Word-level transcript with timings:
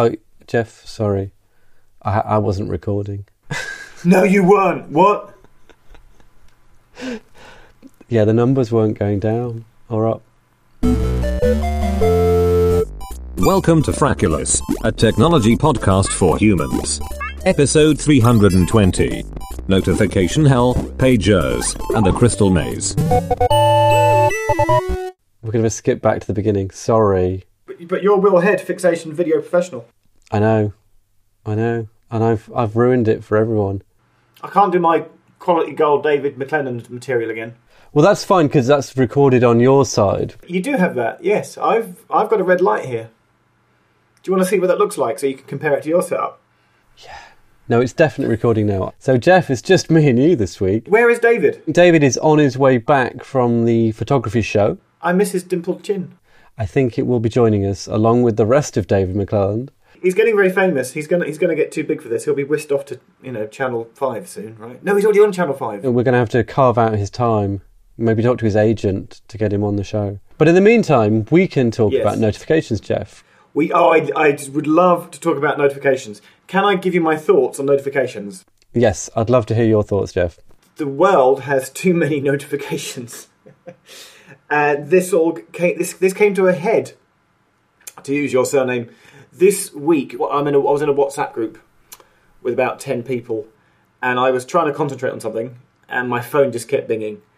Oh, 0.00 0.14
Jeff, 0.46 0.86
sorry. 0.86 1.32
I, 2.02 2.20
I 2.20 2.38
wasn't 2.38 2.70
recording. 2.70 3.26
No, 4.04 4.22
you 4.22 4.44
weren't. 4.44 4.90
What? 4.90 5.34
Yeah, 8.08 8.24
the 8.24 8.32
numbers 8.32 8.70
weren't 8.70 8.96
going 8.96 9.18
down 9.18 9.64
or 9.88 10.06
up. 10.06 10.22
Welcome 13.38 13.82
to 13.82 13.90
Fraculous, 13.90 14.60
a 14.84 14.92
technology 14.92 15.56
podcast 15.56 16.12
for 16.12 16.38
humans. 16.38 17.00
Episode 17.44 18.00
320 18.00 19.24
Notification 19.66 20.44
Hell, 20.44 20.74
Pagers, 20.74 21.74
and 21.96 22.06
a 22.06 22.12
Crystal 22.12 22.50
Maze. 22.50 22.94
We're 25.42 25.50
going 25.50 25.64
to 25.64 25.70
skip 25.70 26.00
back 26.00 26.20
to 26.20 26.26
the 26.28 26.34
beginning. 26.34 26.70
Sorry. 26.70 27.47
But, 27.86 28.02
you're 28.02 28.18
Will 28.18 28.40
Head, 28.40 28.60
fixation 28.60 29.12
video 29.12 29.40
professional. 29.40 29.86
I 30.30 30.38
know. 30.38 30.72
I 31.46 31.54
know. 31.54 31.88
And 32.10 32.24
I've 32.24 32.50
I've 32.54 32.76
ruined 32.76 33.08
it 33.08 33.22
for 33.22 33.36
everyone. 33.36 33.82
I 34.42 34.48
can't 34.48 34.72
do 34.72 34.78
my 34.78 35.04
quality 35.38 35.72
gold 35.72 36.02
David 36.02 36.36
McClelland 36.36 36.88
material 36.90 37.30
again. 37.30 37.54
Well, 37.92 38.04
that's 38.04 38.24
fine 38.24 38.46
because 38.46 38.66
that's 38.66 38.96
recorded 38.96 39.44
on 39.44 39.60
your 39.60 39.84
side. 39.84 40.34
You 40.46 40.60
do 40.60 40.72
have 40.76 40.94
that, 40.96 41.22
yes. 41.22 41.56
I've 41.58 42.04
I've 42.10 42.28
got 42.28 42.40
a 42.40 42.44
red 42.44 42.60
light 42.60 42.84
here. 42.86 43.10
Do 44.22 44.30
you 44.30 44.36
want 44.36 44.44
to 44.44 44.50
see 44.50 44.58
what 44.58 44.66
that 44.66 44.78
looks 44.78 44.98
like 44.98 45.18
so 45.18 45.26
you 45.26 45.36
can 45.36 45.46
compare 45.46 45.74
it 45.76 45.82
to 45.84 45.88
your 45.88 46.02
setup? 46.02 46.40
Yeah. 46.98 47.18
No, 47.68 47.80
it's 47.80 47.92
definitely 47.92 48.34
recording 48.34 48.66
now. 48.66 48.94
So, 48.98 49.18
Jeff, 49.18 49.50
it's 49.50 49.62
just 49.62 49.90
me 49.90 50.08
and 50.08 50.18
you 50.18 50.36
this 50.36 50.60
week. 50.60 50.86
Where 50.88 51.10
is 51.10 51.18
David? 51.18 51.62
David 51.70 52.02
is 52.02 52.16
on 52.18 52.38
his 52.38 52.56
way 52.56 52.78
back 52.78 53.22
from 53.22 53.66
the 53.66 53.92
photography 53.92 54.40
show. 54.42 54.78
I 55.02 55.12
miss 55.12 55.32
his 55.32 55.44
dimpled 55.44 55.84
chin. 55.84 56.17
I 56.58 56.66
think 56.66 56.98
it 56.98 57.06
will 57.06 57.20
be 57.20 57.28
joining 57.28 57.64
us 57.64 57.86
along 57.86 58.22
with 58.22 58.36
the 58.36 58.46
rest 58.46 58.76
of 58.76 58.86
David 58.86 59.14
McClelland. 59.14 59.68
He's 60.02 60.14
getting 60.14 60.36
very 60.36 60.50
famous. 60.50 60.92
He's 60.92 61.06
gonna 61.06 61.24
he's 61.26 61.38
gonna 61.38 61.54
get 61.56 61.72
too 61.72 61.84
big 61.84 62.02
for 62.02 62.08
this. 62.08 62.24
He'll 62.24 62.34
be 62.34 62.44
whisked 62.44 62.70
off 62.72 62.84
to 62.86 63.00
you 63.22 63.32
know 63.32 63.46
Channel 63.46 63.88
Five 63.94 64.28
soon, 64.28 64.56
right? 64.58 64.82
No, 64.84 64.94
he's 64.96 65.04
already 65.04 65.20
on 65.20 65.32
Channel 65.32 65.54
Five. 65.54 65.84
And 65.84 65.94
we're 65.94 66.02
going 66.04 66.12
to 66.12 66.18
have 66.18 66.28
to 66.30 66.44
carve 66.44 66.78
out 66.78 66.94
his 66.94 67.10
time, 67.10 67.62
maybe 67.96 68.22
talk 68.22 68.38
to 68.38 68.44
his 68.44 68.54
agent 68.56 69.20
to 69.28 69.38
get 69.38 69.52
him 69.52 69.64
on 69.64 69.76
the 69.76 69.82
show. 69.84 70.18
But 70.36 70.46
in 70.48 70.54
the 70.54 70.60
meantime, 70.60 71.26
we 71.32 71.48
can 71.48 71.70
talk 71.72 71.92
Yes. 71.92 72.02
about 72.02 72.18
notifications, 72.18 72.80
Jeff. 72.80 73.24
We 73.54 73.72
oh 73.72 73.88
I 73.88 74.08
I 74.14 74.38
would 74.52 74.66
love 74.68 75.10
to 75.12 75.20
talk 75.20 75.36
about 75.36 75.58
notifications. 75.58 76.22
Can 76.46 76.64
I 76.64 76.76
give 76.76 76.94
you 76.94 77.00
my 77.00 77.16
thoughts 77.16 77.58
on 77.58 77.66
notifications? 77.66 78.44
Yes, 78.72 79.10
I'd 79.16 79.30
love 79.30 79.46
to 79.46 79.54
hear 79.54 79.64
your 79.64 79.82
thoughts, 79.82 80.12
Jeff. 80.12 80.38
the 80.76 80.86
world 80.86 81.40
has 81.40 81.70
too 81.70 81.92
many 81.94 82.20
notifications. 82.30 83.26
And 84.50 84.88
this 84.88 85.12
all 85.12 85.32
came, 85.32 85.78
this 85.78 85.92
this 85.94 86.12
came 86.12 86.34
to 86.34 86.46
a 86.46 86.52
head, 86.52 86.92
to 88.02 88.14
use 88.14 88.32
your 88.32 88.44
surname, 88.44 88.90
this 89.32 89.72
week. 89.72 90.16
I'm 90.30 90.46
in 90.46 90.54
a, 90.54 90.58
I 90.58 90.72
was 90.72 90.82
in 90.82 90.88
a 90.88 90.94
WhatsApp 90.94 91.32
group 91.32 91.58
with 92.42 92.54
about 92.54 92.80
ten 92.80 93.02
people, 93.02 93.46
and 94.02 94.18
I 94.18 94.30
was 94.30 94.44
trying 94.44 94.66
to 94.66 94.72
concentrate 94.72 95.10
on 95.10 95.20
something, 95.20 95.58
and 95.88 96.08
my 96.08 96.20
phone 96.20 96.52
just 96.52 96.68
kept 96.68 96.88
binging. 96.88 97.20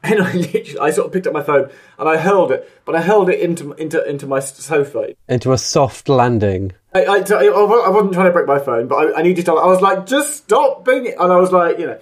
And 0.00 0.22
I 0.22 0.32
literally, 0.32 0.78
I 0.78 0.90
sort 0.92 1.08
of 1.08 1.12
picked 1.12 1.26
up 1.26 1.32
my 1.32 1.42
phone 1.42 1.70
and 1.98 2.08
I 2.08 2.18
hurled 2.18 2.52
it, 2.52 2.70
but 2.84 2.94
I 2.94 3.02
hurled 3.02 3.28
it 3.30 3.40
into 3.40 3.72
into 3.72 4.00
into 4.08 4.28
my 4.28 4.38
sofa. 4.38 5.14
Into 5.28 5.52
a 5.52 5.58
soft 5.58 6.08
landing. 6.08 6.70
I, 6.94 7.04
I, 7.04 7.16
I 7.16 7.88
wasn't 7.88 8.12
trying 8.12 8.26
to 8.26 8.32
break 8.32 8.46
my 8.46 8.60
phone, 8.60 8.86
but 8.86 8.94
I, 8.94 9.18
I 9.18 9.22
needed 9.22 9.46
to. 9.46 9.54
I 9.54 9.66
was 9.66 9.80
like, 9.80 10.06
just 10.06 10.36
stop 10.36 10.84
being 10.84 11.06
it. 11.06 11.16
And 11.18 11.32
I 11.32 11.36
was 11.36 11.50
like, 11.50 11.80
you 11.80 11.86
know. 11.86 11.98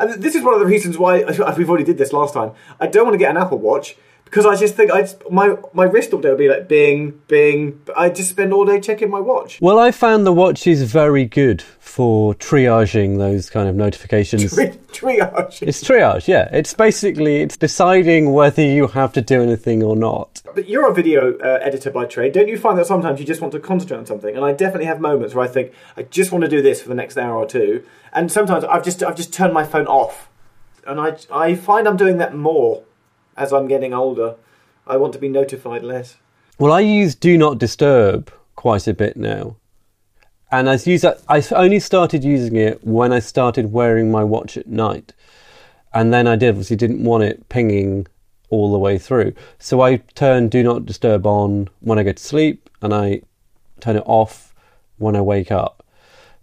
And 0.00 0.22
this 0.22 0.34
is 0.34 0.42
one 0.42 0.54
of 0.54 0.60
the 0.60 0.66
reasons 0.66 0.98
why 0.98 1.24
we've 1.56 1.68
already 1.68 1.84
did 1.84 1.98
this 1.98 2.12
last 2.12 2.34
time. 2.34 2.52
I 2.80 2.86
don't 2.86 3.04
want 3.04 3.14
to 3.14 3.18
get 3.18 3.30
an 3.30 3.36
Apple 3.36 3.58
Watch 3.58 3.96
because 4.30 4.46
I 4.46 4.54
just 4.54 4.76
think 4.76 4.92
I 4.92 5.08
my 5.28 5.56
my 5.72 5.84
wrist 5.84 6.12
all 6.12 6.20
day 6.20 6.28
would 6.28 6.38
be 6.38 6.48
like 6.48 6.68
bing 6.68 7.20
bing. 7.26 7.82
I 7.96 8.10
just 8.10 8.30
spend 8.30 8.52
all 8.52 8.64
day 8.64 8.80
checking 8.80 9.10
my 9.10 9.18
watch. 9.18 9.60
Well, 9.60 9.78
I 9.78 9.90
found 9.90 10.24
the 10.24 10.32
watch 10.32 10.68
is 10.68 10.84
very 10.84 11.24
good 11.24 11.62
for 11.80 12.34
triaging 12.36 13.18
those 13.18 13.50
kind 13.50 13.68
of 13.68 13.74
notifications. 13.74 14.54
Triage. 14.90 15.62
It's 15.62 15.82
triage, 15.82 16.28
yeah. 16.28 16.48
It's 16.52 16.72
basically 16.74 17.42
it's 17.42 17.56
deciding 17.56 18.32
whether 18.32 18.62
you 18.62 18.86
have 18.88 19.12
to 19.14 19.20
do 19.20 19.42
anything 19.42 19.82
or 19.82 19.96
not. 19.96 20.42
But 20.54 20.68
you're 20.68 20.88
a 20.88 20.94
video 20.94 21.36
uh, 21.38 21.58
editor 21.62 21.90
by 21.90 22.04
trade. 22.04 22.32
Don't 22.32 22.48
you 22.48 22.58
find 22.58 22.78
that 22.78 22.86
sometimes 22.86 23.18
you 23.18 23.26
just 23.26 23.40
want 23.40 23.52
to 23.52 23.60
concentrate 23.60 23.98
on 23.98 24.06
something? 24.06 24.36
And 24.36 24.44
I 24.44 24.52
definitely 24.52 24.86
have 24.86 25.00
moments 25.00 25.34
where 25.34 25.44
I 25.44 25.48
think 25.48 25.72
I 25.96 26.04
just 26.04 26.30
want 26.30 26.42
to 26.44 26.50
do 26.50 26.62
this 26.62 26.80
for 26.80 26.88
the 26.88 26.94
next 26.94 27.16
hour 27.16 27.36
or 27.36 27.46
two. 27.46 27.84
And 28.12 28.30
sometimes 28.30 28.62
I've 28.64 28.84
just 28.84 29.02
I've 29.02 29.16
just 29.16 29.32
turned 29.32 29.52
my 29.52 29.64
phone 29.64 29.86
off, 29.88 30.28
and 30.86 31.00
I 31.00 31.16
I 31.32 31.56
find 31.56 31.88
I'm 31.88 31.96
doing 31.96 32.18
that 32.18 32.34
more 32.34 32.84
as 33.40 33.52
I'm 33.52 33.66
getting 33.66 33.94
older. 33.94 34.36
I 34.86 34.98
want 34.98 35.14
to 35.14 35.18
be 35.18 35.28
notified 35.28 35.82
less. 35.82 36.18
Well, 36.58 36.72
I 36.72 36.80
use 36.80 37.14
Do 37.14 37.38
Not 37.38 37.58
Disturb 37.58 38.30
quite 38.54 38.86
a 38.86 38.94
bit 38.94 39.16
now. 39.16 39.56
And 40.52 40.68
I 40.68 40.74
use 40.74 41.00
that. 41.00 41.22
I 41.26 41.42
only 41.52 41.80
started 41.80 42.22
using 42.22 42.56
it 42.56 42.84
when 42.84 43.12
I 43.12 43.20
started 43.20 43.72
wearing 43.72 44.10
my 44.10 44.24
watch 44.24 44.56
at 44.56 44.66
night, 44.66 45.14
and 45.94 46.12
then 46.12 46.26
I 46.26 46.36
did 46.36 46.50
obviously 46.50 46.76
didn't 46.76 47.02
want 47.02 47.22
it 47.24 47.48
pinging 47.48 48.06
all 48.50 48.72
the 48.72 48.78
way 48.78 48.98
through. 48.98 49.32
So 49.58 49.80
I 49.80 49.96
turn 50.14 50.48
Do 50.48 50.62
Not 50.62 50.84
Disturb 50.84 51.24
on 51.26 51.68
when 51.80 51.98
I 51.98 52.02
go 52.02 52.12
to 52.12 52.22
sleep, 52.22 52.68
and 52.82 52.92
I 52.92 53.22
turn 53.78 53.96
it 53.96 54.02
off 54.04 54.52
when 54.98 55.16
I 55.16 55.22
wake 55.22 55.50
up. 55.50 55.79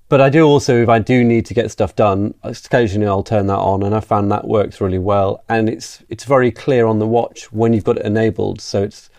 But 0.10 0.22
I 0.22 0.30
do 0.30 0.46
also, 0.46 0.82
if 0.82 0.88
I 0.88 1.00
do 1.00 1.24
need 1.24 1.46
to 1.48 1.54
get 1.54 1.70
stuff 1.70 1.96
done, 1.96 2.34
occasionally 2.44 3.08
I'll 3.08 3.24
turn 3.24 3.48
that 3.48 3.58
on, 3.58 3.84
and 3.84 3.94
I 3.94 4.00
found 4.00 4.32
that 4.32 4.48
works 4.48 4.80
really 4.80 5.00
well. 5.00 5.44
And 5.50 5.68
it's 5.68 6.02
it's 6.08 6.24
very 6.24 6.50
clear 6.50 6.86
on 6.86 7.00
the 7.00 7.08
watch 7.08 7.52
when 7.52 7.74
you've 7.74 7.84
got 7.84 7.98
it 7.98 8.06
enabled, 8.06 8.62
so 8.62 8.84
it's, 8.84 9.10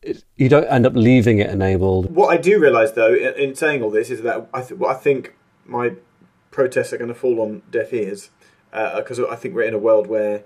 it's 0.00 0.24
you 0.36 0.48
don't 0.48 0.66
end 0.66 0.86
up 0.86 0.94
leaving 0.94 1.38
it 1.38 1.50
enabled. 1.50 2.14
What 2.14 2.28
I 2.28 2.36
do 2.36 2.60
realise, 2.60 2.92
though, 2.92 3.12
in, 3.12 3.34
in 3.34 3.54
saying 3.56 3.82
all 3.82 3.90
this, 3.90 4.10
is 4.10 4.22
that 4.22 4.48
I, 4.54 4.62
th- 4.62 4.80
I 4.80 4.94
think 4.94 5.34
my 5.66 5.94
protests 6.52 6.92
are 6.92 6.98
going 6.98 7.08
to 7.08 7.14
fall 7.14 7.40
on 7.40 7.62
deaf 7.70 7.92
ears 7.92 8.30
uh, 8.72 9.00
because 9.00 9.18
I 9.18 9.34
think 9.34 9.56
we're 9.56 9.62
in 9.62 9.74
a 9.74 9.78
world 9.78 10.06
where 10.06 10.44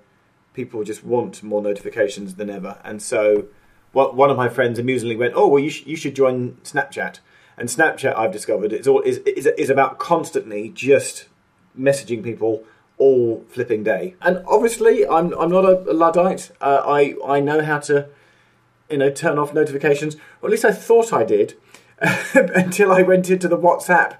people 0.54 0.84
just 0.84 1.04
want 1.04 1.42
more 1.42 1.60
notifications 1.60 2.36
than 2.36 2.48
ever, 2.48 2.78
and 2.82 3.02
so 3.02 3.48
what, 3.92 4.16
one 4.16 4.30
of 4.30 4.38
my 4.38 4.48
friends 4.48 4.78
amusingly 4.78 5.16
went, 5.16 5.34
"Oh, 5.36 5.48
well, 5.48 5.62
you, 5.62 5.68
sh- 5.68 5.84
you 5.84 5.96
should 5.96 6.16
join 6.16 6.52
Snapchat." 6.64 7.18
And 7.62 7.70
Snapchat, 7.70 8.18
I've 8.18 8.32
discovered, 8.32 8.72
is 8.72 8.88
all 8.88 9.02
is, 9.02 9.18
is 9.18 9.46
is 9.46 9.70
about 9.70 10.00
constantly 10.00 10.70
just 10.70 11.28
messaging 11.78 12.20
people 12.20 12.64
all 12.98 13.44
flipping 13.50 13.84
day. 13.84 14.16
And 14.20 14.42
obviously, 14.48 15.06
I'm 15.06 15.32
I'm 15.34 15.48
not 15.48 15.64
a, 15.64 15.78
a 15.88 15.94
luddite. 15.94 16.50
Uh, 16.60 16.82
I 16.84 17.14
I 17.24 17.38
know 17.38 17.62
how 17.62 17.78
to 17.78 18.08
you 18.90 18.98
know, 18.98 19.10
turn 19.10 19.38
off 19.38 19.54
notifications, 19.54 20.16
or 20.40 20.48
at 20.48 20.50
least 20.50 20.64
I 20.64 20.72
thought 20.72 21.12
I 21.12 21.22
did, 21.22 21.54
until 22.34 22.90
I 22.90 23.02
went 23.02 23.30
into 23.30 23.46
the 23.46 23.56
WhatsApp 23.56 24.16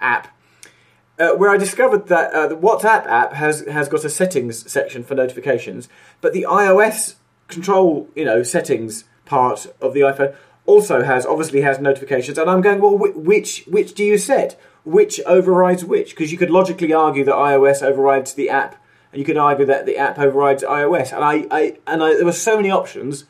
app, 0.00 0.28
uh, 1.18 1.30
where 1.30 1.50
I 1.50 1.56
discovered 1.56 2.06
that 2.06 2.32
uh, 2.32 2.46
the 2.46 2.56
WhatsApp 2.56 3.04
app 3.06 3.32
has 3.32 3.62
has 3.66 3.88
got 3.88 4.04
a 4.04 4.08
settings 4.08 4.70
section 4.70 5.02
for 5.02 5.16
notifications, 5.16 5.88
but 6.20 6.32
the 6.32 6.46
iOS 6.48 7.16
control, 7.48 8.08
you 8.14 8.24
know, 8.24 8.44
settings 8.44 9.06
part 9.24 9.66
of 9.80 9.92
the 9.92 10.02
iPhone 10.02 10.36
also 10.66 11.02
has 11.02 11.24
obviously 11.24 11.60
has 11.62 11.78
notifications, 11.80 12.38
and 12.38 12.50
I'm 12.50 12.60
going, 12.60 12.80
well, 12.80 12.96
whi- 12.96 13.16
which 13.16 13.64
which 13.66 13.94
do 13.94 14.04
you 14.04 14.18
set? 14.18 14.58
Which 14.84 15.20
overrides 15.26 15.84
which? 15.84 16.10
Because 16.10 16.30
you 16.30 16.38
could 16.38 16.50
logically 16.50 16.92
argue 16.92 17.24
that 17.24 17.34
iOS 17.34 17.82
overrides 17.82 18.34
the 18.34 18.50
app, 18.50 18.76
and 19.12 19.18
you 19.18 19.24
could 19.24 19.36
argue 19.36 19.66
that 19.66 19.86
the 19.86 19.96
app 19.96 20.18
overrides 20.18 20.62
iOS, 20.62 21.12
and 21.12 21.24
I, 21.24 21.46
I 21.50 21.78
and 21.86 22.02
I, 22.02 22.14
there 22.14 22.24
were 22.24 22.32
so 22.32 22.56
many 22.56 22.70
options. 22.70 23.24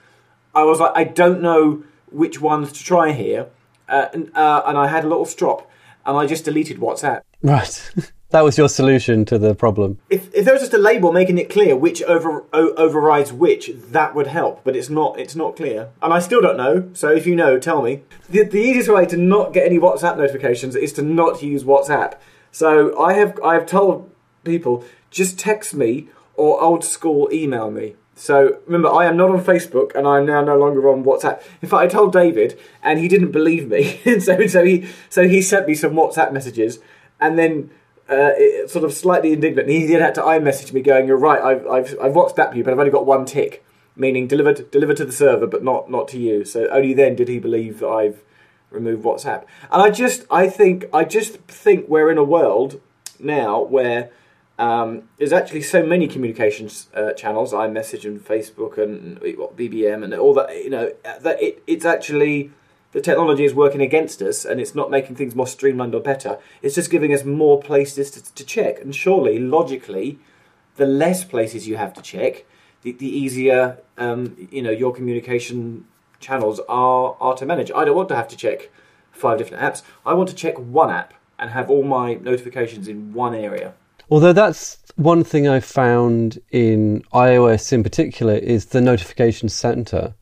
I 0.54 0.64
was 0.64 0.80
like, 0.80 0.92
I 0.94 1.04
don't 1.04 1.42
know 1.42 1.84
which 2.10 2.40
ones 2.40 2.72
to 2.72 2.82
try 2.84 3.12
here, 3.12 3.46
uh, 3.88 4.06
and, 4.12 4.30
uh, 4.34 4.62
and 4.66 4.78
I 4.78 4.88
had 4.88 5.04
a 5.04 5.08
little 5.08 5.26
strop, 5.26 5.70
and 6.04 6.16
I 6.16 6.26
just 6.26 6.44
deleted 6.44 6.78
WhatsApp. 6.78 7.22
Right. 7.42 7.90
that 8.36 8.44
was 8.44 8.58
your 8.58 8.68
solution 8.68 9.24
to 9.24 9.38
the 9.38 9.54
problem. 9.54 9.98
If, 10.10 10.32
if 10.34 10.44
there 10.44 10.52
was 10.52 10.60
just 10.60 10.74
a 10.74 10.78
label 10.78 11.10
making 11.10 11.38
it 11.38 11.48
clear 11.48 11.74
which 11.74 12.02
over 12.02 12.44
o- 12.52 12.74
overrides 12.74 13.32
which, 13.32 13.70
that 13.74 14.14
would 14.14 14.26
help. 14.26 14.62
But 14.62 14.76
it's 14.76 14.90
not. 14.90 15.18
It's 15.18 15.34
not 15.34 15.56
clear, 15.56 15.88
and 16.02 16.12
I 16.12 16.18
still 16.18 16.42
don't 16.42 16.58
know. 16.58 16.90
So 16.92 17.08
if 17.10 17.26
you 17.26 17.34
know, 17.34 17.58
tell 17.58 17.80
me. 17.80 18.02
The, 18.28 18.44
the 18.44 18.58
easiest 18.58 18.90
way 18.90 19.06
to 19.06 19.16
not 19.16 19.54
get 19.54 19.64
any 19.64 19.78
WhatsApp 19.78 20.18
notifications 20.18 20.76
is 20.76 20.92
to 20.94 21.02
not 21.02 21.42
use 21.42 21.64
WhatsApp. 21.64 22.18
So 22.52 23.02
I 23.02 23.14
have 23.14 23.40
I 23.42 23.54
have 23.54 23.64
told 23.64 24.10
people 24.44 24.84
just 25.10 25.38
text 25.38 25.72
me 25.72 26.08
or 26.34 26.60
old 26.60 26.84
school 26.84 27.30
email 27.32 27.70
me. 27.70 27.94
So 28.16 28.58
remember, 28.66 28.90
I 28.90 29.06
am 29.06 29.16
not 29.16 29.30
on 29.30 29.42
Facebook, 29.42 29.94
and 29.94 30.06
I 30.06 30.18
am 30.18 30.26
now 30.26 30.42
no 30.42 30.58
longer 30.58 30.90
on 30.90 31.04
WhatsApp. 31.04 31.42
In 31.62 31.70
fact, 31.70 31.82
I 31.82 31.86
told 31.86 32.12
David, 32.12 32.58
and 32.82 32.98
he 32.98 33.08
didn't 33.08 33.32
believe 33.32 33.68
me. 33.68 33.98
so 34.20 34.46
so 34.46 34.62
he 34.62 34.86
so 35.08 35.26
he 35.26 35.40
sent 35.40 35.66
me 35.66 35.74
some 35.74 35.92
WhatsApp 35.92 36.32
messages, 36.32 36.80
and 37.18 37.38
then 37.38 37.70
uh, 38.08 38.66
sort 38.68 38.84
of 38.84 38.92
slightly 38.92 39.32
indignant. 39.32 39.68
He 39.68 39.86
then 39.86 40.00
had 40.00 40.14
to 40.16 40.22
iMessage 40.22 40.72
me 40.72 40.80
going, 40.80 41.06
"You're 41.06 41.16
right. 41.16 41.40
I've 41.40 41.66
I've 41.66 41.96
I've 42.00 42.12
WhatsApped 42.12 42.56
you, 42.56 42.64
but 42.64 42.72
I've 42.72 42.78
only 42.78 42.90
got 42.90 43.06
one 43.06 43.24
tick, 43.24 43.64
meaning 43.96 44.26
delivered 44.26 44.70
delivered 44.70 44.96
to 44.98 45.04
the 45.04 45.12
server, 45.12 45.46
but 45.46 45.64
not 45.64 45.90
not 45.90 46.08
to 46.08 46.18
you." 46.18 46.44
So 46.44 46.68
only 46.68 46.94
then 46.94 47.16
did 47.16 47.28
he 47.28 47.38
believe 47.38 47.80
that 47.80 47.88
I've 47.88 48.22
removed 48.70 49.04
WhatsApp. 49.04 49.44
And 49.70 49.82
I 49.82 49.90
just 49.90 50.24
I 50.30 50.48
think 50.48 50.86
I 50.92 51.04
just 51.04 51.38
think 51.42 51.88
we're 51.88 52.10
in 52.10 52.18
a 52.18 52.24
world 52.24 52.80
now 53.18 53.62
where 53.62 54.10
um, 54.58 55.08
there's 55.18 55.32
actually 55.32 55.62
so 55.62 55.84
many 55.84 56.08
communications 56.08 56.88
uh, 56.94 57.12
channels, 57.12 57.52
iMessage 57.52 58.04
and 58.04 58.24
Facebook 58.24 58.78
and 58.78 59.20
BBM 59.20 60.04
and 60.04 60.14
all 60.14 60.34
that. 60.34 60.54
You 60.56 60.70
know 60.70 60.92
that 61.04 61.42
it, 61.42 61.62
it's 61.66 61.84
actually 61.84 62.52
the 62.92 63.00
technology 63.00 63.44
is 63.44 63.54
working 63.54 63.80
against 63.80 64.22
us 64.22 64.44
and 64.44 64.60
it's 64.60 64.74
not 64.74 64.90
making 64.90 65.16
things 65.16 65.34
more 65.34 65.46
streamlined 65.46 65.94
or 65.94 66.00
better. 66.00 66.38
It's 66.62 66.74
just 66.74 66.90
giving 66.90 67.12
us 67.12 67.24
more 67.24 67.60
places 67.60 68.10
to, 68.12 68.34
to 68.34 68.44
check. 68.44 68.80
And 68.80 68.94
surely, 68.94 69.38
logically, 69.38 70.18
the 70.76 70.86
less 70.86 71.24
places 71.24 71.66
you 71.66 71.76
have 71.76 71.92
to 71.94 72.02
check, 72.02 72.44
the, 72.82 72.92
the 72.92 73.08
easier 73.08 73.78
um, 73.98 74.48
you 74.50 74.62
know 74.62 74.70
your 74.70 74.94
communication 74.94 75.86
channels 76.20 76.60
are 76.68 77.16
are 77.20 77.34
to 77.36 77.46
manage. 77.46 77.70
I 77.74 77.84
don't 77.84 77.96
want 77.96 78.08
to 78.10 78.16
have 78.16 78.28
to 78.28 78.36
check 78.36 78.70
five 79.10 79.38
different 79.38 79.62
apps. 79.62 79.82
I 80.04 80.14
want 80.14 80.28
to 80.28 80.34
check 80.34 80.58
one 80.58 80.90
app 80.90 81.14
and 81.38 81.50
have 81.50 81.70
all 81.70 81.82
my 81.82 82.14
notifications 82.14 82.88
in 82.88 83.12
one 83.12 83.34
area. 83.34 83.74
Although 84.10 84.32
that's 84.32 84.78
one 84.94 85.24
thing 85.24 85.48
I 85.48 85.60
found 85.60 86.38
in 86.50 87.02
iOS 87.12 87.72
in 87.72 87.82
particular 87.82 88.34
is 88.34 88.66
the 88.66 88.80
notification 88.80 89.48
center. 89.48 90.14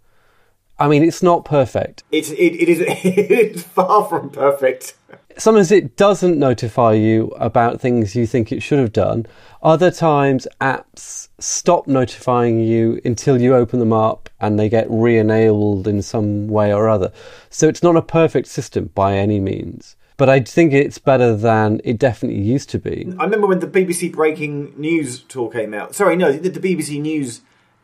I 0.79 0.89
mean, 0.89 1.05
it's 1.05 1.23
not 1.23 1.45
perfect. 1.45 2.03
It's 2.11 2.31
it, 2.31 2.55
it 2.55 2.69
is 2.69 2.83
it's 2.87 3.63
far 3.63 4.05
from 4.07 4.31
perfect. 4.31 4.95
Sometimes 5.37 5.73
it 5.73 5.97
doesn't 5.97 6.39
notify 6.39 6.93
you 6.93 7.33
about 7.37 7.81
things 7.81 8.15
you 8.15 8.27
think 8.27 8.53
it 8.53 8.63
should 8.63 8.79
have 8.79 8.93
done. 8.93 9.27
Other 9.63 9.91
times, 9.91 10.47
apps 10.61 11.29
stop 11.41 11.87
notifying 11.89 12.61
you 12.61 13.01
until 13.05 13.41
you 13.41 13.55
open 13.55 13.81
them 13.81 13.93
up 13.93 14.29
and 14.41 14.59
they 14.59 14.69
get 14.69 14.87
re 14.89 15.19
enabled 15.19 15.89
in 15.89 16.03
some 16.03 16.47
way 16.49 16.73
or 16.73 16.89
other. 16.89 17.13
So 17.51 17.69
it's 17.69 17.83
not 17.83 17.97
a 17.97 18.03
perfect 18.03 18.47
system 18.49 18.91
by 18.95 19.17
any 19.17 19.41
means. 19.41 19.97
But 20.17 20.29
I 20.29 20.41
think 20.41 20.73
it's 20.73 20.99
better 20.99 21.35
than 21.35 21.81
it 21.83 21.99
definitely 21.99 22.43
used 22.43 22.71
to 22.71 22.79
be. 22.79 23.13
I 23.19 23.25
remember 23.25 23.49
when 23.49 23.59
the 23.59 23.67
BBC 23.67 24.13
Breaking 24.13 24.73
News 24.77 25.21
tool 25.21 25.49
came 25.49 25.75
out. 25.75 25.97
Sorry, 25.97 26.15
no, 26.15 26.31
the, 26.31 26.49
the 26.49 26.61
BBC 26.61 27.01
News 27.01 27.41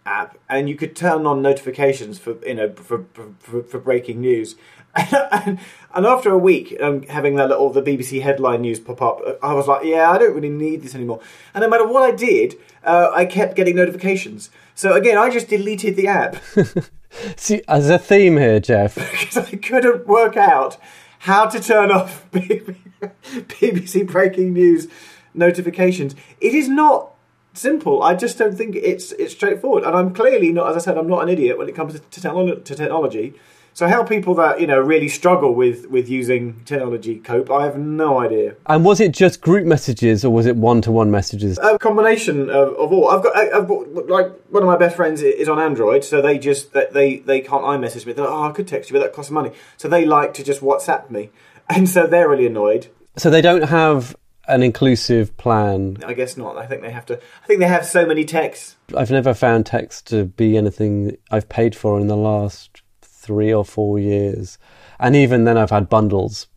app, 0.07 0.39
and 0.49 0.69
you 0.69 0.77
could 0.77 0.97
turn 0.97 1.27
on 1.27 1.43
notifications 1.43 2.19
for 2.19 2.37
you 2.47 2.55
know 2.55 2.73
for 2.73 3.05
for, 3.39 3.63
for 3.63 3.79
breaking 3.79 4.21
news. 4.21 4.57
and, 4.97 5.61
and, 5.95 6.05
after 6.05 6.31
a 6.31 6.39
week, 6.39 6.77
um, 6.81 7.05
having 7.05 7.37
that 7.37 7.49
little 7.49 7.71
the 7.71 7.81
BBC 7.81 8.23
headline 8.23 8.63
news 8.63 8.81
pop 8.81 9.01
up, 9.01 9.21
I 9.41 9.55
was 9.55 9.69
like, 9.69 9.85
yeah, 9.85 10.11
I 10.11 10.19
don't 10.19 10.35
really 10.35 10.49
need 10.49 10.83
this 10.83 10.97
anymore. 10.97 11.21
And 11.55 11.63
no 11.63 11.69
matter 11.69 11.87
what 11.87 12.03
I 12.03 12.11
did, 12.11 12.57
uh, 12.83 13.09
I 13.15 13.25
kept 13.25 13.55
getting 13.55 13.77
notifications. 13.77 14.51
So 14.75 14.95
again, 14.95 15.17
I 15.17 15.31
just 15.31 15.47
deleted 15.47 15.95
the 15.95 16.09
app. 16.09 16.37
See, 17.37 17.63
as 17.69 17.89
a 17.89 17.99
theme 17.99 18.37
here, 18.37 18.59
Jeff, 18.59 18.95
because 19.21 19.37
I 19.37 19.57
couldn't 19.57 20.09
work 20.09 20.37
out 20.37 20.77
how 21.21 21.47
to 21.47 21.61
turn 21.61 21.91
off 21.93 22.29
BBC 22.33 24.07
breaking 24.07 24.53
news 24.55 24.89
notifications. 25.35 26.17
It 26.41 26.55
is 26.55 26.69
not 26.69 27.10
simple. 27.53 28.03
I 28.03 28.15
just 28.15 28.39
don't 28.39 28.57
think 28.57 28.77
it's 28.77 29.13
it's 29.13 29.33
straightforward. 29.33 29.85
And 29.85 29.95
I'm 29.95 30.15
clearly 30.15 30.53
not, 30.53 30.71
as 30.71 30.77
I 30.77 30.81
said, 30.81 30.99
I'm 30.99 31.09
not 31.09 31.23
an 31.23 31.29
idiot 31.29 31.59
when 31.59 31.69
it 31.69 31.75
comes 31.75 31.95
to, 31.95 32.01
to, 32.01 32.61
to 32.61 32.75
technology. 32.75 33.35
So 33.73 33.89
how 33.89 34.03
people 34.03 34.35
that 34.35 34.61
you 34.61 34.67
know 34.67 34.81
really 34.81 35.09
struggle 35.09 35.55
with 35.55 35.87
with 35.87 36.09
using 36.09 36.61
technology 36.65 37.19
cope, 37.19 37.51
I 37.51 37.65
have 37.65 37.79
no 37.79 38.21
idea. 38.21 38.57
And 38.67 38.85
was 38.85 39.01
it 39.01 39.13
just 39.13 39.41
group 39.41 39.65
messages 39.65 40.25
or 40.25 40.31
was 40.31 40.47
it 40.47 40.57
one 40.57 40.83
to 40.83 40.93
one 40.93 41.11
messages? 41.11 41.59
A 41.63 41.79
combination 41.79 42.51
of, 42.51 42.75
of 42.75 42.93
all. 42.93 43.09
I've 43.09 43.23
got, 43.23 43.37
I've 43.37 43.69
got 43.69 44.09
like 44.09 44.33
one 44.51 44.63
of 44.63 44.67
my 44.67 44.77
best 44.77 44.97
friends 44.97 45.23
is 45.23 45.49
on 45.49 45.59
Android, 45.59 46.05
so 46.05 46.21
they 46.21 46.39
just 46.39 46.73
they 46.73 47.19
they 47.19 47.41
can't 47.41 47.65
iMessage 47.65 48.07
me. 48.07 48.13
They're 48.13 48.25
like, 48.25 48.35
oh, 48.35 48.43
I 48.43 48.53
could 48.53 48.67
text 48.67 48.91
you, 48.91 48.95
but 48.95 49.05
that 49.05 49.13
costs 49.13 49.31
money. 49.31 49.53
So 49.77 49.89
they 49.89 50.05
like 50.05 50.35
to 50.35 50.45
just 50.45 50.61
WhatsApp 50.61 51.09
me, 51.09 51.31
and 51.69 51.89
so 51.89 52.07
they're 52.07 52.29
really 52.29 52.47
annoyed. 52.47 52.89
So 53.17 53.31
they 53.31 53.41
don't 53.41 53.63
have 53.63 54.17
an 54.51 54.63
inclusive 54.63 55.37
plan. 55.37 55.99
I 56.05 56.15
guess 56.15 56.37
not. 56.37 56.57
I 56.57 56.67
think 56.67 56.83
they 56.83 56.91
have 56.91 57.07
to. 57.07 57.17
I 57.17 57.47
think 57.47 57.61
they 57.61 57.69
have 57.69 57.87
so 57.87 58.05
many 58.05 58.25
texts. 58.25 58.77
I've 58.97 59.11
never 59.11 59.35
found 59.35 59.67
text 59.67 60.07
to 60.09 60.25
be 60.25 60.57
anything 60.57 61.17
I've 61.31 61.49
paid 61.49 61.75
for 61.75 62.01
in 62.01 62.09
the 62.09 62.17
last 62.17 62.83
three 63.01 63.53
or 63.53 63.65
four 63.65 63.99
years, 63.99 64.59
and 64.99 65.17
even 65.17 65.45
then, 65.45 65.57
I've 65.57 65.71
had 65.71 65.89
bundles. 65.89 66.49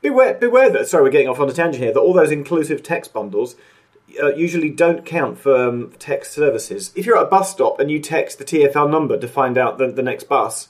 Beware, 0.00 0.34
beware 0.34 0.70
that. 0.70 0.88
Sorry, 0.88 1.04
we're 1.04 1.10
getting 1.10 1.28
off 1.28 1.38
on 1.38 1.48
a 1.48 1.52
tangent 1.52 1.82
here. 1.82 1.92
That 1.92 2.00
all 2.00 2.12
those 2.12 2.32
inclusive 2.32 2.82
text 2.82 3.12
bundles 3.12 3.54
uh, 4.20 4.34
usually 4.34 4.70
don't 4.70 5.04
count 5.04 5.38
for 5.38 5.68
um, 5.68 5.92
text 5.98 6.32
services. 6.32 6.92
If 6.96 7.06
you're 7.06 7.16
at 7.16 7.24
a 7.24 7.26
bus 7.26 7.50
stop 7.50 7.78
and 7.78 7.90
you 7.90 8.00
text 8.00 8.38
the 8.38 8.44
TFL 8.44 8.90
number 8.90 9.18
to 9.18 9.28
find 9.28 9.56
out 9.56 9.78
the, 9.78 9.88
the 9.88 10.02
next 10.02 10.24
bus, 10.24 10.68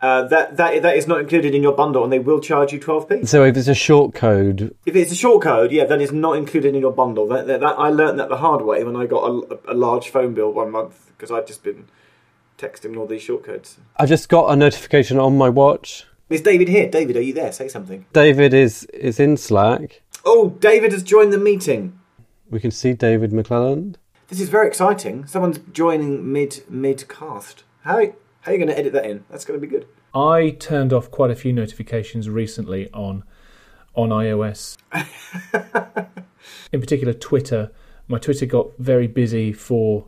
uh, 0.00 0.24
that 0.28 0.56
that 0.56 0.82
that 0.82 0.96
is 0.96 1.06
not 1.06 1.20
included 1.20 1.54
in 1.54 1.62
your 1.62 1.72
bundle, 1.72 2.04
and 2.04 2.12
they 2.12 2.18
will 2.18 2.40
charge 2.40 2.72
you 2.72 2.78
twelve 2.78 3.08
p. 3.08 3.24
So 3.24 3.44
if 3.44 3.56
it's 3.56 3.68
a 3.68 3.74
short 3.74 4.14
code, 4.14 4.74
if 4.84 4.94
it's 4.94 5.12
a 5.12 5.16
short 5.16 5.42
code, 5.42 5.72
yeah, 5.72 5.84
then 5.84 6.00
it's 6.00 6.12
not 6.12 6.36
included 6.36 6.74
in 6.74 6.80
your 6.80 6.92
bundle. 6.92 7.26
That, 7.28 7.46
that, 7.46 7.60
that 7.60 7.78
I 7.78 7.88
learned 7.88 8.18
that 8.18 8.28
the 8.28 8.36
hard 8.36 8.62
way 8.62 8.84
when 8.84 8.96
I 8.96 9.06
got 9.06 9.24
a, 9.24 9.58
a 9.68 9.74
large 9.74 10.10
phone 10.10 10.34
bill 10.34 10.52
one 10.52 10.70
month 10.70 11.12
because 11.16 11.30
I'd 11.30 11.46
just 11.46 11.62
been 11.62 11.88
texting 12.58 12.96
all 12.96 13.06
these 13.06 13.22
short 13.22 13.44
codes. 13.44 13.78
I 13.96 14.06
just 14.06 14.28
got 14.28 14.50
a 14.50 14.56
notification 14.56 15.18
on 15.18 15.36
my 15.36 15.48
watch. 15.48 16.06
Is 16.28 16.40
David 16.40 16.68
here? 16.68 16.88
David, 16.88 17.16
are 17.16 17.22
you 17.22 17.32
there? 17.32 17.52
Say 17.52 17.68
something. 17.68 18.04
David 18.12 18.52
is 18.52 18.84
is 18.86 19.20
in 19.20 19.36
Slack. 19.36 20.02
Oh, 20.24 20.50
David 20.50 20.92
has 20.92 21.02
joined 21.02 21.32
the 21.32 21.38
meeting. 21.38 21.98
We 22.50 22.60
can 22.60 22.70
see 22.70 22.92
David 22.92 23.30
McClelland. 23.30 23.96
This 24.28 24.40
is 24.40 24.48
very 24.48 24.66
exciting. 24.66 25.26
Someone's 25.26 25.60
joining 25.72 26.32
mid 26.32 26.64
mid 26.68 27.08
cast. 27.08 27.62
How 27.82 28.00
how 28.46 28.52
are 28.52 28.54
you 28.54 28.64
going 28.64 28.72
to 28.72 28.78
edit 28.78 28.92
that 28.92 29.06
in? 29.06 29.24
That's 29.28 29.44
going 29.44 29.60
to 29.60 29.66
be 29.66 29.68
good. 29.68 29.88
I 30.14 30.50
turned 30.50 30.92
off 30.92 31.10
quite 31.10 31.32
a 31.32 31.34
few 31.34 31.52
notifications 31.52 32.30
recently 32.30 32.88
on 32.92 33.24
on 33.96 34.10
iOS. 34.10 34.76
in 36.72 36.80
particular, 36.80 37.12
Twitter. 37.12 37.72
My 38.06 38.18
Twitter 38.18 38.46
got 38.46 38.68
very 38.78 39.08
busy 39.08 39.52
for 39.52 40.06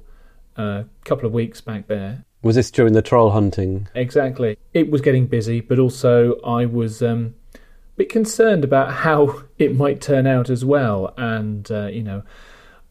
a 0.56 0.85
couple 1.05 1.26
of 1.26 1.32
weeks 1.32 1.61
back 1.61 1.88
there. 1.88 2.25
Was 2.43 2.55
this 2.55 2.70
during 2.70 2.93
the 2.93 3.02
troll 3.02 3.31
hunting? 3.31 3.88
Exactly. 3.96 4.56
It 4.73 4.88
was 4.88 5.00
getting 5.00 5.26
busy, 5.26 5.61
but 5.61 5.81
also 5.81 6.40
I 6.43 6.64
was 6.64 7.02
um, 7.02 7.35
a 7.56 7.58
bit 7.96 8.08
concerned 8.08 8.62
about 8.62 8.93
how 8.93 9.43
it 9.58 9.75
might 9.75 10.00
turn 10.00 10.29
out 10.29 10.49
as 10.49 10.64
well. 10.64 11.12
And, 11.17 11.69
uh, 11.73 11.87
you 11.87 12.05
know, 12.05 12.23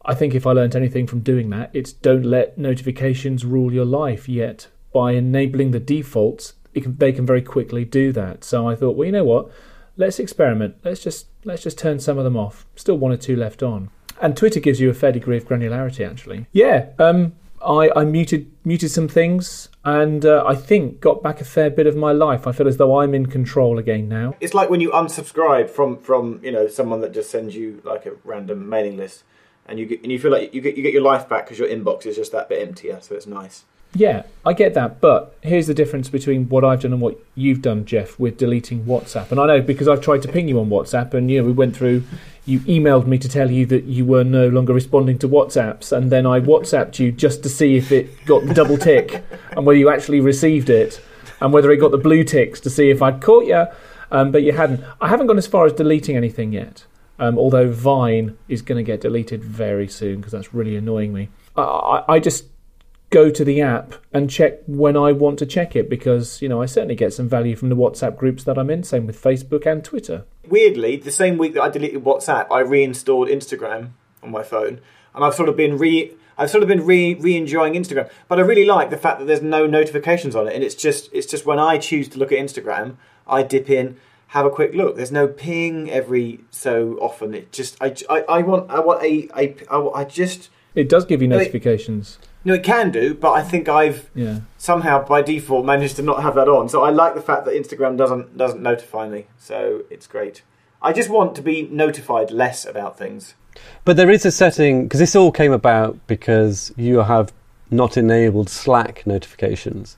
I 0.04 0.14
think 0.14 0.36
if 0.36 0.46
I 0.46 0.52
learnt 0.52 0.76
anything 0.76 1.08
from 1.08 1.22
doing 1.22 1.52
that, 1.52 1.70
it's 1.72 1.94
don't 1.94 2.26
let 2.26 2.58
notifications 2.58 3.46
rule 3.46 3.72
your 3.72 3.86
life 3.86 4.28
yet 4.28 4.68
by 4.94 5.12
enabling 5.12 5.72
the 5.72 5.80
defaults, 5.80 6.54
can, 6.82 6.98
they 6.98 7.12
can 7.12 7.26
very 7.26 7.42
quickly 7.42 7.86
do 7.86 8.12
that. 8.14 8.44
So 8.44 8.68
I 8.68 8.76
thought, 8.76 8.96
well, 8.96 9.06
you 9.06 9.12
know 9.12 9.24
what? 9.24 9.50
Let's 9.96 10.20
experiment. 10.20 10.76
Let's 10.84 11.02
just 11.02 11.28
let's 11.44 11.64
just 11.64 11.78
turn 11.80 12.00
some 12.00 12.18
of 12.18 12.24
them 12.24 12.38
off. 12.38 12.66
Still 12.76 12.98
one 12.98 13.12
or 13.12 13.18
two 13.18 13.36
left 13.36 13.64
on. 13.64 13.90
And 14.22 14.36
Twitter 14.36 14.60
gives 14.60 14.80
you 14.80 14.90
a 14.90 14.94
fair 14.94 15.12
degree 15.12 15.38
of 15.38 15.48
granularity, 15.48 16.08
actually. 16.08 16.48
Yeah, 16.52 16.90
um, 17.00 17.34
I, 17.62 17.90
I 17.96 18.06
muted 18.06 18.52
muted 18.64 18.92
some 18.92 19.08
things, 19.08 19.70
and 19.84 20.26
uh, 20.26 20.44
I 20.46 20.56
think 20.56 21.00
got 21.02 21.24
back 21.24 21.42
a 21.42 21.46
fair 21.46 21.70
bit 21.70 21.88
of 21.88 21.96
my 21.96 22.12
life. 22.12 22.46
I 22.46 22.52
feel 22.52 22.68
as 22.68 22.78
though 22.78 23.00
I'm 23.00 23.16
in 23.16 23.26
control 23.26 23.80
again 23.80 24.08
now. 24.08 24.36
It's 24.40 24.54
like 24.54 24.70
when 24.70 24.82
you 24.82 24.92
unsubscribe 24.92 25.70
from 25.70 25.98
from 25.98 26.40
you 26.44 26.52
know 26.52 26.68
someone 26.68 27.02
that 27.02 27.14
just 27.14 27.32
sends 27.32 27.56
you 27.56 27.82
like 27.84 28.06
a 28.06 28.12
random 28.24 28.70
mailing 28.70 28.98
list, 28.98 29.24
and 29.68 29.80
you 29.80 29.86
get, 29.88 30.04
and 30.04 30.12
you 30.12 30.20
feel 30.20 30.32
like 30.32 30.54
you 30.54 30.62
get 30.62 30.78
you 30.78 30.84
get 30.84 30.94
your 30.94 31.02
life 31.02 31.28
back 31.28 31.46
because 31.46 31.58
your 31.58 31.68
inbox 31.68 32.06
is 32.06 32.16
just 32.16 32.32
that 32.32 32.50
bit 32.50 32.68
emptier. 32.68 33.00
So 33.02 33.16
it's 33.16 33.28
nice. 33.28 33.66
Yeah, 33.98 34.24
I 34.46 34.54
get 34.54 34.76
that, 34.76 35.02
but 35.02 35.36
here's 35.42 35.66
the 35.66 35.74
difference 35.74 36.08
between 36.08 36.48
what 36.50 36.64
I've 36.64 36.82
done 36.82 36.94
and 36.94 37.02
what 37.02 37.18
you've 37.34 37.64
done, 37.64 37.84
Jeff, 37.84 38.20
with 38.20 38.38
deleting 38.38 38.86
WhatsApp. 38.86 39.32
And 39.32 39.40
I 39.40 39.48
know 39.48 39.60
because 39.60 39.88
I've 39.88 40.02
tried 40.02 40.22
to 40.22 40.28
ping 40.28 40.48
you 40.48 40.60
on 40.60 40.70
WhatsApp, 40.70 41.16
and 41.16 41.32
you 41.32 41.42
know 41.42 41.48
we 41.48 41.52
went 41.52 41.76
through. 41.76 42.04
You 42.46 42.60
emailed 42.62 43.08
me 43.08 43.18
to 43.18 43.28
tell 43.28 43.50
you 43.50 43.66
that 43.66 43.86
you 43.86 44.06
were 44.06 44.24
no 44.24 44.50
longer 44.50 44.72
responding 44.72 45.18
to 45.20 45.28
WhatsApps, 45.28 45.92
and 45.92 46.12
then 46.12 46.28
I 46.28 46.40
WhatsApped 46.40 47.00
you 47.00 47.12
just 47.12 47.42
to 47.42 47.50
see 47.50 47.76
if 47.76 47.92
it 47.92 48.24
got 48.28 48.46
the 48.46 48.54
double 48.54 48.78
tick 48.78 49.24
and 49.52 49.66
whether 49.66 49.80
you 49.80 49.90
actually 49.90 50.20
received 50.20 50.70
it, 50.70 51.02
and 51.42 51.52
whether 51.52 51.72
it 51.72 51.78
got 51.78 51.90
the 51.90 51.98
blue 51.98 52.24
ticks 52.24 52.60
to 52.62 52.70
see 52.70 52.92
if 52.92 53.02
I'd 53.02 53.20
caught 53.20 53.48
you, 53.48 53.66
um, 54.12 54.32
but 54.32 54.44
you 54.44 54.52
hadn't. 54.52 54.84
I 55.02 55.08
haven't 55.08 55.26
gone 55.26 55.40
as 55.40 55.48
far 55.48 55.66
as 55.66 55.74
deleting 55.74 56.16
anything 56.16 56.54
yet, 56.54 56.86
um, 57.18 57.40
although 57.40 57.72
Vine 57.72 58.38
is 58.48 58.62
going 58.62 58.78
to 58.78 58.84
get 58.84 59.02
deleted 59.02 59.44
very 59.44 59.88
soon 59.88 60.18
because 60.18 60.34
that's 60.34 60.54
really 60.54 60.76
annoying 60.76 61.14
me. 61.14 61.30
I, 61.56 61.64
I, 61.64 62.14
I 62.14 62.20
just 62.20 62.44
go 63.10 63.30
to 63.30 63.46
the 63.46 63.62
app 63.62 63.94
and 64.14 64.30
check 64.30 64.60
when 64.68 64.98
I 64.98 65.12
want 65.12 65.40
to 65.40 65.46
check 65.46 65.76
it 65.76 65.90
because, 65.90 66.42
you 66.42 66.50
know, 66.50 66.62
I 66.62 66.66
certainly 66.66 66.96
get 66.96 67.14
some 67.14 67.30
value 67.30 67.56
from 67.56 67.70
the 67.70 67.76
WhatsApp 67.76 68.18
groups 68.18 68.44
that 68.44 68.58
I'm 68.58 68.70
in, 68.70 68.84
same 68.84 69.08
with 69.08 69.22
Facebook 69.22 69.66
and 69.66 69.84
Twitter. 69.84 70.26
Weirdly, 70.48 70.98
the 70.98 71.12
same 71.12 71.38
week 71.38 71.54
that 71.54 71.64
I 71.64 71.70
deleted 71.70 72.04
WhatsApp, 72.04 72.48
I 72.52 72.60
reinstalled 72.60 73.30
Instagram 73.30 73.92
on 74.22 74.32
my 74.32 74.44
phone 74.44 74.82
and 75.18 75.26
I've 75.26 75.36
sort 75.36 75.50
of 75.50 75.58
been 75.58 75.78
re 75.78 76.14
I've 76.38 76.52
sort 76.52 76.62
of 76.62 76.70
been 76.70 76.86
re 76.86 77.36
enjoying 77.36 77.74
Instagram, 77.74 78.10
but 78.28 78.40
I 78.40 78.44
really 78.44 78.66
like 78.66 78.92
the 78.92 78.98
fact 78.98 79.20
that 79.20 79.26
there's 79.26 79.42
no 79.42 79.66
notifications 79.66 80.36
on 80.36 80.48
it, 80.48 80.54
and 80.54 80.64
it's 80.64 80.76
just 80.76 81.10
it's 81.12 81.28
just 81.28 81.46
when 81.46 81.60
I 81.60 81.80
choose 81.80 82.08
to 82.10 82.20
look 82.20 82.32
at 82.32 82.38
Instagram, 82.38 82.96
I 83.26 83.42
dip 83.44 83.70
in, 83.70 83.98
have 84.28 84.46
a 84.46 84.50
quick 84.52 84.74
look. 84.76 84.96
There's 84.96 85.12
no 85.12 85.28
ping 85.28 85.90
every 85.90 86.42
so 86.52 86.94
often. 87.02 87.34
It 87.34 87.52
just 87.52 87.76
I, 87.82 87.96
I, 88.10 88.22
I 88.22 88.42
want 88.44 88.70
I 88.70 88.80
want 88.80 89.04
a, 89.04 89.28
a 89.36 89.56
I, 89.70 90.02
I 90.02 90.04
just 90.06 90.50
it 90.76 90.88
does 90.88 91.06
give 91.06 91.24
you 91.24 91.28
notifications. 91.28 92.20
No, 92.48 92.54
it 92.54 92.64
can 92.64 92.92
do, 92.92 93.14
but 93.14 93.34
I 93.34 93.44
think 93.44 93.68
I've 93.68 94.10
yeah. 94.16 94.40
somehow 94.58 95.06
by 95.06 95.22
default 95.22 95.66
managed 95.66 95.98
to 95.98 96.02
not 96.02 96.24
have 96.24 96.36
that 96.36 96.48
on. 96.48 96.70
So 96.70 96.82
I 96.82 96.92
like 96.92 97.14
the 97.14 97.22
fact 97.22 97.44
that 97.44 97.54
Instagram 97.54 97.98
doesn't 97.98 98.38
doesn't 98.38 98.62
notify 98.62 99.10
me. 99.10 99.26
So 99.38 99.84
it's 99.90 100.08
great. 100.08 100.44
I 100.82 100.94
just 100.94 101.10
want 101.10 101.36
to 101.36 101.42
be 101.42 101.64
notified 101.64 102.32
less 102.32 102.66
about 102.66 102.98
things. 102.98 103.34
But 103.84 103.98
there 103.98 104.10
is 104.10 104.26
a 104.26 104.32
setting 104.32 104.84
because 104.84 105.02
this 105.02 105.14
all 105.14 105.30
came 105.30 105.52
about 105.52 105.98
because 106.08 106.74
you 106.78 107.00
have 107.00 107.34
not 107.70 107.98
enabled 107.98 108.50
Slack 108.50 109.06
notifications, 109.06 109.98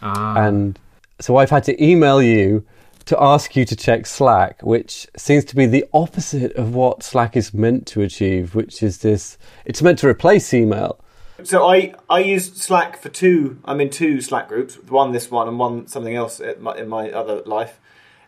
ah. 0.00 0.36
and 0.38 0.78
so 1.18 1.36
I've 1.38 1.50
had 1.50 1.64
to 1.64 1.84
email 1.84 2.22
you 2.22 2.64
to 3.06 3.20
ask 3.20 3.56
you 3.56 3.64
to 3.64 3.74
check 3.74 4.06
Slack, 4.06 4.62
which 4.62 5.08
seems 5.16 5.44
to 5.46 5.56
be 5.56 5.66
the 5.66 5.84
opposite 5.92 6.52
of 6.52 6.76
what 6.76 7.02
Slack 7.02 7.36
is 7.36 7.52
meant 7.52 7.88
to 7.88 8.02
achieve, 8.02 8.54
which 8.54 8.84
is 8.84 8.98
this 8.98 9.36
it's 9.64 9.82
meant 9.82 9.98
to 9.98 10.06
replace 10.06 10.54
email. 10.54 11.00
So 11.44 11.68
I, 11.68 11.94
I 12.10 12.18
use 12.20 12.52
Slack 12.52 13.00
for 13.00 13.08
two. 13.08 13.60
I'm 13.64 13.80
in 13.80 13.90
two 13.90 14.20
Slack 14.20 14.48
groups. 14.48 14.74
One 14.74 15.12
this 15.12 15.30
one 15.30 15.46
and 15.46 15.58
one 15.58 15.86
something 15.86 16.14
else 16.14 16.40
in 16.40 16.62
my, 16.62 16.76
in 16.76 16.88
my 16.88 17.10
other 17.10 17.42
life. 17.46 17.78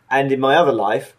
And 0.09 0.31
in 0.31 0.41
my 0.41 0.55
other 0.55 0.73
life, 0.73 1.17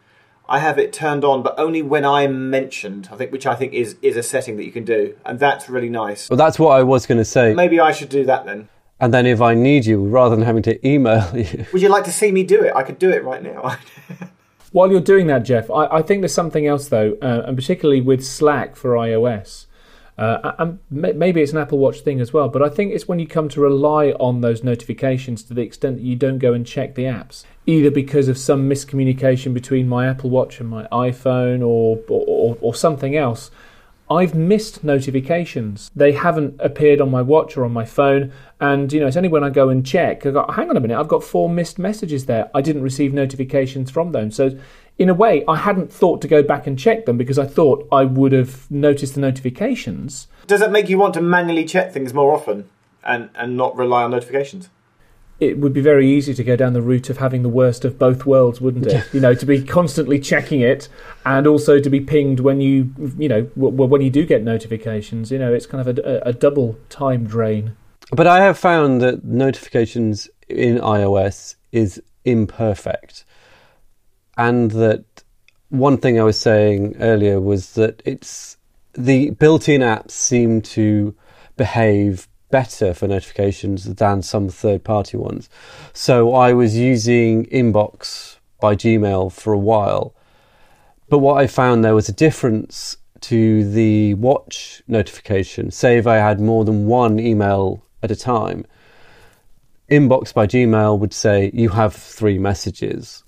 I 0.48 0.60
have 0.60 0.78
it 0.78 0.92
turned 0.94 1.24
on, 1.24 1.44
but 1.44 1.56
only 1.58 1.82
when 1.82 2.06
I'm 2.06 2.50
mentioned. 2.50 3.10
I 3.12 3.16
think, 3.16 3.32
which 3.32 3.46
I 3.46 3.56
think 3.56 3.74
is 3.74 3.96
is 4.02 4.18
a 4.18 4.24
setting 4.24 4.58
that 4.58 4.66
you 4.66 4.72
can 4.72 4.84
do, 4.84 5.16
and 5.26 5.40
that's 5.40 5.70
really 5.70 5.90
nice. 5.90 6.30
Well, 6.30 6.38
that's 6.38 6.60
what 6.60 6.72
I 6.72 6.84
was 6.84 7.06
going 7.06 7.20
to 7.20 7.26
say. 7.26 7.54
Maybe 7.54 7.80
I 7.80 7.92
should 7.92 8.10
do 8.10 8.26
that 8.26 8.46
then. 8.46 8.68
And 9.00 9.14
then 9.14 9.26
if 9.26 9.42
I 9.42 9.54
need 9.54 9.86
you, 9.86 10.04
rather 10.04 10.36
than 10.36 10.46
having 10.46 10.64
to 10.64 10.88
email 10.88 11.26
you, 11.38 11.66
Would 11.74 11.82
you 11.82 11.90
like 11.90 12.04
to 12.06 12.12
see 12.12 12.32
me 12.32 12.44
do 12.44 12.62
it? 12.64 12.74
I 12.76 12.84
could 12.84 13.00
do 13.00 13.10
it 13.10 13.24
right 13.24 13.42
now. 13.42 13.78
While 14.72 14.92
you're 14.92 15.02
doing 15.02 15.28
that, 15.28 15.40
Jeff, 15.40 15.70
I, 15.70 15.88
I 15.88 16.02
think 16.02 16.22
there's 16.22 16.34
something 16.34 16.68
else 16.68 16.88
though, 16.90 17.18
uh, 17.22 17.44
and 17.46 17.58
particularly 17.58 18.02
with 18.02 18.24
Slack 18.24 18.76
for 18.76 18.92
iOS. 18.92 19.66
Uh, 20.22 20.54
and 20.60 20.78
maybe 20.92 21.42
it's 21.42 21.52
an 21.52 21.58
Apple 21.58 21.80
Watch 21.80 22.02
thing 22.02 22.22
as 22.22 22.32
well, 22.32 22.48
but 22.48 22.62
I 22.62 22.70
think 22.70 22.94
it's 22.94 23.08
when 23.08 23.18
you 23.18 23.26
come 23.26 23.50
to 23.50 23.60
rely 23.60 24.12
on 24.20 24.42
those 24.42 24.64
notifications 24.64 25.42
to 25.46 25.56
the 25.56 25.64
extent 25.64 25.96
that 25.96 26.04
you 26.04 26.16
don't 26.16 26.38
go 26.38 26.54
and 26.54 26.64
check 26.64 26.94
the 26.94 27.06
apps, 27.06 27.44
either 27.66 27.90
because 27.90 28.28
of 28.28 28.38
some 28.38 28.70
miscommunication 28.70 29.52
between 29.52 29.90
my 29.90 30.08
Apple 30.08 30.30
Watch 30.30 30.60
and 30.60 30.70
my 30.70 30.84
iPhone 30.92 31.62
or, 31.62 31.98
or, 32.08 32.56
or 32.62 32.76
something 32.76 33.18
else. 33.18 33.50
I've 34.12 34.36
missed 34.36 34.84
notifications. 34.84 35.90
They 35.96 36.12
haven't 36.12 36.56
appeared 36.60 37.02
on 37.02 37.10
my 37.10 37.24
watch 37.24 37.58
or 37.58 37.66
on 37.66 37.72
my 37.72 37.86
phone. 37.86 38.32
And, 38.60 38.92
you 38.92 39.00
know, 39.00 39.08
it's 39.08 39.16
only 39.16 39.30
when 39.30 39.44
I 39.44 39.50
go 39.50 39.70
and 39.70 39.84
check, 39.84 40.26
I 40.26 40.32
go, 40.32 40.46
hang 40.54 40.70
on 40.70 40.78
a 40.78 40.82
minute, 40.82 41.00
I've 41.00 41.08
got 41.08 41.24
four 41.24 41.50
missed 41.50 41.80
messages 41.80 42.28
there. 42.28 42.52
I 42.54 42.62
didn't 42.62 42.84
receive 42.84 43.14
notifications 43.14 43.90
from 43.90 44.12
them. 44.12 44.30
So, 44.30 44.52
in 45.02 45.10
a 45.10 45.16
way, 45.16 45.44
I 45.48 45.56
hadn't 45.56 45.92
thought 45.92 46.22
to 46.22 46.28
go 46.28 46.44
back 46.44 46.68
and 46.68 46.78
check 46.78 47.08
them 47.08 47.18
because 47.18 47.40
I 47.40 47.48
thought 47.48 47.88
I 47.92 48.06
would 48.06 48.34
have 48.34 48.70
noticed 48.70 49.16
the 49.16 49.22
notifications. 49.22 50.28
Does 50.46 50.60
that 50.60 50.72
make 50.72 50.90
you 50.90 51.00
want 51.00 51.16
to 51.16 51.22
manually 51.22 51.66
check 51.66 51.92
things 51.92 52.14
more 52.14 52.32
often 52.36 52.70
and, 53.04 53.32
and 53.34 53.58
not 53.58 53.76
rely 53.76 54.04
on 54.04 54.12
notifications? 54.12 54.70
It 55.40 55.58
would 55.58 55.74
be 55.74 55.82
very 55.82 56.08
easy 56.08 56.36
to 56.36 56.44
go 56.44 56.56
down 56.56 56.74
the 56.74 56.84
route 56.84 57.10
of 57.10 57.18
having 57.18 57.42
the 57.42 57.50
worst 57.50 57.84
of 57.84 57.98
both 57.98 58.28
worlds, 58.28 58.62
wouldn't 58.62 58.86
it? 58.86 59.12
you 59.12 59.20
know, 59.20 59.34
to 59.34 59.44
be 59.44 59.64
constantly 59.64 60.20
checking 60.20 60.62
it 60.62 60.88
and 61.26 61.48
also 61.48 61.80
to 61.80 61.90
be 61.90 62.00
pinged 62.00 62.40
when 62.40 62.62
you, 62.62 62.94
you 63.18 63.28
know, 63.28 63.42
w- 63.42 63.72
w- 63.72 63.90
when 63.90 64.02
you 64.04 64.12
do 64.12 64.24
get 64.24 64.44
notifications. 64.44 65.32
You 65.32 65.40
know, 65.40 65.52
it's 65.52 65.66
kind 65.66 65.88
of 65.88 65.98
a, 65.98 66.22
a 66.28 66.32
double 66.32 66.78
time 66.90 67.26
drain. 67.26 67.76
But 68.12 68.28
I 68.28 68.44
have 68.44 68.60
found 68.60 69.02
that 69.02 69.24
notifications 69.24 70.30
in 70.48 70.78
iOS 70.78 71.56
is 71.72 72.00
imperfect. 72.24 73.26
And 74.42 74.72
that 74.72 75.06
one 75.70 75.98
thing 76.00 76.20
I 76.20 76.24
was 76.24 76.40
saying 76.40 76.96
earlier 77.00 77.40
was 77.40 77.74
that 77.74 78.02
it's 78.04 78.58
the 78.94 79.30
built 79.30 79.70
in 79.70 79.82
apps 79.82 80.12
seem 80.12 80.62
to 80.78 81.16
behave 81.58 82.28
better 82.50 82.96
for 82.96 83.08
notifications 83.08 83.84
than 83.84 84.24
some 84.24 84.50
third 84.50 84.84
party 84.84 85.16
ones. 85.16 85.48
So 85.94 86.34
I 86.34 86.54
was 86.54 86.76
using 86.76 87.46
Inbox 87.52 88.38
by 88.60 88.76
Gmail 88.76 89.32
for 89.32 89.54
a 89.54 89.60
while. 89.60 90.16
But 91.08 91.20
what 91.20 91.38
I 91.38 91.46
found 91.46 91.86
there 91.86 91.94
was 91.94 92.10
a 92.10 92.24
difference 92.28 92.98
to 93.30 93.70
the 93.70 94.16
watch 94.16 94.82
notification. 94.88 95.70
Say 95.70 96.00
if 96.00 96.08
I 96.08 96.16
had 96.16 96.40
more 96.40 96.66
than 96.66 96.88
one 96.88 97.20
email 97.20 97.86
at 98.02 98.10
a 98.10 98.16
time, 98.16 98.66
Inbox 99.88 100.34
by 100.34 100.48
Gmail 100.48 100.98
would 100.98 101.14
say 101.14 101.52
you 101.54 101.70
have 101.70 101.94
three 101.94 102.40
messages, 102.40 103.24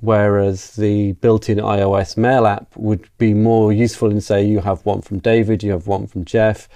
whereas 0.00 0.76
the 0.76 1.12
built 1.12 1.48
in 1.48 1.58
iOS 1.58 2.16
mail 2.16 2.46
app 2.46 2.76
would 2.76 3.08
be 3.18 3.34
more 3.34 3.72
useful 3.72 4.10
in 4.10 4.20
say 4.20 4.44
you 4.44 4.60
have 4.60 4.84
one 4.84 5.00
from 5.00 5.18
David, 5.18 5.62
you 5.62 5.72
have 5.72 5.86
one 5.86 6.06
from 6.06 6.24
Jeff, 6.24 6.68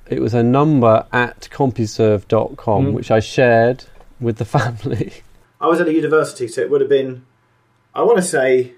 It 0.10 0.22
was 0.22 0.34
a 0.34 0.44
number 0.44 1.06
at 1.12 1.50
CompuServe.com, 1.52 2.86
Mm. 2.88 2.94
which 2.94 3.12
I 3.12 3.20
shared 3.20 3.84
with 4.20 4.38
the 4.38 4.46
family. 4.58 5.14
I 5.60 5.68
was 5.68 5.80
at 5.82 5.88
a 5.88 5.94
university, 5.94 6.48
so 6.48 6.62
it 6.62 6.70
would 6.70 6.82
have 6.82 6.90
been. 6.90 7.26
I 7.96 8.04
want 8.04 8.18
to 8.18 8.24
say. 8.24 8.74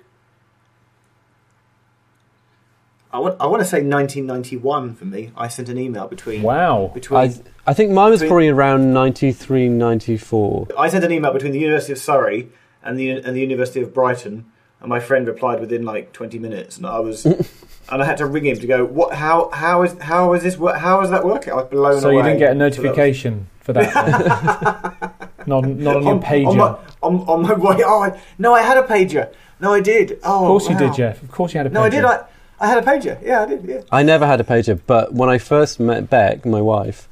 I 3.12 3.18
want 3.20 3.38
I 3.42 3.48
want 3.48 3.62
to 3.64 3.68
say 3.68 3.78
1991 3.78 4.94
for 4.96 5.06
me. 5.06 5.32
I 5.36 5.48
sent 5.48 5.68
an 5.68 5.80
email 5.80 6.08
between 6.08 6.44
Wow. 6.44 6.92
between 6.94 7.20
I, 7.20 7.34
I 7.66 7.74
think 7.74 7.92
mine 7.92 8.12
was 8.12 8.20
Between- 8.22 8.30
probably 8.30 8.50
around 8.50 8.94
93, 8.94 9.68
94. 9.68 10.68
I 10.78 10.90
sent 10.90 11.04
an 11.04 11.12
email 11.12 11.34
between 11.34 11.52
the 11.52 11.60
University 11.60 11.92
of 11.92 11.98
Surrey 11.98 12.50
and 12.84 12.98
the 13.00 13.10
and 13.10 13.36
the 13.36 13.40
University 13.42 13.82
of 13.82 13.94
Brighton, 13.96 14.46
and 14.80 14.90
my 14.90 15.00
friend 15.00 15.28
replied 15.28 15.60
within 15.60 15.84
like 15.86 16.14
twenty 16.14 16.38
minutes, 16.38 16.78
and 16.78 16.86
I 16.86 17.00
was, 17.00 17.26
and 17.26 17.48
I 17.90 18.06
had 18.06 18.18
to 18.18 18.28
ring 18.28 18.46
him 18.46 18.60
to 18.60 18.68
go, 18.68 18.86
what? 18.86 19.16
How 19.16 19.50
how 19.54 19.82
is 19.82 19.98
how 20.00 20.34
is 20.34 20.44
this? 20.44 20.56
How 20.56 21.02
is 21.02 21.10
that 21.10 21.26
working? 21.26 21.52
I 21.52 21.56
was 21.58 21.66
blown 21.66 22.00
So 22.02 22.10
away. 22.10 22.18
you 22.18 22.24
didn't 22.24 22.40
get 22.40 22.52
a 22.52 22.54
So 22.54 22.60
that 22.60 22.66
was- 22.66 22.78
notification 22.78 23.48
for 23.60 23.74
that? 23.74 25.29
then? 25.50 25.84
not, 25.84 25.94
not 25.94 25.96
on 25.98 26.04
your 26.04 26.12
on, 26.14 26.22
pager. 26.22 26.48
on 26.48 26.58
my 26.58 26.78
on, 27.02 27.16
on 27.28 27.42
my 27.44 27.54
way. 27.78 27.84
Oh 27.86 28.04
I, 28.04 28.20
no, 28.38 28.54
I 28.54 28.62
had 28.62 28.78
a 28.78 28.84
pager. 28.84 29.34
No, 29.60 29.74
I 29.74 29.82
did. 29.82 30.20
Oh, 30.24 30.44
of 30.44 30.48
course 30.48 30.70
you 30.70 30.78
did, 30.78 30.94
Jeff. 30.94 31.22
Of 31.22 31.32
course 31.32 31.54
you 31.54 31.58
had 31.58 31.68
a 31.68 31.70
pager. 31.70 31.74
No, 31.74 31.84
I 31.84 31.90
did. 31.90 32.06
I 32.06 32.24
I 32.62 32.68
had 32.68 32.78
a 32.84 32.86
pager. 32.86 33.22
Yeah, 33.24 33.42
I 33.44 33.46
did. 33.46 33.64
Yeah. 33.66 33.82
I 33.92 34.04
never 34.04 34.26
had 34.26 34.40
a 34.42 34.44
pager, 34.44 34.80
but 34.88 35.14
when 35.14 35.30
I 35.30 35.38
first 35.38 35.80
met 35.80 36.10
Beck, 36.10 36.46
my 36.46 36.62
wife, 36.62 37.08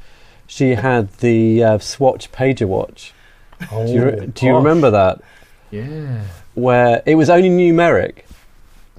she 0.45 0.71
had 0.75 1.11
the 1.19 1.63
uh, 1.63 1.77
Swatch 1.79 2.31
pager 2.31 2.67
watch. 2.67 3.13
Oh, 3.71 3.87
Do 3.87 3.91
you, 3.93 4.05
re- 4.05 4.25
do 4.27 4.45
you 4.45 4.55
remember 4.55 4.91
that? 4.91 5.19
Yeah. 5.71 6.21
Where 6.53 7.01
it 7.07 7.15
was 7.15 7.27
only 7.29 7.49
numeric, 7.49 8.19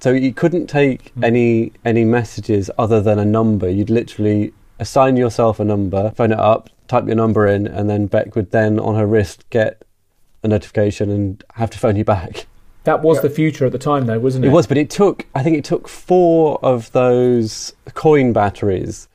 so 0.00 0.10
you 0.10 0.32
couldn't 0.32 0.66
take 0.66 1.10
Hmm. 1.10 1.24
any 1.24 1.72
any 1.84 2.04
messages 2.04 2.70
other 2.76 3.00
than 3.00 3.18
a 3.18 3.24
number. 3.24 3.68
You'd 3.70 3.88
literally 3.90 4.52
assign 4.80 5.16
yourself 5.16 5.60
a 5.60 5.64
number, 5.64 6.10
phone 6.16 6.32
it 6.32 6.38
up, 6.40 6.70
type 6.88 7.06
your 7.06 7.16
number 7.16 7.46
in, 7.46 7.66
and 7.66 7.88
then 7.88 8.06
Beck 8.06 8.34
would 8.34 8.50
then 8.50 8.78
on 8.80 8.94
her 8.96 9.06
wrist 9.06 9.48
get 9.50 9.82
a 10.42 10.48
notification 10.48 11.10
and 11.10 11.44
have 11.54 11.70
to 11.70 11.78
phone 11.78 11.96
you 11.96 12.04
back. 12.04 12.46
That 12.84 13.02
was 13.02 13.18
Yeah. 13.18 13.22
the 13.22 13.30
future 13.30 13.66
at 13.66 13.72
the 13.72 13.78
time, 13.78 14.06
though, 14.06 14.18
wasn't 14.18 14.44
it? 14.44 14.48
It 14.48 14.52
was, 14.52 14.66
but 14.66 14.78
it 14.78 14.88
took. 14.88 15.26
I 15.34 15.42
think 15.42 15.56
it 15.56 15.64
took 15.64 15.88
four 15.88 16.58
of 16.64 16.90
those 16.92 17.72
coin 17.94 18.32
batteries, 18.32 19.08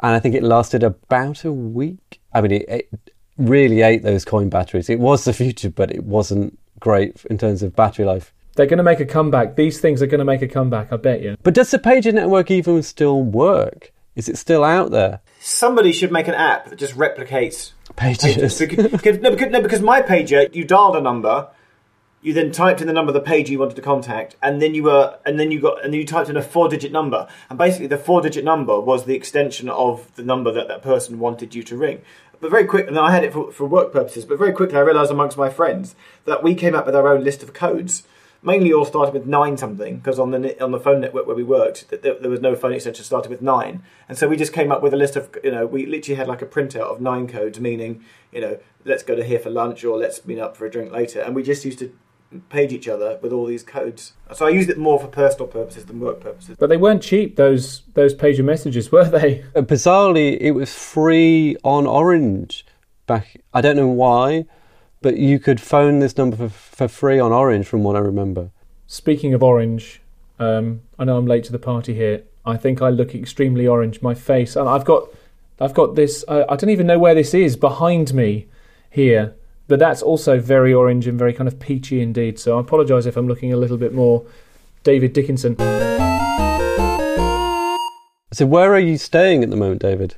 and 0.00 0.14
I 0.14 0.18
think 0.20 0.34
it 0.34 0.42
lasted 0.42 0.82
about 0.82 1.44
a 1.44 1.52
week. 1.52 2.20
I 2.32 2.40
mean, 2.40 2.52
it, 2.52 2.64
it 2.68 2.88
really 3.36 3.82
ate 3.82 4.02
those 4.02 4.24
coin 4.24 4.48
batteries. 4.48 4.88
It 4.88 5.00
was 5.00 5.24
the 5.24 5.32
future, 5.32 5.70
but 5.70 5.90
it 5.90 6.04
wasn't 6.04 6.58
great 6.80 7.24
in 7.28 7.36
terms 7.36 7.62
of 7.62 7.74
battery 7.76 8.04
life. 8.04 8.32
They're 8.54 8.66
going 8.66 8.78
to 8.78 8.84
make 8.84 9.00
a 9.00 9.06
comeback. 9.06 9.56
These 9.56 9.80
things 9.80 10.02
are 10.02 10.06
going 10.06 10.18
to 10.20 10.24
make 10.24 10.42
a 10.42 10.48
comeback. 10.48 10.92
I 10.92 10.96
bet 10.96 11.22
you. 11.22 11.36
But 11.42 11.54
does 11.54 11.70
the 11.70 11.78
pager 11.78 12.12
network 12.12 12.50
even 12.50 12.82
still 12.82 13.22
work? 13.22 13.92
Is 14.18 14.28
it 14.28 14.36
still 14.36 14.64
out 14.64 14.90
there? 14.90 15.20
Somebody 15.38 15.92
should 15.92 16.10
make 16.10 16.26
an 16.26 16.34
app 16.34 16.68
that 16.68 16.76
just 16.76 16.96
replicates 16.96 17.70
Pages. 17.94 18.58
because, 18.58 18.88
because, 18.90 19.18
no, 19.20 19.30
because, 19.30 19.52
no, 19.52 19.62
because 19.62 19.80
my 19.80 20.02
pager, 20.02 20.52
you 20.52 20.64
dialed 20.64 20.96
a 20.96 21.00
number, 21.00 21.48
you 22.20 22.32
then 22.32 22.50
typed 22.50 22.80
in 22.80 22.88
the 22.88 22.92
number 22.92 23.10
of 23.10 23.14
the 23.14 23.30
pager 23.30 23.50
you 23.50 23.60
wanted 23.60 23.76
to 23.76 23.82
contact, 23.82 24.34
and 24.42 24.60
then 24.60 24.74
you 24.74 24.82
were, 24.82 25.16
and 25.24 25.38
then 25.38 25.52
you 25.52 25.60
got, 25.60 25.84
and 25.84 25.92
then 25.92 26.00
you 26.00 26.04
typed 26.04 26.28
in 26.28 26.36
a 26.36 26.42
four-digit 26.42 26.90
number, 26.90 27.28
and 27.48 27.56
basically 27.56 27.86
the 27.86 27.96
four-digit 27.96 28.44
number 28.44 28.80
was 28.80 29.04
the 29.04 29.14
extension 29.14 29.68
of 29.68 30.12
the 30.16 30.24
number 30.24 30.50
that 30.50 30.66
that 30.66 30.82
person 30.82 31.20
wanted 31.20 31.54
you 31.54 31.62
to 31.62 31.76
ring. 31.76 32.02
But 32.40 32.50
very 32.50 32.64
quick, 32.64 32.88
and 32.88 32.98
I 32.98 33.12
had 33.12 33.22
it 33.22 33.32
for, 33.32 33.52
for 33.52 33.66
work 33.66 33.92
purposes. 33.92 34.24
But 34.24 34.38
very 34.38 34.52
quickly, 34.52 34.78
I 34.78 34.80
realised 34.80 35.12
amongst 35.12 35.38
my 35.38 35.48
friends 35.48 35.94
that 36.24 36.42
we 36.42 36.56
came 36.56 36.74
up 36.74 36.86
with 36.86 36.96
our 36.96 37.06
own 37.06 37.22
list 37.22 37.44
of 37.44 37.52
codes. 37.52 38.02
Mainly, 38.42 38.72
all 38.72 38.84
started 38.84 39.12
with 39.12 39.26
nine 39.26 39.56
something 39.56 39.96
because 39.96 40.18
on 40.18 40.30
the 40.30 40.62
on 40.62 40.70
the 40.70 40.78
phone 40.78 41.00
network 41.00 41.26
where 41.26 41.34
we 41.34 41.42
worked, 41.42 41.90
there, 41.90 42.14
there 42.14 42.30
was 42.30 42.40
no 42.40 42.54
phone 42.54 42.72
extension 42.72 43.04
started 43.04 43.30
with 43.30 43.42
nine, 43.42 43.82
and 44.08 44.16
so 44.16 44.28
we 44.28 44.36
just 44.36 44.52
came 44.52 44.70
up 44.70 44.82
with 44.82 44.94
a 44.94 44.96
list 44.96 45.16
of 45.16 45.36
you 45.42 45.50
know 45.50 45.66
we 45.66 45.86
literally 45.86 46.16
had 46.16 46.28
like 46.28 46.42
a 46.42 46.46
printout 46.46 46.92
of 46.92 47.00
nine 47.00 47.26
codes, 47.26 47.58
meaning 47.58 48.04
you 48.30 48.40
know 48.40 48.58
let's 48.84 49.02
go 49.02 49.16
to 49.16 49.24
here 49.24 49.40
for 49.40 49.50
lunch 49.50 49.84
or 49.84 49.98
let's 49.98 50.24
meet 50.24 50.38
up 50.38 50.56
for 50.56 50.66
a 50.66 50.70
drink 50.70 50.92
later, 50.92 51.20
and 51.20 51.34
we 51.34 51.42
just 51.42 51.64
used 51.64 51.80
to 51.80 51.92
page 52.50 52.72
each 52.72 52.88
other 52.88 53.18
with 53.22 53.32
all 53.32 53.46
these 53.46 53.62
codes. 53.62 54.12
So 54.34 54.46
I 54.46 54.50
used 54.50 54.68
it 54.68 54.78
more 54.78 55.00
for 55.00 55.06
personal 55.06 55.46
purposes 55.46 55.86
than 55.86 55.98
work 56.00 56.20
purposes. 56.20 56.56
But 56.58 56.68
they 56.68 56.76
weren't 56.76 57.02
cheap. 57.02 57.36
Those 57.36 57.82
those 57.94 58.14
pager 58.14 58.44
messages 58.44 58.92
were 58.92 59.08
they? 59.08 59.44
Uh, 59.54 59.62
bizarrely, 59.62 60.38
it 60.40 60.52
was 60.52 60.72
free 60.72 61.56
on 61.64 61.86
Orange 61.86 62.64
back. 63.06 63.40
I 63.52 63.60
don't 63.60 63.76
know 63.76 63.88
why, 63.88 64.44
but 65.00 65.16
you 65.16 65.38
could 65.38 65.60
phone 65.60 66.00
this 66.00 66.16
number 66.16 66.36
for, 66.36 66.48
for 66.48 66.88
free 66.88 67.18
on 67.18 67.32
Orange, 67.32 67.66
from 67.66 67.82
what 67.82 67.96
I 67.96 68.00
remember. 68.00 68.50
Speaking 68.86 69.34
of 69.34 69.42
orange, 69.42 70.00
um, 70.38 70.80
I 70.98 71.04
know 71.04 71.18
I'm 71.18 71.26
late 71.26 71.44
to 71.44 71.52
the 71.52 71.58
party 71.58 71.94
here. 71.94 72.22
I 72.44 72.56
think 72.56 72.80
I 72.80 72.88
look 72.88 73.14
extremely 73.14 73.66
orange. 73.66 74.00
My 74.00 74.14
face, 74.14 74.56
and 74.56 74.68
I've 74.68 74.84
got, 74.84 75.08
I've 75.60 75.74
got 75.74 75.94
this. 75.94 76.24
Uh, 76.26 76.44
I 76.48 76.56
don't 76.56 76.70
even 76.70 76.86
know 76.86 76.98
where 76.98 77.14
this 77.14 77.34
is 77.34 77.56
behind 77.56 78.14
me 78.14 78.46
here, 78.90 79.34
but 79.66 79.78
that's 79.78 80.00
also 80.00 80.40
very 80.40 80.72
orange 80.72 81.06
and 81.06 81.18
very 81.18 81.34
kind 81.34 81.46
of 81.46 81.60
peachy 81.60 82.00
indeed. 82.00 82.38
So 82.38 82.56
I 82.56 82.60
apologise 82.60 83.04
if 83.04 83.16
I'm 83.16 83.28
looking 83.28 83.52
a 83.52 83.56
little 83.56 83.76
bit 83.76 83.92
more 83.92 84.24
David 84.82 85.12
Dickinson. 85.12 85.56
So, 88.32 88.46
where 88.46 88.72
are 88.72 88.78
you 88.78 88.96
staying 88.96 89.42
at 89.42 89.50
the 89.50 89.56
moment, 89.56 89.82
David? 89.82 90.16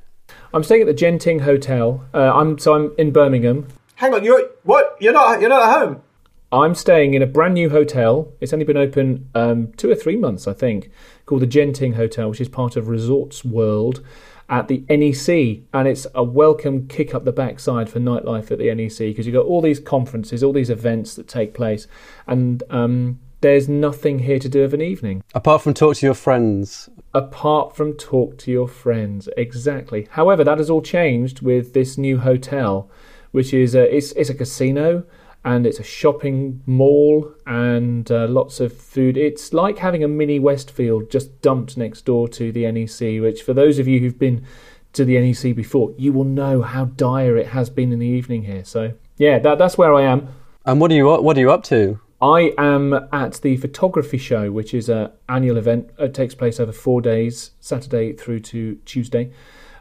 I'm 0.52 0.62
staying 0.62 0.82
at 0.82 0.86
the 0.86 0.94
Genting 0.94 1.42
Hotel. 1.42 2.04
Uh, 2.12 2.32
I'm 2.34 2.58
so 2.58 2.74
I'm 2.74 2.92
in 2.98 3.12
Birmingham. 3.12 3.66
Hang 4.00 4.14
on, 4.14 4.24
you're 4.24 4.48
what? 4.62 4.96
You're 4.98 5.12
not 5.12 5.42
you're 5.42 5.50
not 5.50 5.62
at 5.62 5.78
home. 5.78 6.02
I'm 6.50 6.74
staying 6.74 7.12
in 7.12 7.20
a 7.20 7.26
brand 7.26 7.52
new 7.52 7.68
hotel. 7.68 8.32
It's 8.40 8.54
only 8.54 8.64
been 8.64 8.78
open 8.78 9.28
um, 9.34 9.72
two 9.76 9.90
or 9.90 9.94
three 9.94 10.16
months, 10.16 10.48
I 10.48 10.54
think, 10.54 10.90
called 11.26 11.42
the 11.42 11.46
Genting 11.46 11.96
Hotel, 11.96 12.30
which 12.30 12.40
is 12.40 12.48
part 12.48 12.76
of 12.76 12.88
Resorts 12.88 13.44
World 13.44 14.02
at 14.48 14.68
the 14.68 14.86
NEC. 14.88 15.64
And 15.74 15.86
it's 15.86 16.06
a 16.14 16.24
welcome 16.24 16.88
kick 16.88 17.14
up 17.14 17.26
the 17.26 17.32
backside 17.32 17.90
for 17.90 18.00
nightlife 18.00 18.50
at 18.50 18.56
the 18.56 18.74
NEC 18.74 18.98
because 19.00 19.26
you've 19.26 19.34
got 19.34 19.44
all 19.44 19.60
these 19.60 19.78
conferences, 19.78 20.42
all 20.42 20.54
these 20.54 20.70
events 20.70 21.14
that 21.16 21.28
take 21.28 21.52
place. 21.52 21.86
And 22.26 22.62
um, 22.70 23.20
there's 23.42 23.68
nothing 23.68 24.20
here 24.20 24.38
to 24.38 24.48
do 24.48 24.62
of 24.62 24.72
an 24.72 24.80
evening 24.80 25.22
Apart 25.34 25.60
from 25.60 25.74
talk 25.74 25.96
to 25.96 26.06
your 26.06 26.14
friends, 26.14 26.88
apart 27.12 27.76
from 27.76 27.92
talk 27.92 28.38
to 28.38 28.50
your 28.50 28.66
friends. 28.66 29.28
Exactly. 29.36 30.08
However, 30.12 30.42
that 30.42 30.56
has 30.56 30.70
all 30.70 30.80
changed 30.80 31.42
with 31.42 31.74
this 31.74 31.98
new 31.98 32.18
hotel, 32.18 32.90
which 33.32 33.52
is 33.54 33.74
a, 33.74 33.94
it's, 33.94 34.12
it's 34.12 34.30
a 34.30 34.34
casino 34.34 35.04
and 35.44 35.66
it's 35.66 35.78
a 35.78 35.82
shopping 35.84 36.62
mall 36.66 37.32
and 37.46 38.10
uh, 38.10 38.26
lots 38.28 38.60
of 38.60 38.76
food. 38.76 39.16
It's 39.16 39.52
like 39.52 39.78
having 39.78 40.04
a 40.04 40.08
mini 40.08 40.38
Westfield 40.38 41.10
just 41.10 41.40
dumped 41.40 41.76
next 41.76 42.04
door 42.04 42.28
to 42.28 42.52
the 42.52 42.70
NEC, 42.70 43.22
which 43.22 43.42
for 43.42 43.54
those 43.54 43.78
of 43.78 43.88
you 43.88 44.00
who've 44.00 44.18
been 44.18 44.44
to 44.92 45.04
the 45.04 45.18
NEC 45.18 45.54
before, 45.54 45.94
you 45.96 46.12
will 46.12 46.24
know 46.24 46.62
how 46.62 46.86
dire 46.86 47.36
it 47.36 47.48
has 47.48 47.70
been 47.70 47.92
in 47.92 47.98
the 47.98 48.06
evening 48.06 48.42
here. 48.42 48.64
So 48.64 48.92
yeah, 49.16 49.38
that, 49.38 49.58
that's 49.58 49.78
where 49.78 49.94
I 49.94 50.02
am. 50.02 50.28
and 50.66 50.80
what 50.80 50.90
are 50.90 50.94
you 50.94 51.06
what 51.08 51.36
are 51.36 51.40
you 51.40 51.50
up 51.50 51.62
to? 51.64 52.00
I 52.22 52.52
am 52.58 52.92
at 53.12 53.40
the 53.40 53.56
photography 53.56 54.18
show, 54.18 54.52
which 54.52 54.74
is 54.74 54.90
an 54.90 55.10
annual 55.28 55.56
event. 55.56 55.88
It 55.98 56.12
takes 56.12 56.34
place 56.34 56.60
over 56.60 56.72
four 56.72 57.00
days, 57.00 57.52
Saturday 57.60 58.12
through 58.12 58.40
to 58.40 58.74
Tuesday, 58.84 59.32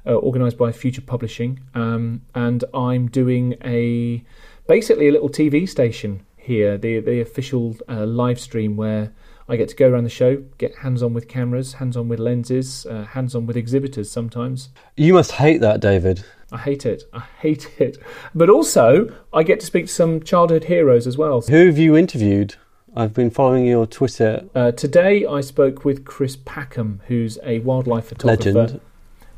uh, 0.06 0.16
organised 0.16 0.58
by 0.58 0.72
Future 0.72 1.02
Publishing, 1.02 1.60
um, 1.76 2.22
and 2.36 2.64
I'm 2.74 3.08
doing 3.08 3.56
a 3.64 4.24
basically 4.68 5.08
a 5.08 5.12
little 5.12 5.30
TV 5.30 5.68
station 5.68 6.26
here, 6.38 6.78
the 6.78 7.00
the 7.00 7.22
official 7.22 7.76
uh, 7.88 8.06
live 8.06 8.40
stream 8.40 8.76
where 8.78 9.12
I 9.48 9.56
get 9.56 9.70
to 9.70 9.76
go 9.76 9.90
around 9.90 10.04
the 10.04 10.10
show, 10.12 10.44
get 10.60 10.76
hands 10.78 11.02
on 11.02 11.14
with 11.14 11.28
cameras, 11.28 11.74
hands 11.74 11.98
on 11.98 12.08
with 12.08 12.20
lenses, 12.20 12.86
uh, 12.86 13.06
hands 13.06 13.34
on 13.36 13.48
with 13.48 13.58
exhibitors 13.58 14.10
sometimes. 14.12 14.70
You 14.96 15.14
must 15.14 15.32
hate 15.34 15.60
that, 15.62 15.80
David. 15.80 16.24
I 16.52 16.58
hate 16.58 16.86
it. 16.86 17.04
I 17.14 17.24
hate 17.42 17.70
it. 17.80 17.98
But 18.36 18.50
also, 18.50 19.12
I 19.34 19.42
get 19.44 19.60
to 19.62 19.66
speak 19.66 19.88
to 19.88 19.92
some 19.92 20.22
childhood 20.22 20.66
heroes 20.66 21.08
as 21.08 21.18
well. 21.18 21.42
Who 21.42 21.66
have 21.66 21.78
you 21.80 21.98
interviewed? 21.98 22.56
I've 22.96 23.14
been 23.14 23.30
following 23.30 23.66
your 23.66 23.86
Twitter 23.88 24.46
Uh, 24.56 24.72
today, 24.72 25.26
I 25.26 25.42
spoke 25.42 25.86
with 25.86 26.06
Chris 26.06 26.36
Packham, 26.36 27.02
who's 27.08 27.38
a 27.44 27.60
wildlife 27.60 28.08
photographer. 28.08 28.52
legend. 28.52 28.82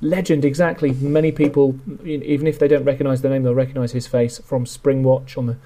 Legend, 0.01 0.43
exactly. 0.43 0.93
Many 0.93 1.31
people, 1.31 1.75
even 2.03 2.47
if 2.47 2.57
they 2.57 2.67
don't 2.67 2.83
recognise 2.83 3.21
the 3.21 3.29
name, 3.29 3.43
they'll 3.43 3.53
recognise 3.53 3.91
his 3.91 4.07
face 4.07 4.39
from 4.39 4.65
Springwatch 4.65 5.37
on 5.37 5.45
the 5.45 5.57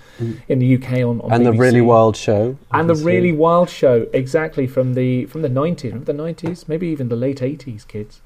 in 0.49 0.59
the 0.59 0.75
UK 0.75 0.91
on, 1.03 1.21
on 1.21 1.29
Mm. 1.29 1.35
and 1.35 1.45
the 1.45 1.53
really 1.53 1.79
wild 1.81 2.17
show. 2.17 2.57
and 2.71 2.89
the 2.89 2.95
really 2.95 3.31
wild 3.31 3.69
show, 3.69 4.07
exactly 4.11 4.67
from 4.67 4.93
the 4.93 5.25
from 5.25 5.41
the 5.41 5.49
nineties, 5.49 5.91
remember 5.93 6.11
the 6.11 6.17
nineties, 6.21 6.67
maybe 6.67 6.87
even 6.87 7.07
the 7.07 7.15
late 7.15 7.41
eighties, 7.41 7.85
kids. 7.85 8.21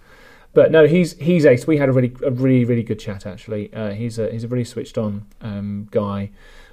But 0.54 0.72
no, 0.72 0.88
he's 0.88 1.14
he's 1.20 1.46
ace. 1.46 1.68
We 1.68 1.78
had 1.78 1.90
a 1.90 1.92
really 1.92 2.12
a 2.26 2.32
really 2.32 2.66
really 2.66 2.82
good 2.84 3.00
chat 3.00 3.28
actually. 3.28 3.72
Uh, 3.72 3.92
he's 3.92 4.18
a 4.18 4.32
he's 4.32 4.44
a 4.44 4.48
really 4.48 4.66
switched 4.66 4.98
on 4.98 5.26
um, 5.42 5.88
guy. 5.92 6.32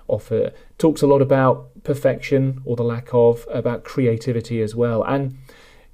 Offer 0.08 0.52
talks 0.78 1.02
a 1.02 1.06
lot 1.06 1.20
about 1.20 1.66
perfection 1.82 2.62
or 2.64 2.74
the 2.76 2.84
lack 2.84 3.08
of, 3.12 3.46
about 3.52 3.84
creativity 3.84 4.62
as 4.62 4.74
well. 4.74 5.02
And 5.02 5.36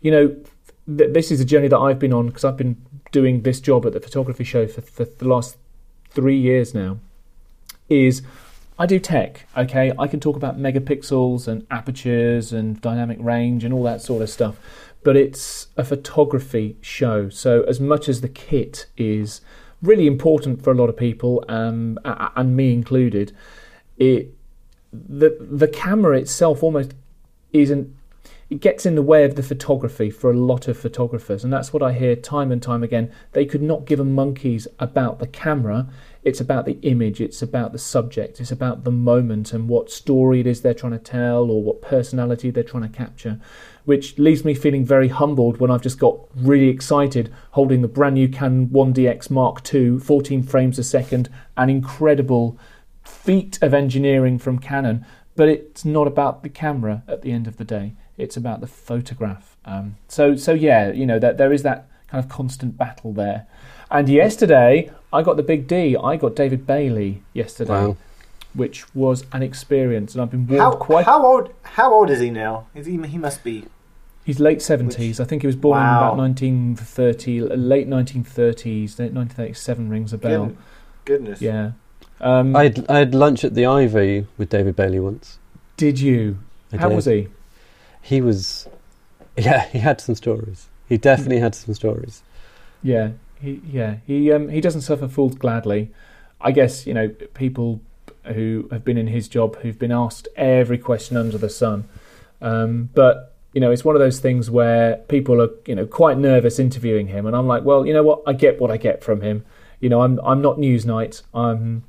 you 0.01 0.11
know, 0.13 0.37
th- 0.97 1.13
this 1.13 1.33
is 1.33 1.41
a 1.41 1.45
journey 1.45 1.67
that 1.69 1.79
I've 1.79 1.99
been 1.99 2.13
on 2.13 2.27
because 2.29 2.45
I've 2.45 2.57
been 2.59 2.77
doing 3.13 3.43
this 3.43 3.61
job 3.61 3.87
at 3.87 3.93
the 3.93 4.01
photography 4.01 4.45
show 4.45 4.67
for, 4.67 4.81
for 4.81 5.05
the 5.05 5.29
last 5.29 5.57
three 6.11 6.39
years 6.39 6.75
now. 6.75 6.99
Is 7.89 8.23
I 8.79 8.87
do 8.87 8.99
tech, 8.99 9.47
okay? 9.57 9.93
I 9.99 10.07
can 10.09 10.19
talk 10.19 10.35
about 10.35 10.59
megapixels 10.59 11.47
and 11.47 11.67
apertures 11.71 12.53
and 12.53 12.81
dynamic 12.81 13.19
range 13.21 13.65
and 13.65 13.73
all 13.73 13.83
that 13.85 14.01
sort 14.01 14.23
of 14.23 14.31
stuff, 14.31 14.57
but 15.05 15.17
it's 15.17 15.69
a 15.77 15.85
photography 15.85 16.77
show. 16.81 17.29
So, 17.29 17.63
as 17.63 17.79
much 17.81 18.09
as 18.09 18.23
the 18.23 18.29
kit 18.29 18.87
is 18.97 19.41
really 19.83 20.07
important 20.07 20.63
for 20.65 20.73
a 20.73 20.75
lot 20.75 20.89
of 20.89 20.97
people, 20.97 21.45
um, 21.49 21.99
and 22.05 22.57
me 22.57 22.73
included, 22.73 23.33
it 23.99 24.35
the 24.93 25.37
the 25.41 25.69
camera 25.69 26.19
itself 26.19 26.63
almost 26.63 26.93
isn't 27.53 27.95
it 28.53 28.61
gets 28.61 28.85
in 28.85 28.97
the 28.97 29.03
way 29.03 29.25
of 29.25 29.35
the 29.35 29.43
photography 29.43 30.11
for 30.11 30.31
a 30.31 30.37
lot 30.37 30.69
of 30.69 30.77
photographers 30.77 31.43
and 31.43 31.51
that's 31.51 31.73
what 31.73 31.83
I 31.83 31.95
hear 31.95 32.15
time 32.15 32.53
and 32.53 32.63
time 32.63 32.83
again 32.83 33.11
they 33.33 33.47
could 33.47 33.63
not 33.63 33.87
give 33.87 33.99
a 33.99 34.05
monkeys 34.05 34.69
about 34.79 35.21
the 35.21 35.27
camera 35.27 35.89
it's 36.23 36.39
about 36.39 36.67
the 36.67 36.79
image 36.83 37.19
it's 37.19 37.41
about 37.41 37.73
the 37.73 37.79
subject 37.79 38.41
it's 38.41 38.53
about 38.53 38.85
the 38.85 38.91
moment 38.91 39.55
and 39.55 39.71
what 39.71 39.91
story 39.91 40.41
it 40.41 40.47
is 40.47 40.61
they're 40.61 40.75
trying 40.75 40.93
to 40.93 40.99
tell 40.99 41.51
or 41.51 41.63
what 41.63 41.81
personality 41.81 42.51
they're 42.51 42.63
trying 42.63 42.83
to 42.83 42.95
capture 42.95 43.41
which 43.87 44.19
leaves 44.19 44.45
me 44.45 44.53
feeling 44.53 44.85
very 44.85 45.09
humbled 45.09 45.57
when 45.57 45.71
I've 45.71 45.83
just 45.83 45.99
got 45.99 46.21
really 46.37 46.69
excited 46.69 47.33
holding 47.53 47.81
the 47.81 47.89
brand 47.89 48.17
new 48.17 48.29
Canon 48.29 48.69
1DX 48.69 49.31
Mark 49.31 49.75
II 49.75 49.99
14 49.99 50.43
frames 50.43 50.79
a 50.79 50.85
second 50.85 51.31
an 51.57 51.71
incredible 51.71 52.59
feat 53.03 53.59
of 53.63 53.75
engineering 53.75 54.39
from 54.39 54.59
Canon, 54.59 55.05
but 55.35 55.49
it's 55.49 55.85
not 55.85 56.07
about 56.07 56.43
the 56.43 56.49
camera 56.49 57.03
at 57.09 57.23
the 57.23 57.33
end 57.33 57.47
of 57.47 57.57
the 57.57 57.65
day. 57.65 57.95
It's 58.19 58.37
about 58.37 58.61
the 58.61 58.67
photograph. 58.67 59.57
Um, 59.65 59.97
so, 60.09 60.37
so 60.37 60.53
yeah, 60.53 60.93
you 60.93 61.07
know 61.07 61.19
that 61.19 61.39
there 61.39 61.53
is 61.53 61.63
that 61.63 61.89
kind 62.09 62.23
of 62.23 62.31
constant 62.31 62.77
battle 62.77 63.13
there. 63.13 63.47
And 63.91 64.09
yesterday, 64.09 64.91
I 65.13 65.23
got 65.23 65.37
the 65.37 65.43
big 65.43 65.67
D. 65.67 65.97
I 65.97 66.17
got 66.17 66.35
David 66.37 66.67
Bailey 66.67 67.23
yesterday, 67.35 67.73
Wow. 67.73 67.97
which 68.55 68.93
was 68.95 69.25
an 69.33 69.43
experience, 69.43 70.15
and 70.15 70.23
I've 70.23 70.31
been 70.31 70.47
warned 70.47 70.61
How, 70.63 70.73
quite. 70.75 71.05
how 71.07 71.25
old? 71.27 71.53
How 71.63 71.93
old 71.93 72.11
is 72.11 72.21
he 72.21 72.31
now? 72.31 72.67
Is 72.75 72.87
he? 72.87 72.97
He 73.03 73.19
must 73.19 73.43
be. 73.45 73.65
He's 74.25 74.39
late 74.39 74.63
seventies. 74.63 75.19
I 75.19 75.25
think 75.25 75.43
he 75.43 75.47
was 75.47 75.57
born 75.57 75.79
in 75.81 75.85
about 75.87 76.17
nineteen 76.17 76.77
thirty, 76.77 77.41
late 77.41 77.89
nineteen 77.89 78.23
thirties. 78.25 78.99
Nineteen 78.99 79.27
thirty-seven 79.29 79.89
rings 79.89 80.13
a 80.13 80.19
bell. 80.19 80.47
Good- 80.47 80.57
Goodness. 81.05 81.43
Yeah. 81.43 81.73
Um, 82.21 82.55
I 82.55 82.65
had, 82.65 82.87
I 82.89 82.99
had 83.01 83.15
lunch 83.17 83.43
at 83.45 83.55
the 83.55 83.67
Ivy 83.67 84.27
with 84.39 84.49
David 84.49 84.77
Bailey 84.77 85.01
once. 85.01 85.39
Did 85.77 85.99
you? 85.99 86.39
I 86.73 86.77
How 86.77 86.89
did. 86.89 86.95
was 86.95 87.07
he? 87.07 87.27
He 88.03 88.21
was, 88.21 88.69
yeah, 89.37 89.67
he 89.69 89.79
had 89.79 90.01
some 90.01 90.15
stories. 90.15 90.69
He 90.89 90.99
definitely 90.99 91.39
had 91.39 91.55
some 91.55 91.73
stories. 91.75 92.23
Yeah, 92.83 93.13
he 93.41 93.61
yeah 93.67 93.97
he 94.07 94.31
um, 94.33 94.49
he 94.49 94.61
doesn't 94.61 94.83
suffer 94.83 95.09
fools 95.09 95.35
gladly. 95.35 95.91
I 96.41 96.53
guess 96.53 96.87
you 96.87 96.95
know 96.95 97.09
people 97.09 97.81
who 98.25 98.69
have 98.71 98.85
been 98.85 98.99
in 98.99 99.09
his 99.09 99.29
job 99.29 99.57
who've 99.57 99.79
been 99.79 99.93
asked 99.93 100.29
every 100.37 100.79
question 100.79 101.17
under 101.17 101.39
the 101.39 101.49
sun, 101.49 101.89
um, 102.41 102.91
but 102.95 103.35
you 103.53 103.61
know 103.61 103.71
it's 103.71 103.85
one 103.85 103.97
of 103.97 104.01
those 104.01 104.21
things 104.21 104.51
where 104.51 104.97
people 105.09 105.41
are 105.41 105.51
you 105.67 105.75
know 105.75 105.87
quite 105.87 106.19
nervous 106.19 106.59
interviewing 106.59 107.09
him, 107.09 107.27
and 107.27 107.35
I'm 107.35 107.47
like, 107.47 107.65
well, 107.65 107.87
you 107.87 107.93
know 107.93 108.03
what, 108.03 108.23
I 108.27 108.33
get 108.33 108.61
what 108.61 108.71
I 108.71 108.77
get 108.77 109.03
from 109.03 109.21
him. 109.23 109.45
You 109.81 109.89
know, 109.89 110.03
I'm 110.03 110.21
I'm 110.25 110.43
not 110.43 110.59
Newsnight. 110.59 111.23
I'm 111.35 111.85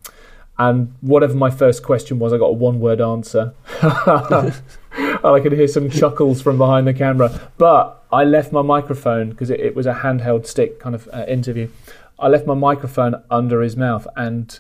and 0.58 0.94
whatever 1.02 1.34
my 1.34 1.50
first 1.50 1.84
question 1.84 2.20
was, 2.20 2.32
I 2.32 2.38
got 2.38 2.46
a 2.46 2.54
one 2.54 2.80
word 2.80 3.02
answer. 3.02 3.54
and 5.24 5.36
I 5.36 5.40
could 5.40 5.54
hear 5.54 5.68
some 5.68 5.90
chuckles 5.90 6.42
from 6.42 6.58
behind 6.58 6.88
the 6.88 6.94
camera. 6.94 7.50
But 7.58 8.04
I 8.12 8.24
left 8.24 8.52
my 8.52 8.62
microphone 8.62 9.30
because 9.30 9.50
it, 9.50 9.60
it 9.60 9.76
was 9.76 9.86
a 9.86 9.94
handheld 9.94 10.46
stick 10.46 10.80
kind 10.80 10.96
of 10.96 11.10
uh, 11.14 11.26
interview. 11.28 11.70
I 12.20 12.28
left 12.28 12.46
my 12.46 12.54
microphone 12.54 13.22
under 13.30 13.62
his 13.62 13.76
mouth, 13.76 14.08
and 14.16 14.58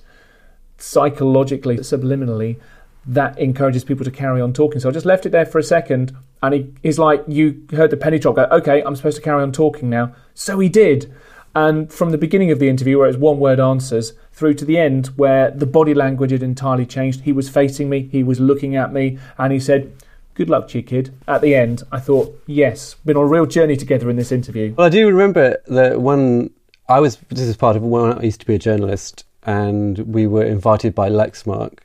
psychologically, 0.78 1.78
subliminally, 1.78 2.60
that 3.06 3.38
encourages 3.38 3.84
people 3.84 4.06
to 4.06 4.12
carry 4.12 4.42
on 4.42 4.54
talking. 4.54 4.80
So 4.80 4.90
I 4.90 4.92
just 4.92 5.06
left 5.06 5.26
it 5.26 5.30
there 5.30 5.46
for 5.46 5.60
a 5.60 5.64
second, 5.64 6.16
and 6.42 6.54
he, 6.54 6.74
he's 6.82 7.00
like, 7.00 7.24
You 7.28 7.66
heard 7.72 7.92
the 7.92 7.98
penny 7.98 8.20
drop 8.20 8.36
go, 8.36 8.48
okay, 8.52 8.82
I'm 8.84 8.96
supposed 8.96 9.18
to 9.18 9.24
carry 9.24 9.42
on 9.42 9.52
talking 9.52 9.90
now. 9.90 10.14
So 10.34 10.60
he 10.60 10.70
did. 10.70 11.14
And 11.56 11.94
from 11.94 12.10
the 12.10 12.18
beginning 12.18 12.50
of 12.50 12.58
the 12.58 12.68
interview, 12.68 12.98
where 12.98 13.06
it 13.06 13.12
was 13.12 13.18
one 13.18 13.40
word 13.40 13.60
answers, 13.60 14.14
through 14.32 14.56
to 14.56 14.66
the 14.66 14.80
end, 14.80 15.08
where 15.16 15.52
the 15.52 15.68
body 15.68 15.94
language 15.94 16.32
had 16.32 16.42
entirely 16.42 16.86
changed, 16.86 17.22
he 17.22 17.32
was 17.32 17.48
facing 17.48 17.90
me, 17.90 18.10
he 18.12 18.24
was 18.24 18.40
looking 18.40 18.76
at 18.76 18.92
me, 18.92 19.20
and 19.38 19.54
he 19.54 19.60
said, 19.60 19.96
Good 20.36 20.50
luck 20.50 20.68
to 20.70 20.80
you, 20.80 20.84
kid. 20.84 21.14
At 21.28 21.42
the 21.42 21.54
end, 21.56 21.84
I 21.92 22.00
thought, 22.00 22.42
Yes, 22.48 22.96
been 23.06 23.18
on 23.18 23.24
a 23.24 23.28
real 23.28 23.46
journey 23.46 23.76
together 23.76 24.10
in 24.10 24.16
this 24.16 24.32
interview. 24.32 24.74
Well, 24.76 24.88
I 24.88 24.90
do 24.90 25.08
remember 25.08 25.58
that 25.68 26.02
when 26.02 26.50
I 26.90 27.00
was, 27.00 27.18
this 27.30 27.42
is 27.42 27.56
part 27.56 27.76
of 27.76 27.84
when 27.84 28.14
I 28.14 28.24
used 28.24 28.40
to 28.42 28.48
be 28.48 28.56
a 28.56 28.60
journalist, 28.60 29.26
and 29.44 30.00
we 30.00 30.26
were 30.26 30.44
invited 30.44 30.96
by 30.96 31.10
Lexmark 31.10 31.80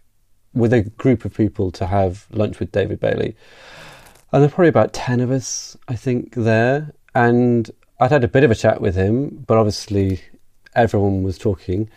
with 0.55 0.73
a 0.73 0.83
group 0.83 1.25
of 1.25 1.35
people 1.35 1.71
to 1.73 1.87
have 1.87 2.27
lunch 2.31 2.59
with 2.59 2.73
David 2.73 3.01
Bailey. 3.01 3.37
And 4.33 4.43
there 4.43 4.49
were 4.49 4.55
probably 4.55 4.69
about 4.69 4.93
10 4.93 5.21
of 5.21 5.31
us, 5.31 5.77
I 5.87 5.95
think, 5.95 6.35
there. 6.35 6.93
And 7.15 7.71
I'd 8.01 8.13
had 8.13 8.25
a 8.25 8.29
bit 8.29 8.45
of 8.45 8.51
a 8.51 8.55
chat 8.55 8.81
with 8.81 8.95
him, 8.95 9.45
but 9.47 9.59
obviously 9.59 10.21
everyone 10.75 11.23
was 11.23 11.39
talking. 11.39 11.91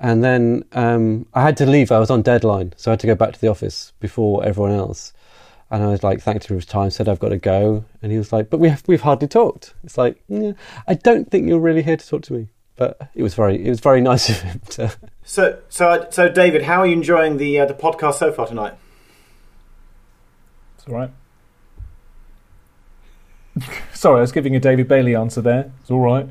And 0.00 0.24
then 0.24 0.64
um, 0.72 1.26
I 1.34 1.42
had 1.42 1.56
to 1.58 1.66
leave. 1.66 1.92
I 1.92 1.98
was 1.98 2.10
on 2.10 2.22
deadline, 2.22 2.72
so 2.76 2.90
I 2.90 2.92
had 2.92 3.00
to 3.00 3.06
go 3.06 3.14
back 3.14 3.34
to 3.34 3.40
the 3.40 3.48
office 3.48 3.92
before 4.00 4.44
everyone 4.44 4.72
else. 4.72 5.12
And 5.72 5.82
I 5.82 5.86
was 5.86 6.02
like, 6.02 6.20
thanked 6.20 6.44
him 6.44 6.48
for 6.48 6.54
his 6.56 6.66
time, 6.66 6.90
said 6.90 7.08
I've 7.08 7.18
got 7.18 7.30
to 7.30 7.38
go. 7.38 7.86
And 8.02 8.12
he 8.12 8.18
was 8.18 8.30
like, 8.30 8.50
but 8.50 8.60
we 8.60 8.68
have, 8.68 8.82
we've 8.86 9.00
hardly 9.00 9.26
talked. 9.26 9.72
It's 9.82 9.96
like, 9.96 10.22
yeah, 10.28 10.52
I 10.86 10.92
don't 10.92 11.30
think 11.30 11.48
you're 11.48 11.58
really 11.58 11.82
here 11.82 11.96
to 11.96 12.06
talk 12.06 12.22
to 12.24 12.34
me. 12.34 12.48
But 12.76 13.10
it 13.14 13.22
was 13.22 13.34
very, 13.34 13.64
it 13.64 13.70
was 13.70 13.80
very 13.80 14.00
nice 14.12 14.28
of 14.28 14.42
him 14.42 14.60
to. 14.70 14.92
So, 15.24 15.58
so, 15.70 16.06
so, 16.10 16.28
David, 16.28 16.64
how 16.64 16.80
are 16.80 16.86
you 16.86 16.92
enjoying 16.92 17.38
the 17.38 17.58
uh, 17.58 17.64
the 17.64 17.74
podcast 17.74 18.14
so 18.14 18.30
far 18.30 18.46
tonight? 18.46 18.74
It's 20.76 20.86
all 20.86 20.94
right. 20.94 21.10
Sorry, 23.94 24.18
I 24.18 24.20
was 24.20 24.32
giving 24.32 24.54
a 24.54 24.60
David 24.60 24.88
Bailey 24.88 25.16
answer 25.16 25.40
there. 25.40 25.72
It's 25.80 25.90
all 25.90 26.00
right. 26.00 26.28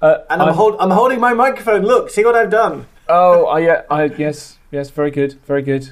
Uh, 0.00 0.18
And 0.30 0.40
I'm, 0.40 0.54
hold, 0.54 0.76
I'm 0.78 0.90
holding 0.90 1.20
my 1.20 1.34
microphone. 1.34 1.82
Look, 1.82 2.08
see 2.08 2.24
what 2.24 2.34
I've 2.34 2.50
done. 2.50 2.86
Oh, 3.08 3.46
I, 3.46 3.58
yeah, 3.58 3.82
I, 3.90 4.04
yes, 4.04 4.58
yes, 4.70 4.88
very 4.90 5.10
good, 5.10 5.34
very 5.46 5.62
good. 5.62 5.90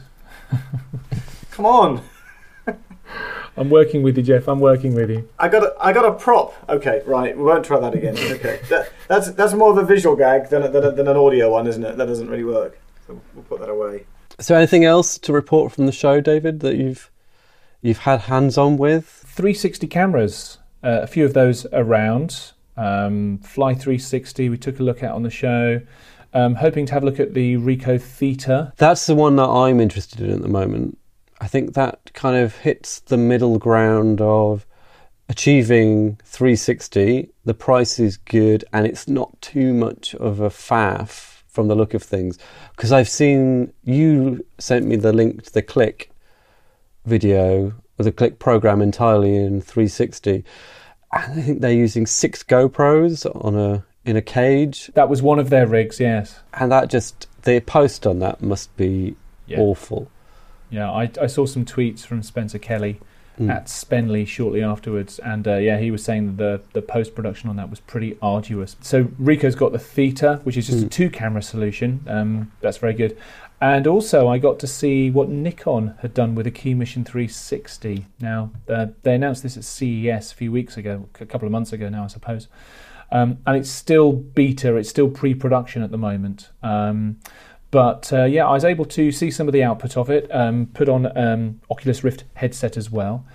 Come 1.50 1.66
on, 1.66 2.02
I'm 3.56 3.70
working 3.70 4.02
with 4.02 4.16
you, 4.16 4.22
Jeff. 4.22 4.48
I'm 4.48 4.60
working 4.60 4.94
with 4.94 5.10
you. 5.10 5.28
I 5.38 5.48
got 5.48 5.62
a, 5.62 5.74
I 5.80 5.92
got 5.92 6.04
a 6.04 6.12
prop. 6.12 6.54
Okay, 6.68 7.02
right, 7.06 7.36
we 7.36 7.42
won't 7.42 7.64
try 7.64 7.80
that 7.80 7.94
again. 7.94 8.16
Okay, 8.36 8.60
that, 8.68 8.92
that's 9.08 9.30
that's 9.32 9.54
more 9.54 9.70
of 9.70 9.78
a 9.78 9.84
visual 9.84 10.14
gag 10.14 10.50
than 10.50 10.62
a, 10.62 10.68
than, 10.68 10.84
a, 10.84 10.90
than 10.90 11.08
an 11.08 11.16
audio 11.16 11.50
one, 11.50 11.66
isn't 11.66 11.82
it? 11.82 11.96
That 11.96 12.06
doesn't 12.06 12.28
really 12.28 12.44
work. 12.44 12.78
So 13.06 13.20
we'll 13.34 13.44
put 13.44 13.60
that 13.60 13.70
away. 13.70 14.06
So, 14.38 14.54
anything 14.54 14.84
else 14.84 15.18
to 15.18 15.32
report 15.32 15.72
from 15.72 15.86
the 15.86 15.92
show, 15.92 16.20
David, 16.20 16.60
that 16.60 16.76
you've 16.76 17.10
you've 17.80 17.98
had 17.98 18.22
hands 18.22 18.58
on 18.58 18.76
with? 18.76 19.06
360 19.06 19.86
cameras, 19.86 20.58
uh, 20.82 21.00
a 21.02 21.06
few 21.06 21.24
of 21.24 21.34
those 21.34 21.66
around. 21.72 22.52
Um, 22.76 23.38
Fly 23.38 23.72
360, 23.72 24.50
we 24.50 24.58
took 24.58 24.80
a 24.80 24.82
look 24.82 25.02
at 25.02 25.12
on 25.12 25.22
the 25.22 25.30
show. 25.30 25.80
Um, 26.34 26.56
hoping 26.56 26.84
to 26.86 26.92
have 26.92 27.02
a 27.02 27.06
look 27.06 27.20
at 27.20 27.32
the 27.32 27.56
Ricoh 27.56 28.00
Theta. 28.00 28.72
That's 28.76 29.06
the 29.06 29.14
one 29.14 29.36
that 29.36 29.48
I'm 29.48 29.80
interested 29.80 30.20
in 30.20 30.30
at 30.30 30.42
the 30.42 30.48
moment. 30.48 30.98
I 31.40 31.46
think 31.48 31.74
that 31.74 32.12
kind 32.14 32.36
of 32.36 32.56
hits 32.56 33.00
the 33.00 33.16
middle 33.16 33.58
ground 33.58 34.20
of 34.20 34.66
achieving 35.28 36.18
360. 36.24 37.28
The 37.44 37.54
price 37.54 37.98
is 37.98 38.16
good, 38.16 38.64
and 38.72 38.86
it's 38.86 39.06
not 39.08 39.40
too 39.42 39.74
much 39.74 40.14
of 40.14 40.40
a 40.40 40.48
faff 40.48 41.42
from 41.46 41.68
the 41.68 41.74
look 41.74 41.94
of 41.94 42.02
things. 42.02 42.38
Because 42.74 42.92
I've 42.92 43.08
seen 43.08 43.72
you 43.84 44.44
sent 44.58 44.86
me 44.86 44.96
the 44.96 45.12
link 45.12 45.42
to 45.44 45.52
the 45.52 45.62
Click 45.62 46.10
video 47.04 47.72
or 47.98 48.04
the 48.04 48.12
Click 48.12 48.38
program 48.38 48.80
entirely 48.82 49.36
in 49.36 49.60
360, 49.60 50.44
and 51.12 51.32
I 51.38 51.42
think 51.42 51.60
they're 51.60 51.72
using 51.72 52.06
six 52.06 52.42
GoPros 52.42 53.26
on 53.44 53.56
a 53.56 53.84
in 54.04 54.16
a 54.16 54.22
cage, 54.22 54.88
That 54.94 55.08
was 55.08 55.20
one 55.20 55.40
of 55.40 55.50
their 55.50 55.66
rigs, 55.66 55.98
yes. 55.98 56.38
and 56.54 56.70
that 56.70 56.88
just 56.88 57.26
the 57.42 57.58
post 57.58 58.06
on 58.06 58.20
that 58.20 58.40
must 58.40 58.74
be 58.76 59.16
Yeah. 59.48 59.58
awful. 59.58 60.08
Yeah, 60.70 60.90
I, 60.90 61.10
I 61.20 61.26
saw 61.26 61.46
some 61.46 61.64
tweets 61.64 62.00
from 62.00 62.22
Spencer 62.22 62.58
Kelly 62.58 63.00
Mm. 63.38 63.50
at 63.50 63.66
Spenley 63.66 64.26
shortly 64.26 64.62
afterwards, 64.62 65.18
and 65.18 65.46
uh, 65.46 65.56
yeah, 65.56 65.76
he 65.78 65.90
was 65.90 66.02
saying 66.02 66.24
that 66.24 66.36
the, 66.38 66.60
the 66.72 66.80
post 66.80 67.14
production 67.14 67.50
on 67.50 67.56
that 67.56 67.68
was 67.68 67.80
pretty 67.80 68.16
arduous. 68.22 68.76
So 68.80 69.08
Ricoh's 69.18 69.54
got 69.54 69.72
the 69.72 69.78
Theta, 69.78 70.40
which 70.44 70.56
is 70.56 70.68
just 70.68 70.82
a 70.84 70.86
Mm. 70.86 70.90
two 70.90 71.10
camera 71.10 71.42
solution. 71.42 72.00
Um, 72.08 72.50
that's 72.62 72.78
very 72.78 72.94
good. 72.94 73.14
And 73.60 73.86
also, 73.86 74.26
I 74.26 74.38
got 74.38 74.58
to 74.60 74.66
see 74.66 75.10
what 75.10 75.28
Nikon 75.28 75.96
had 76.00 76.14
done 76.14 76.34
with 76.34 76.46
a 76.46 76.50
KeyMission 76.50 77.04
360. 77.04 78.06
Now, 78.22 78.52
uh, 78.70 78.86
they 79.02 79.14
announced 79.14 79.42
this 79.42 79.58
at 79.58 79.64
CES 79.64 80.32
a 80.32 80.34
few 80.34 80.50
weeks 80.50 80.78
ago, 80.78 81.06
a 81.20 81.26
couple 81.26 81.44
of 81.44 81.52
months 81.52 81.74
ago 81.74 81.90
now, 81.90 82.04
I 82.04 82.06
suppose. 82.06 82.48
Um, 83.12 83.36
and 83.46 83.54
it's 83.58 83.68
still 83.70 84.12
beta, 84.12 84.76
it's 84.76 84.88
still 84.88 85.10
pre 85.10 85.34
production 85.34 85.82
at 85.82 85.90
the 85.90 85.98
moment. 85.98 86.48
Um, 86.62 87.18
but 87.70 88.12
uh, 88.12 88.24
yeah, 88.24 88.46
I 88.46 88.52
was 88.52 88.64
able 88.64 88.84
to 88.86 89.10
see 89.10 89.30
some 89.30 89.48
of 89.48 89.52
the 89.52 89.62
output 89.62 89.96
of 89.96 90.10
it, 90.10 90.32
um, 90.34 90.66
put 90.72 90.88
on 90.88 91.16
um, 91.16 91.60
Oculus 91.70 92.04
Rift 92.04 92.24
headset 92.34 92.76
as 92.76 92.90
well. 92.90 93.26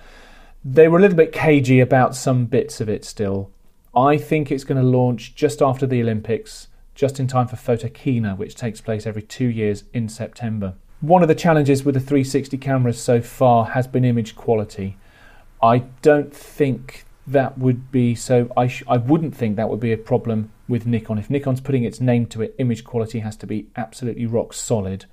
They 0.64 0.88
were 0.88 0.98
a 0.98 1.00
little 1.00 1.16
bit 1.16 1.32
cagey 1.32 1.80
about 1.80 2.14
some 2.14 2.46
bits 2.46 2.80
of 2.80 2.88
it 2.88 3.04
still. 3.04 3.50
I 3.94 4.16
think 4.16 4.50
it's 4.50 4.64
going 4.64 4.80
to 4.80 4.86
launch 4.86 5.34
just 5.34 5.60
after 5.60 5.86
the 5.86 6.00
Olympics, 6.00 6.68
just 6.94 7.20
in 7.20 7.26
time 7.26 7.46
for 7.48 7.56
Photokina, 7.56 8.36
which 8.36 8.54
takes 8.54 8.80
place 8.80 9.06
every 9.06 9.22
two 9.22 9.46
years 9.46 9.84
in 9.92 10.08
September. 10.08 10.74
One 11.00 11.22
of 11.22 11.28
the 11.28 11.34
challenges 11.34 11.84
with 11.84 11.94
the 11.94 12.00
360 12.00 12.56
cameras 12.58 13.00
so 13.00 13.20
far 13.20 13.66
has 13.66 13.86
been 13.86 14.04
image 14.04 14.36
quality. 14.36 14.96
I 15.60 15.78
don't 16.00 16.34
think 16.34 17.04
that 17.26 17.58
would 17.58 17.90
be 17.92 18.14
so. 18.14 18.50
I, 18.56 18.66
sh- 18.66 18.82
I 18.88 18.96
wouldn't 18.96 19.36
think 19.36 19.56
that 19.56 19.68
would 19.68 19.80
be 19.80 19.92
a 19.92 19.96
problem 19.96 20.50
with 20.68 20.86
Nikon. 20.86 21.18
If 21.18 21.30
Nikon's 21.30 21.60
putting 21.60 21.84
its 21.84 22.00
name 22.00 22.26
to 22.26 22.42
it, 22.42 22.54
image 22.58 22.84
quality 22.84 23.20
has 23.20 23.36
to 23.38 23.46
be 23.46 23.66
absolutely 23.76 24.26
rock 24.26 24.52
solid. 24.52 25.06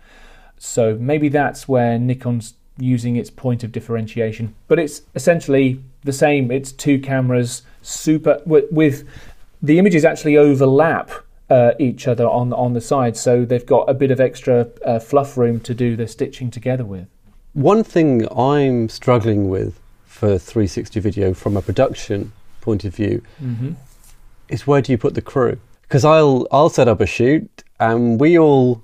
So 0.58 0.95
maybe 1.00 1.30
that's 1.30 1.67
where 1.67 1.98
Nikon's 2.00 2.56
using 2.78 3.15
its 3.15 3.30
point 3.30 3.63
of 3.63 3.72
differentiation. 3.72 4.56
But 4.67 4.80
it's 4.80 5.04
essentially 5.15 5.84
the 6.04 6.13
same. 6.13 6.52
It's 6.52 6.72
two 6.72 7.00
cameras, 7.00 7.62
super 7.82 8.41
with, 8.45 8.72
with 8.72 9.08
the 9.62 9.80
images 9.80 10.06
actually 10.06 10.38
overlap 10.38 11.12
uh, 11.50 11.72
each 11.80 12.08
other 12.08 12.28
on 12.28 12.54
on 12.54 12.74
the 12.74 12.82
side, 12.82 13.17
so 13.17 13.43
they've 13.43 13.65
got 13.65 13.89
a 13.89 13.93
bit 13.93 14.12
of 14.12 14.19
extra 14.19 14.67
uh, 14.86 15.00
fluff 15.00 15.38
room 15.38 15.60
to 15.62 15.74
do 15.74 15.95
the 15.95 16.08
stitching 16.08 16.52
together 16.52 16.86
with. 16.86 17.08
One 17.54 17.84
thing 17.84 18.28
I'm 18.36 18.89
struggling 18.89 19.50
with 19.50 19.80
for 20.19 20.38
360 20.38 20.99
video 20.99 21.34
from 21.34 21.55
a 21.55 21.62
production 21.62 22.34
point 22.60 22.84
of 22.84 22.93
view 22.93 23.21
Mm-hmm. 23.41 23.71
is 24.49 24.67
where 24.67 24.82
do 24.82 24.91
you 24.91 24.97
put 24.97 25.13
the 25.15 25.21
crew? 25.21 25.58
Because 25.84 26.03
I'll 26.03 26.45
I'll 26.51 26.69
set 26.69 26.88
up 26.89 26.99
a 26.99 27.05
shoot 27.05 27.63
and 27.79 28.19
we 28.19 28.38
all 28.38 28.82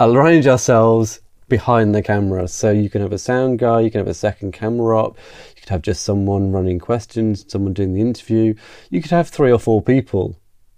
arrange 0.00 0.46
ourselves 0.46 1.20
behind 1.48 1.94
the 1.94 2.02
camera. 2.02 2.48
So 2.48 2.70
you 2.70 2.88
can 2.88 3.02
have 3.02 3.12
a 3.12 3.18
sound 3.18 3.58
guy, 3.58 3.80
you 3.80 3.90
can 3.90 3.98
have 3.98 4.08
a 4.08 4.14
second 4.14 4.52
camera 4.52 4.98
up, 5.04 5.18
you 5.54 5.60
could 5.60 5.68
have 5.68 5.82
just 5.82 6.02
someone 6.02 6.50
running 6.50 6.78
questions, 6.78 7.44
someone 7.46 7.74
doing 7.74 7.92
the 7.92 8.00
interview. 8.00 8.54
You 8.90 9.02
could 9.02 9.10
have 9.10 9.28
three 9.28 9.52
or 9.52 9.58
four 9.58 9.82
people 9.82 10.36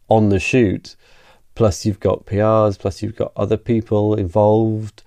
on 0.09 0.31
the 0.31 0.40
shoot. 0.40 0.96
Plus 1.55 1.87
you've 1.87 2.01
got 2.01 2.27
PRs, 2.27 2.79
plus 2.79 3.03
you've 3.03 3.16
got 3.16 3.33
other 3.37 3.57
people 3.57 4.14
involved. 4.14 5.03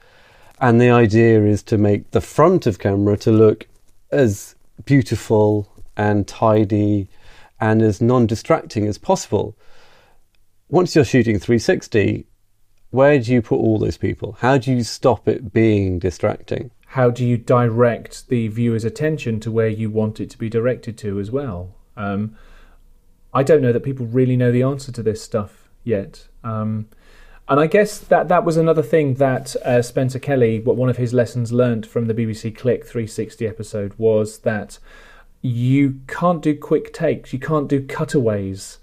And 0.61 0.79
the 0.79 0.89
idea 0.89 1.43
is 1.45 1.61
to 1.63 1.77
make 1.77 2.11
the 2.11 2.21
front 2.21 2.65
of 2.65 2.79
camera 2.79 3.17
to 3.17 3.31
look 3.31 3.67
as 4.11 4.55
beautiful 4.89 5.83
and 5.95 6.27
tidy 6.27 7.07
and 7.59 7.81
as 7.81 8.01
non-distracting 8.01 8.87
as 8.87 8.97
possible. 8.97 9.55
Once 10.67 10.95
you're 10.95 11.05
shooting 11.05 11.39
360, 11.39 12.25
where 12.89 13.19
do 13.19 13.31
you 13.31 13.41
put 13.41 13.57
all 13.57 13.77
those 13.77 13.97
people? 13.97 14.37
How 14.39 14.57
do 14.57 14.73
you 14.73 14.83
stop 14.83 15.27
it 15.27 15.53
being 15.53 15.99
distracting? 15.99 16.71
how 16.93 17.11
do 17.11 17.23
you 17.23 17.37
direct 17.37 18.29
the 18.29 18.47
viewer's 18.47 18.83
attention 18.83 19.39
to 19.39 19.51
where 19.51 19.67
you 19.67 19.91
want 19.91 20.19
it 20.19 20.27
to 20.27 20.37
be 20.39 20.49
directed 20.49 20.97
to 20.97 21.19
as 21.19 21.29
well? 21.29 21.75
Um, 21.95 22.35
I 23.31 23.43
don't 23.43 23.61
know 23.61 23.71
that 23.71 23.83
people 23.83 24.07
really 24.07 24.35
know 24.35 24.51
the 24.51 24.63
answer 24.63 24.91
to 24.93 25.03
this 25.03 25.21
stuff 25.21 25.69
yet. 25.83 26.27
Um, 26.43 26.87
and 27.49 27.59
I 27.59 27.67
guess 27.67 27.97
that 27.97 28.27
that 28.27 28.45
was 28.45 28.57
another 28.57 28.83
thing 28.83 29.15
that 29.15 29.55
uh, 29.57 29.81
Spencer 29.81 30.19
Kelly, 30.19 30.59
what 30.59 30.77
one 30.77 30.89
of 30.89 30.97
his 30.97 31.13
lessons 31.13 31.51
learned 31.51 31.85
from 31.85 32.05
the 32.05 32.13
BBC 32.13 32.55
Click 32.55 32.85
360 32.85 33.47
episode 33.47 33.93
was 33.97 34.39
that 34.39 34.77
you 35.41 35.99
can't 36.07 36.41
do 36.41 36.55
quick 36.55 36.93
takes, 36.93 37.33
you 37.33 37.39
can't 37.39 37.67
do 37.67 37.85
cutaways 37.85 38.77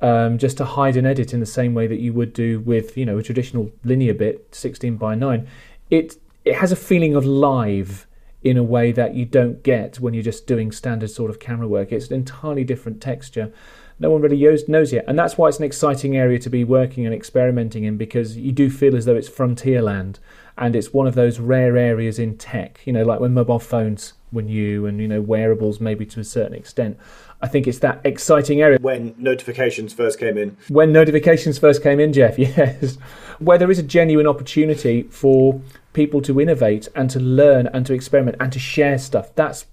um, 0.00 0.38
just 0.38 0.56
to 0.58 0.64
hide 0.64 0.96
an 0.96 1.06
edit 1.06 1.32
in 1.32 1.40
the 1.40 1.46
same 1.46 1.74
way 1.74 1.86
that 1.86 2.00
you 2.00 2.12
would 2.12 2.32
do 2.32 2.60
with 2.60 2.96
you 2.96 3.04
know 3.04 3.18
a 3.18 3.22
traditional 3.22 3.70
linear 3.84 4.14
bit 4.14 4.54
16 4.54 4.96
by 4.96 5.14
9 5.14 5.46
it 5.90 6.16
it 6.44 6.54
has 6.56 6.72
a 6.72 6.76
feeling 6.76 7.14
of 7.14 7.24
live 7.24 8.06
in 8.42 8.56
a 8.56 8.62
way 8.62 8.92
that 8.92 9.14
you 9.14 9.24
don't 9.24 9.62
get 9.62 9.98
when 9.98 10.14
you're 10.14 10.22
just 10.22 10.46
doing 10.46 10.70
standard 10.70 11.10
sort 11.10 11.30
of 11.30 11.40
camera 11.40 11.66
work 11.66 11.92
it's 11.92 12.08
an 12.08 12.14
entirely 12.14 12.64
different 12.64 13.00
texture 13.00 13.52
no 13.98 14.10
one 14.10 14.22
really 14.22 14.64
knows 14.68 14.92
yet 14.92 15.04
and 15.08 15.18
that's 15.18 15.36
why 15.36 15.48
it's 15.48 15.58
an 15.58 15.64
exciting 15.64 16.16
area 16.16 16.38
to 16.38 16.48
be 16.48 16.62
working 16.62 17.04
and 17.04 17.14
experimenting 17.14 17.84
in 17.84 17.96
because 17.96 18.36
you 18.36 18.52
do 18.52 18.70
feel 18.70 18.96
as 18.96 19.04
though 19.04 19.16
it's 19.16 19.28
frontier 19.28 19.82
land 19.82 20.18
and 20.56 20.76
it's 20.76 20.92
one 20.92 21.06
of 21.06 21.14
those 21.14 21.40
rare 21.40 21.76
areas 21.76 22.18
in 22.18 22.36
tech 22.36 22.80
you 22.84 22.92
know 22.92 23.02
like 23.02 23.18
when 23.18 23.34
mobile 23.34 23.58
phones 23.58 24.12
were 24.30 24.42
new 24.42 24.86
and 24.86 25.00
you 25.00 25.08
know 25.08 25.20
wearables 25.20 25.80
maybe 25.80 26.06
to 26.06 26.20
a 26.20 26.24
certain 26.24 26.54
extent 26.54 26.96
I 27.40 27.46
think 27.46 27.68
it's 27.68 27.78
that 27.80 28.00
exciting 28.04 28.62
area. 28.62 28.78
When 28.80 29.14
notifications 29.16 29.92
first 29.92 30.18
came 30.18 30.36
in. 30.36 30.56
When 30.68 30.92
notifications 30.92 31.58
first 31.58 31.82
came 31.82 32.00
in, 32.00 32.12
Jeff, 32.12 32.38
yes. 32.38 32.98
Where 33.38 33.58
there 33.58 33.70
is 33.70 33.78
a 33.78 33.82
genuine 33.84 34.26
opportunity 34.26 35.04
for 35.04 35.60
people 35.98 36.22
to 36.22 36.40
innovate 36.40 36.86
and 36.94 37.10
to 37.10 37.18
learn 37.18 37.66
and 37.66 37.84
to 37.84 37.92
experiment 37.92 38.36
and 38.38 38.52
to 38.52 38.58
share 38.60 38.96
stuff. 38.98 39.34
That's 39.34 39.66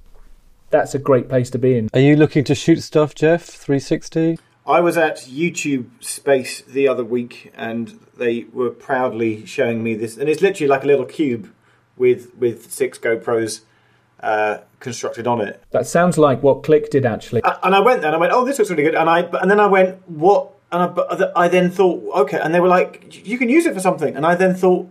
that's 0.72 0.96
a 0.96 0.98
great 0.98 1.30
place 1.30 1.52
to 1.52 1.60
be 1.60 1.78
in. 1.78 1.88
Are 1.94 2.00
you 2.00 2.16
looking 2.16 2.44
to 2.46 2.56
shoot 2.56 2.82
stuff, 2.82 3.14
Jeff? 3.14 3.44
360? 3.44 4.40
I 4.66 4.80
was 4.80 4.98
at 4.98 5.18
YouTube 5.18 6.04
Space 6.04 6.62
the 6.62 6.88
other 6.88 7.06
week 7.06 7.54
and 7.56 8.00
they 8.18 8.46
were 8.52 8.72
proudly 8.72 9.46
showing 9.46 9.84
me 9.84 9.94
this 9.94 10.18
and 10.18 10.28
it's 10.28 10.42
literally 10.42 10.68
like 10.68 10.84
a 10.84 10.88
little 10.88 11.06
cube 11.06 11.54
with 11.96 12.36
with 12.36 12.72
six 12.72 12.98
GoPros 12.98 13.62
uh, 14.22 14.58
constructed 14.80 15.28
on 15.28 15.42
it. 15.42 15.62
That 15.70 15.86
sounds 15.86 16.18
like 16.18 16.42
what 16.42 16.64
Click 16.64 16.90
did 16.90 17.06
actually. 17.06 17.44
And 17.62 17.76
I 17.76 17.82
went 17.82 18.02
there 18.02 18.10
and 18.10 18.16
I 18.16 18.20
went, 18.20 18.34
oh, 18.34 18.44
this 18.46 18.58
looks 18.58 18.72
really 18.72 18.82
good. 18.82 18.96
And 18.96 19.08
I 19.08 19.20
and 19.42 19.52
then 19.52 19.60
I 19.60 19.68
went, 19.68 20.02
what? 20.10 20.54
And 20.72 20.82
I, 21.00 21.32
I 21.44 21.48
then 21.50 21.70
thought, 21.70 22.04
okay. 22.22 22.40
And 22.40 22.52
they 22.52 22.60
were 22.60 22.74
like, 22.80 23.28
you 23.28 23.38
can 23.38 23.48
use 23.48 23.68
it 23.68 23.76
for 23.76 23.80
something. 23.80 24.16
And 24.16 24.26
I 24.26 24.34
then 24.34 24.56
thought, 24.56 24.90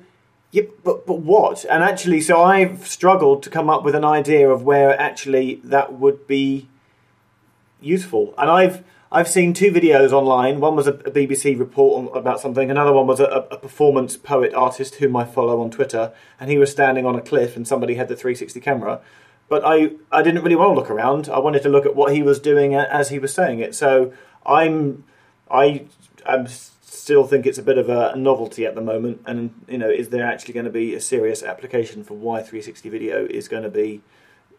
yeah, 0.55 0.63
but 0.85 1.05
but 1.05 1.19
what? 1.19 1.65
And 1.65 1.83
actually, 1.83 2.21
so 2.21 2.41
I've 2.41 2.87
struggled 2.87 3.43
to 3.43 3.51
come 3.51 3.69
up 3.69 3.83
with 3.83 3.97
an 3.97 4.05
idea 4.05 4.49
of 4.49 4.63
where 4.63 4.97
actually 5.01 5.57
that 5.65 5.95
would 5.95 6.29
be 6.29 6.69
useful. 7.81 8.33
And 8.39 8.49
I've 8.49 8.85
I've 9.11 9.27
seen 9.27 9.53
two 9.53 9.73
videos 9.73 10.13
online. 10.13 10.61
One 10.61 10.77
was 10.77 10.87
a, 10.87 10.93
a 10.93 11.11
BBC 11.11 11.59
report 11.59 11.99
on, 11.99 12.17
about 12.17 12.39
something. 12.39 12.71
Another 12.71 12.93
one 12.93 13.09
was 13.09 13.19
a, 13.19 13.25
a, 13.51 13.59
performance 13.59 14.17
poet 14.17 14.55
artist 14.55 14.95
whom 14.97 15.17
I 15.17 15.25
follow 15.25 15.61
on 15.61 15.73
Twitter, 15.73 16.13
and 16.39 16.49
he 16.49 16.57
was 16.57 16.71
standing 16.71 17.05
on 17.05 17.17
a 17.17 17.21
cliff, 17.21 17.57
and 17.57 17.67
somebody 17.67 17.97
had 17.97 18.07
the 18.07 18.15
360 18.15 18.61
camera. 18.61 19.01
But 19.49 19.65
I, 19.65 19.91
I 20.13 20.23
didn't 20.23 20.45
really 20.45 20.55
want 20.55 20.71
to 20.71 20.75
look 20.75 20.89
around. 20.89 21.29
I 21.29 21.41
wanted 21.41 21.65
to 21.65 21.69
look 21.69 21.85
at 21.85 21.97
what 21.97 22.15
he 22.15 22.23
was 22.23 22.39
doing 22.39 22.77
as 22.77 23.09
he 23.09 23.19
was 23.19 23.35
saying 23.35 23.59
it. 23.59 23.75
So 23.75 24.13
I'm, 24.47 25.03
I, 25.51 25.87
I'm 26.25 26.47
still 27.05 27.27
think 27.27 27.45
it's 27.45 27.59
a 27.59 27.63
bit 27.63 27.77
of 27.77 27.91
a 27.91 28.17
novelty 28.17 28.65
at 28.65 28.75
the 28.75 28.81
moment. 28.81 29.21
And 29.27 29.53
you 29.69 29.77
know, 29.77 29.91
is 29.91 30.09
there 30.09 30.25
actually 30.25 30.55
going 30.55 30.65
to 30.65 30.73
be 30.73 30.95
a 30.95 31.01
serious 31.01 31.43
application 31.43 32.03
for 32.03 32.15
why 32.15 32.39
360 32.39 32.89
video 32.89 33.27
is 33.27 33.47
going 33.47 33.63
to 33.63 33.69
be 33.69 34.01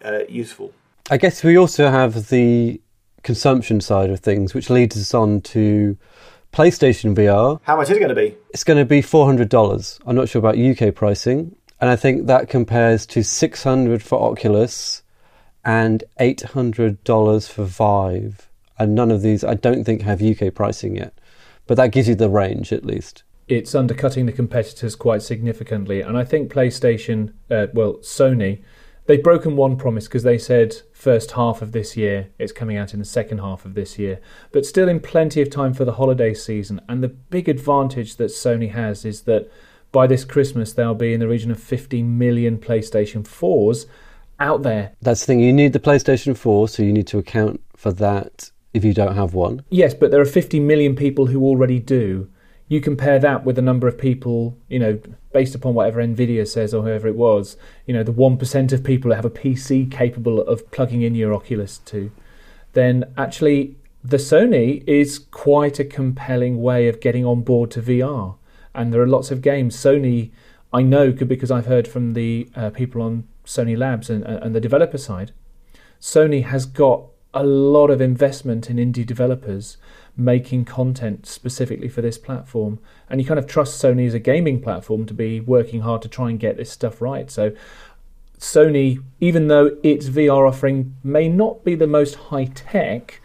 uh, 0.03 0.19
useful? 0.29 0.71
I 1.09 1.17
guess 1.17 1.43
we 1.43 1.57
also 1.57 1.89
have 1.89 2.29
the 2.29 2.79
consumption 3.23 3.81
side 3.81 4.11
of 4.11 4.19
things, 4.19 4.53
which 4.53 4.69
leads 4.69 4.95
us 4.95 5.15
on 5.15 5.41
to 5.41 5.97
PlayStation 6.53 7.15
VR. 7.15 7.59
How 7.63 7.77
much 7.77 7.89
is 7.89 7.97
it 7.97 7.99
going 7.99 8.09
to 8.09 8.15
be? 8.15 8.37
It's 8.51 8.63
going 8.63 8.77
to 8.77 8.85
be 8.85 9.01
$400. 9.01 9.99
I'm 10.05 10.15
not 10.15 10.29
sure 10.29 10.39
about 10.39 10.55
UK 10.55 10.93
pricing. 10.93 11.55
And 11.81 11.89
I 11.89 11.95
think 11.95 12.27
that 12.27 12.47
compares 12.47 13.07
to 13.07 13.23
600 13.23 14.03
for 14.03 14.21
Oculus 14.21 15.01
and 15.63 16.03
$800 16.19 17.49
for 17.49 17.63
Vive. 17.63 18.49
And 18.77 18.93
none 18.93 19.09
of 19.09 19.23
these, 19.23 19.43
I 19.43 19.55
don't 19.55 19.83
think, 19.83 20.03
have 20.03 20.21
UK 20.21 20.53
pricing 20.53 20.95
yet. 20.95 21.14
But 21.67 21.77
that 21.77 21.91
gives 21.91 22.07
you 22.07 22.15
the 22.15 22.29
range 22.29 22.71
at 22.71 22.85
least. 22.85 23.23
It's 23.47 23.75
undercutting 23.75 24.25
the 24.25 24.31
competitors 24.31 24.95
quite 24.95 25.21
significantly. 25.21 26.01
And 26.01 26.17
I 26.17 26.23
think 26.23 26.51
PlayStation, 26.51 27.33
uh, 27.51 27.67
well, 27.73 27.95
Sony, 27.97 28.63
they've 29.05 29.23
broken 29.23 29.55
one 29.55 29.77
promise 29.77 30.05
because 30.05 30.23
they 30.23 30.37
said 30.37 30.75
first 30.93 31.31
half 31.31 31.61
of 31.61 31.71
this 31.71 31.95
year. 31.95 32.29
It's 32.39 32.51
coming 32.51 32.77
out 32.77 32.93
in 32.93 32.99
the 32.99 33.05
second 33.05 33.39
half 33.39 33.65
of 33.65 33.75
this 33.75 33.99
year, 33.99 34.19
but 34.51 34.65
still 34.65 34.89
in 34.89 34.99
plenty 34.99 35.41
of 35.41 35.49
time 35.49 35.73
for 35.73 35.85
the 35.85 35.93
holiday 35.93 36.33
season. 36.33 36.81
And 36.89 37.03
the 37.03 37.09
big 37.09 37.47
advantage 37.47 38.15
that 38.15 38.31
Sony 38.31 38.71
has 38.71 39.05
is 39.05 39.21
that 39.21 39.51
by 39.91 40.07
this 40.07 40.25
Christmas 40.25 40.73
there'll 40.73 40.95
be 40.95 41.13
in 41.13 41.19
the 41.19 41.27
region 41.27 41.51
of 41.51 41.59
50 41.59 42.01
million 42.03 42.57
PlayStation 42.57 43.23
4s 43.23 43.85
out 44.39 44.63
there. 44.63 44.93
That's 45.01 45.21
the 45.21 45.27
thing. 45.27 45.39
You 45.39 45.53
need 45.53 45.73
the 45.73 45.79
PlayStation 45.79 46.35
4, 46.35 46.67
so 46.67 46.83
you 46.83 46.91
need 46.91 47.07
to 47.07 47.17
account 47.17 47.61
for 47.75 47.91
that 47.93 48.51
if 48.75 48.85
you 48.85 48.93
don't 48.93 49.15
have 49.15 49.33
one. 49.33 49.63
Yes, 49.69 49.93
but 49.93 50.11
there 50.11 50.21
are 50.21 50.25
50 50.25 50.59
million 50.59 50.95
people 50.95 51.27
who 51.27 51.43
already 51.43 51.79
do 51.79 52.29
you 52.67 52.81
compare 52.81 53.19
that 53.19 53.45
with 53.45 53.55
the 53.55 53.61
number 53.61 53.87
of 53.87 53.97
people, 53.97 54.57
you 54.69 54.79
know, 54.79 54.99
based 55.33 55.53
upon 55.53 55.73
whatever 55.73 56.01
Nvidia 56.01 56.47
says 56.47 56.73
or 56.73 56.83
whoever 56.83 57.07
it 57.07 57.15
was, 57.15 57.57
you 57.85 57.93
know, 57.93 58.03
the 58.03 58.13
1% 58.13 58.73
of 58.73 58.83
people 58.83 59.09
that 59.09 59.17
have 59.17 59.25
a 59.25 59.29
PC 59.29 59.89
capable 59.91 60.41
of 60.41 60.69
plugging 60.71 61.03
in 61.03 61.13
your 61.13 61.33
Oculus 61.33 61.77
to, 61.79 62.11
then 62.73 63.05
actually 63.17 63.75
the 64.03 64.17
Sony 64.17 64.83
is 64.87 65.19
quite 65.19 65.79
a 65.79 65.85
compelling 65.85 66.61
way 66.61 66.87
of 66.87 66.99
getting 66.99 67.25
on 67.25 67.41
board 67.41 67.69
to 67.71 67.81
VR. 67.81 68.35
And 68.73 68.91
there 68.91 69.01
are 69.01 69.07
lots 69.07 69.29
of 69.29 69.41
games. 69.41 69.75
Sony, 69.75 70.31
I 70.73 70.81
know 70.81 71.11
because 71.11 71.51
I've 71.51 71.67
heard 71.67 71.87
from 71.87 72.13
the 72.13 72.49
uh, 72.55 72.71
people 72.71 73.01
on 73.01 73.27
Sony 73.45 73.77
Labs 73.77 74.09
and, 74.09 74.23
and 74.23 74.55
the 74.55 74.59
developer 74.59 74.97
side, 74.97 75.31
Sony 76.01 76.43
has 76.43 76.65
got 76.65 77.03
a 77.35 77.43
lot 77.43 77.91
of 77.91 77.99
investment 77.99 78.69
in 78.69 78.77
indie 78.77 79.05
developers 79.05 79.77
making 80.17 80.63
content 80.63 81.25
specifically 81.25 81.89
for 81.89 82.01
this 82.01 82.17
platform. 82.17 82.79
And 83.09 83.19
you 83.19 83.27
kind 83.27 83.37
of 83.37 83.45
trust 83.45 83.83
Sony 83.83 84.07
as 84.07 84.13
a 84.13 84.19
gaming 84.19 84.61
platform 84.61 85.05
to 85.05 85.13
be 85.13 85.41
working 85.41 85.81
hard 85.81 86.01
to 86.03 86.07
try 86.07 86.29
and 86.29 86.39
get 86.39 86.55
this 86.55 86.71
stuff 86.71 87.01
right. 87.01 87.29
So, 87.29 87.51
Sony, 88.39 89.03
even 89.19 89.49
though 89.49 89.77
its 89.83 90.07
VR 90.07 90.47
offering 90.47 90.95
may 91.03 91.27
not 91.27 91.63
be 91.63 91.75
the 91.75 91.87
most 91.87 92.15
high 92.15 92.45
tech 92.45 93.21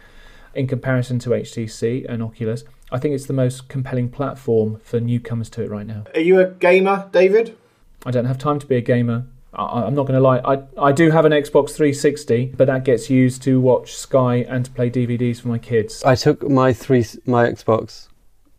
in 0.53 0.67
comparison 0.67 1.17
to 1.19 1.29
HTC 1.29 2.05
and 2.07 2.21
Oculus, 2.21 2.65
I 2.91 2.99
think 2.99 3.15
it's 3.15 3.25
the 3.25 3.33
most 3.33 3.69
compelling 3.69 4.09
platform 4.09 4.81
for 4.83 4.99
newcomers 4.99 5.49
to 5.51 5.63
it 5.63 5.71
right 5.71 5.87
now. 5.87 6.03
Are 6.13 6.19
you 6.19 6.41
a 6.41 6.49
gamer, 6.49 7.09
David? 7.13 7.57
I 8.05 8.11
don't 8.11 8.25
have 8.25 8.37
time 8.37 8.59
to 8.59 8.65
be 8.65 8.75
a 8.75 8.81
gamer. 8.81 9.27
I, 9.53 9.85
am 9.85 9.95
not 9.95 10.03
going 10.07 10.17
to 10.17 10.21
lie. 10.21 10.39
I 10.39 10.63
I 10.77 10.91
do 10.91 11.11
have 11.11 11.25
an 11.25 11.33
Xbox 11.33 11.71
360, 11.71 12.53
but 12.57 12.67
that 12.67 12.85
gets 12.85 13.09
used 13.09 13.41
to 13.43 13.59
watch 13.59 13.95
Sky 13.95 14.45
and 14.47 14.63
to 14.65 14.71
play 14.71 14.89
DVDs 14.89 15.41
for 15.41 15.49
my 15.49 15.57
kids. 15.57 16.03
I 16.03 16.15
took 16.15 16.49
my 16.49 16.73
three 16.73 17.05
my 17.25 17.47
Xbox 17.47 18.07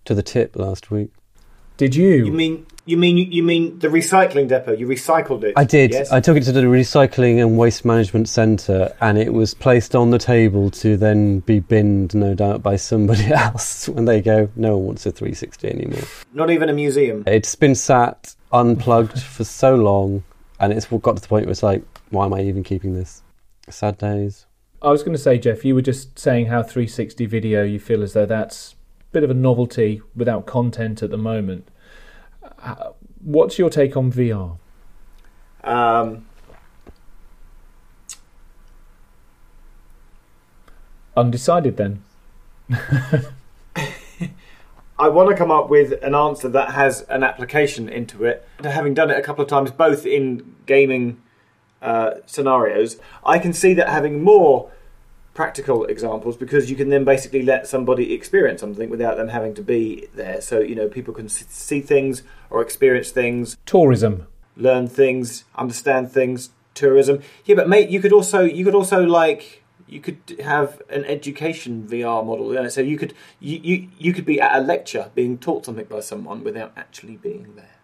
to 0.04 0.14
the 0.14 0.22
tip 0.22 0.56
last 0.56 0.90
week. 0.90 1.10
Did 1.78 1.94
you? 1.94 2.26
You 2.26 2.32
mean 2.32 2.66
you 2.84 2.96
mean 2.96 3.16
you 3.16 3.42
mean 3.42 3.78
the 3.78 3.88
recycling 3.88 4.48
depot? 4.48 4.72
You 4.72 4.86
recycled 4.86 5.44
it. 5.44 5.54
I 5.56 5.64
did. 5.64 5.92
Yes? 5.92 6.12
I 6.12 6.20
took 6.20 6.36
it 6.36 6.42
to 6.44 6.52
the 6.52 6.62
recycling 6.62 7.40
and 7.40 7.56
waste 7.56 7.84
management 7.84 8.28
centre, 8.28 8.94
and 9.00 9.16
it 9.16 9.32
was 9.32 9.54
placed 9.54 9.94
on 9.94 10.10
the 10.10 10.18
table 10.18 10.70
to 10.72 10.98
then 10.98 11.40
be 11.40 11.60
binned, 11.60 12.14
no 12.14 12.34
doubt, 12.34 12.62
by 12.62 12.76
somebody 12.76 13.32
else 13.32 13.88
when 13.88 14.04
they 14.04 14.20
go. 14.20 14.50
No 14.56 14.76
one 14.76 14.88
wants 14.88 15.06
a 15.06 15.10
360 15.10 15.68
anymore. 15.68 16.02
Not 16.34 16.50
even 16.50 16.68
a 16.68 16.74
museum. 16.74 17.24
It's 17.26 17.54
been 17.54 17.74
sat 17.74 18.34
unplugged 18.52 19.22
for 19.22 19.44
so 19.44 19.74
long 19.74 20.22
and 20.62 20.72
it's 20.72 20.86
got 20.86 21.16
to 21.16 21.22
the 21.22 21.28
point 21.28 21.46
where 21.46 21.50
it's 21.50 21.62
like, 21.62 21.82
why 22.10 22.24
am 22.24 22.32
I 22.32 22.42
even 22.42 22.62
keeping 22.62 22.94
this? 22.94 23.22
Sad 23.68 23.98
days. 23.98 24.46
I 24.80 24.90
was 24.90 25.02
going 25.02 25.12
to 25.12 25.18
say, 25.18 25.36
Jeff, 25.36 25.64
you 25.64 25.74
were 25.74 25.82
just 25.82 26.18
saying 26.18 26.46
how 26.46 26.62
360 26.62 27.26
video 27.26 27.64
you 27.64 27.80
feel 27.80 28.00
as 28.00 28.12
though 28.12 28.26
that's 28.26 28.76
a 29.00 29.12
bit 29.12 29.24
of 29.24 29.30
a 29.30 29.34
novelty 29.34 30.00
without 30.14 30.46
content 30.46 31.02
at 31.02 31.10
the 31.10 31.18
moment. 31.18 31.68
Uh, 32.60 32.90
what's 33.20 33.58
your 33.58 33.70
take 33.70 33.96
on 33.96 34.12
VR? 34.12 34.56
Um, 35.64 36.26
Undecided 41.16 41.76
then. 41.76 42.04
I 45.02 45.08
want 45.08 45.30
to 45.30 45.36
come 45.36 45.50
up 45.50 45.68
with 45.68 46.00
an 46.00 46.14
answer 46.14 46.48
that 46.50 46.70
has 46.70 47.02
an 47.02 47.24
application 47.24 47.88
into 47.88 48.24
it. 48.24 48.46
Having 48.62 48.94
done 48.94 49.10
it 49.10 49.18
a 49.18 49.22
couple 49.22 49.42
of 49.42 49.50
times, 49.50 49.72
both 49.72 50.06
in 50.06 50.54
gaming 50.64 51.20
uh, 51.82 52.12
scenarios, 52.24 52.98
I 53.26 53.40
can 53.40 53.52
see 53.52 53.74
that 53.74 53.88
having 53.88 54.22
more 54.22 54.70
practical 55.34 55.86
examples 55.86 56.36
because 56.36 56.70
you 56.70 56.76
can 56.76 56.88
then 56.88 57.04
basically 57.04 57.42
let 57.42 57.66
somebody 57.66 58.14
experience 58.14 58.60
something 58.60 58.90
without 58.90 59.16
them 59.16 59.26
having 59.28 59.54
to 59.54 59.62
be 59.62 60.06
there. 60.14 60.40
So, 60.40 60.60
you 60.60 60.76
know, 60.76 60.88
people 60.88 61.12
can 61.12 61.28
see 61.28 61.80
things 61.80 62.22
or 62.48 62.62
experience 62.62 63.10
things. 63.10 63.56
Tourism. 63.66 64.28
learn 64.56 64.86
things, 64.86 65.44
understand 65.56 66.12
things, 66.12 66.50
tourism. 66.74 67.22
Yeah, 67.44 67.56
but 67.56 67.68
mate, 67.68 67.88
you 67.88 68.00
could 68.00 68.12
also 68.12 68.42
you 68.42 68.64
could 68.64 68.74
also 68.74 69.02
like 69.02 69.61
you 69.92 70.00
could 70.00 70.40
have 70.42 70.80
an 70.88 71.04
education 71.04 71.86
VR 71.86 72.24
model. 72.24 72.54
Yeah? 72.54 72.68
So 72.68 72.80
you 72.80 72.96
could 72.96 73.14
you, 73.40 73.60
you 73.62 73.88
you 73.98 74.12
could 74.12 74.24
be 74.24 74.40
at 74.40 74.56
a 74.56 74.64
lecture 74.64 75.10
being 75.14 75.38
taught 75.38 75.66
something 75.66 75.84
by 75.84 76.00
someone 76.00 76.42
without 76.42 76.72
actually 76.76 77.16
being 77.16 77.54
there, 77.56 77.76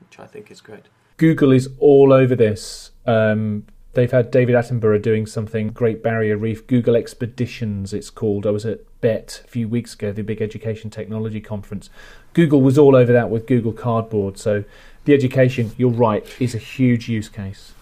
which 0.00 0.18
I 0.18 0.26
think 0.26 0.50
is 0.50 0.60
great. 0.60 0.86
Google 1.16 1.52
is 1.52 1.68
all 1.78 2.12
over 2.12 2.34
this. 2.34 2.92
Um, 3.04 3.66
they've 3.92 4.10
had 4.10 4.30
David 4.30 4.54
Attenborough 4.54 5.02
doing 5.02 5.26
something 5.26 5.68
Great 5.68 6.02
Barrier 6.02 6.36
Reef, 6.36 6.66
Google 6.66 6.96
Expeditions, 6.96 7.92
it's 7.92 8.08
called. 8.08 8.46
I 8.46 8.50
was 8.50 8.64
at 8.64 8.80
BETT 9.00 9.42
a 9.44 9.48
few 9.48 9.68
weeks 9.68 9.92
ago, 9.94 10.12
the 10.12 10.22
big 10.22 10.40
education 10.40 10.88
technology 10.88 11.40
conference. 11.40 11.90
Google 12.32 12.62
was 12.62 12.78
all 12.78 12.96
over 12.96 13.12
that 13.12 13.28
with 13.28 13.46
Google 13.46 13.72
Cardboard. 13.72 14.38
So 14.38 14.64
the 15.04 15.12
education, 15.12 15.72
you're 15.76 15.90
right, 15.90 16.24
is 16.40 16.54
a 16.54 16.58
huge 16.58 17.08
use 17.08 17.28
case. 17.28 17.74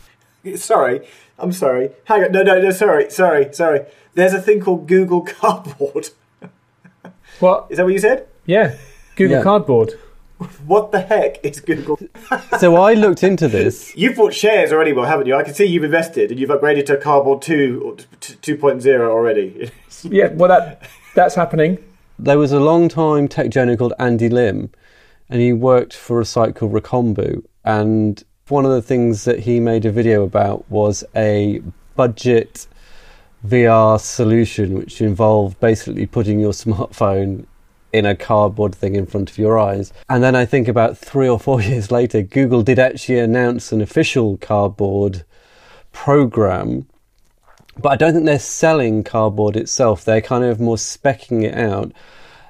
Sorry, 0.56 1.06
I'm 1.38 1.52
sorry. 1.52 1.90
Hang 2.04 2.24
on, 2.24 2.32
no, 2.32 2.42
no, 2.42 2.60
no. 2.60 2.70
Sorry, 2.70 3.10
sorry, 3.10 3.52
sorry. 3.52 3.86
There's 4.14 4.32
a 4.34 4.40
thing 4.40 4.60
called 4.60 4.86
Google 4.88 5.20
Cardboard. 5.40 6.08
What? 7.40 7.66
Is 7.70 7.76
that 7.76 7.84
what 7.84 7.92
you 7.92 7.98
said? 8.00 8.26
Yeah, 8.46 8.76
Google 9.16 9.36
Yeah. 9.38 9.42
Cardboard. 9.42 9.94
What 10.66 10.92
the 10.92 11.00
heck 11.00 11.44
is 11.44 11.60
Google? 11.60 11.98
So 12.58 12.76
I 12.76 12.94
looked 12.94 13.24
into 13.24 13.48
this. 13.48 13.92
You've 13.96 14.16
bought 14.16 14.32
shares 14.34 14.72
already, 14.72 14.92
well, 14.92 15.04
haven't 15.04 15.26
you? 15.26 15.34
I 15.34 15.42
can 15.42 15.52
see 15.52 15.64
you've 15.64 15.82
invested 15.82 16.30
and 16.30 16.38
you've 16.38 16.50
upgraded 16.50 16.86
to 16.86 16.96
Cardboard 16.96 17.42
2 17.42 17.82
or 17.84 17.96
t- 18.20 18.54
2.0 18.56 19.00
already. 19.00 19.70
Yeah, 20.04 20.28
well, 20.28 20.48
that 20.48 20.82
that's 21.16 21.34
happening. 21.34 21.76
There 22.20 22.38
was 22.38 22.52
a 22.52 22.60
long 22.60 22.88
time 22.88 23.26
tech 23.26 23.50
journal 23.50 23.76
called 23.76 23.94
Andy 23.98 24.28
Lim, 24.28 24.70
and 25.28 25.40
he 25.40 25.52
worked 25.52 25.92
for 25.92 26.20
a 26.20 26.24
site 26.24 26.54
called 26.54 26.72
Recombu. 26.72 27.42
And 27.64 28.22
one 28.50 28.64
of 28.64 28.72
the 28.72 28.82
things 28.82 29.24
that 29.24 29.40
he 29.40 29.60
made 29.60 29.84
a 29.84 29.90
video 29.90 30.24
about 30.24 30.68
was 30.70 31.04
a 31.14 31.62
budget 31.96 32.66
VR 33.46 34.00
solution, 34.00 34.74
which 34.74 35.00
involved 35.00 35.58
basically 35.60 36.06
putting 36.06 36.40
your 36.40 36.52
smartphone 36.64 37.46
in 37.92 38.04
a 38.04 38.14
cardboard 38.14 38.74
thing 38.74 38.96
in 38.96 39.06
front 39.06 39.30
of 39.30 39.38
your 39.38 39.58
eyes. 39.58 39.92
And 40.08 40.22
then 40.22 40.36
I 40.36 40.44
think 40.44 40.68
about 40.68 40.98
three 40.98 41.28
or 41.28 41.40
four 41.40 41.62
years 41.70 41.90
later, 41.90 42.22
Google 42.22 42.62
did 42.62 42.78
actually 42.78 43.18
announce 43.18 43.72
an 43.72 43.80
official 43.80 44.36
cardboard 44.36 45.24
program 45.92 46.86
but 47.80 47.92
I 47.92 47.96
don't 47.96 48.12
think 48.12 48.26
they're 48.26 48.38
selling 48.38 49.04
cardboard 49.04 49.56
itself. 49.56 50.04
They're 50.04 50.20
kind 50.20 50.44
of 50.44 50.60
more 50.60 50.76
specking 50.76 51.44
it 51.44 51.56
out. 51.56 51.92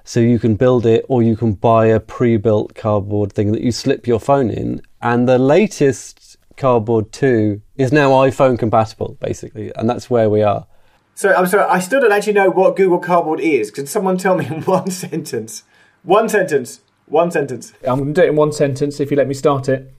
So 0.05 0.21
you 0.21 0.39
can 0.39 0.55
build 0.57 0.87
it 0.87 1.05
or 1.09 1.23
you 1.23 1.37
can 1.37 1.53
buy 1.53 1.87
a 1.87 2.01
pre 2.01 2.39
built 2.39 2.75
cardboard 2.75 3.33
thing 3.33 3.53
that 3.53 3.61
you 3.61 3.73
slip 3.73 4.07
your 4.07 4.21
phone 4.21 4.51
in. 4.51 4.81
And 5.01 5.29
the 5.29 5.39
latest 5.39 6.37
Cardboard 6.57 7.13
2 7.13 7.63
is 7.77 7.93
now 7.93 8.11
iPhone 8.11 8.59
compatible, 8.59 9.17
basically. 9.21 9.73
And 9.77 9.89
that's 9.89 10.11
where 10.11 10.29
we 10.29 10.43
are. 10.43 10.67
So 11.15 11.33
I'm 11.35 11.47
sorry, 11.47 11.65
I 11.65 11.79
still 11.81 12.01
don't 12.01 12.13
actually 12.13 12.35
know 12.35 12.51
what 12.51 12.77
Google 12.77 12.99
Cardboard 12.99 13.41
is. 13.41 13.71
Can 13.71 13.87
someone 13.87 14.19
tell 14.19 14.37
me 14.37 14.47
in 14.47 14.63
one 14.65 14.91
sentence? 14.91 15.63
One 16.03 16.29
sentence. 16.29 16.81
One 17.07 17.31
sentence. 17.31 17.73
I'm 17.83 17.99
going 17.99 18.15
to 18.15 18.21
do 18.21 18.27
it 18.27 18.31
in 18.31 18.37
one 18.37 18.53
sentence 18.53 19.01
if 19.01 19.11
you 19.11 19.17
let 19.17 19.29
me 19.29 19.35
start 19.35 19.69
it. 19.69 19.93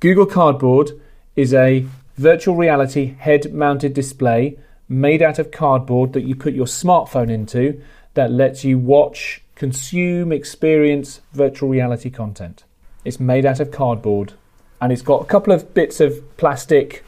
Google 0.00 0.26
Cardboard 0.26 0.92
is 1.34 1.52
a 1.52 1.86
virtual 2.16 2.56
reality 2.56 3.16
head 3.18 3.52
mounted 3.52 3.92
display 3.94 4.58
made 4.88 5.22
out 5.22 5.38
of 5.38 5.50
cardboard 5.50 6.12
that 6.12 6.22
you 6.22 6.34
put 6.36 6.54
your 6.54 6.66
smartphone 6.66 7.30
into 7.30 7.82
that 8.14 8.30
lets 8.30 8.64
you 8.64 8.78
watch, 8.78 9.42
consume, 9.54 10.32
experience 10.32 11.20
virtual 11.32 11.68
reality 11.68 12.08
content. 12.08 12.64
It's 13.06 13.20
made 13.20 13.46
out 13.46 13.60
of 13.60 13.70
cardboard 13.70 14.32
and 14.80 14.92
it's 14.92 15.02
got 15.02 15.22
a 15.22 15.24
couple 15.24 15.52
of 15.52 15.72
bits 15.74 16.00
of 16.00 16.36
plastic 16.36 17.04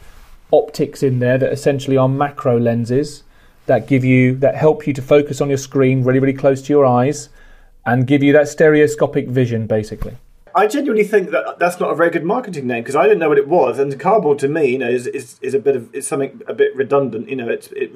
optics 0.53 1.03
in 1.03 1.19
there 1.19 1.39
that 1.39 1.53
essentially 1.53 1.97
are 1.97 2.09
macro 2.09 2.59
lenses 2.59 3.25
that 3.67 3.87
give 3.87 4.05
you 4.05 4.35
that 4.37 4.55
help 4.55 4.87
you 4.87 4.93
to 4.95 5.03
focus 5.03 5.41
on 5.41 5.49
your 5.49 5.59
screen 5.59 6.05
really 6.05 6.21
really 6.21 6.39
close 6.39 6.63
to 6.63 6.73
your 6.73 6.87
eyes 6.87 7.29
and 7.85 8.07
give 8.07 8.23
you 8.23 8.33
that 8.33 8.49
stereoscopic 8.49 9.29
vision 9.29 9.67
basically. 9.67 10.17
I 10.55 10.67
genuinely 10.67 11.05
think 11.05 11.31
that 11.31 11.59
that's 11.59 11.79
not 11.79 11.91
a 11.93 11.95
very 11.95 12.11
good 12.11 12.25
marketing 12.25 12.67
name 12.67 12.83
because 12.83 12.97
I 12.97 13.05
didn't 13.05 13.19
know 13.19 13.29
what 13.29 13.39
it 13.39 13.47
was, 13.47 13.79
and 13.79 13.99
cardboard 14.01 14.39
to 14.41 14.49
me, 14.49 14.67
you 14.67 14.79
know, 14.79 14.89
is, 14.89 15.07
is, 15.07 15.39
is 15.41 15.55
a 15.55 15.59
bit 15.59 15.77
of 15.77 15.95
it's 15.95 16.09
something 16.09 16.43
a 16.49 16.55
bit 16.55 16.75
redundant. 16.75 17.29
You 17.29 17.37
know, 17.37 17.49
it's 17.49 17.69
it, 17.69 17.93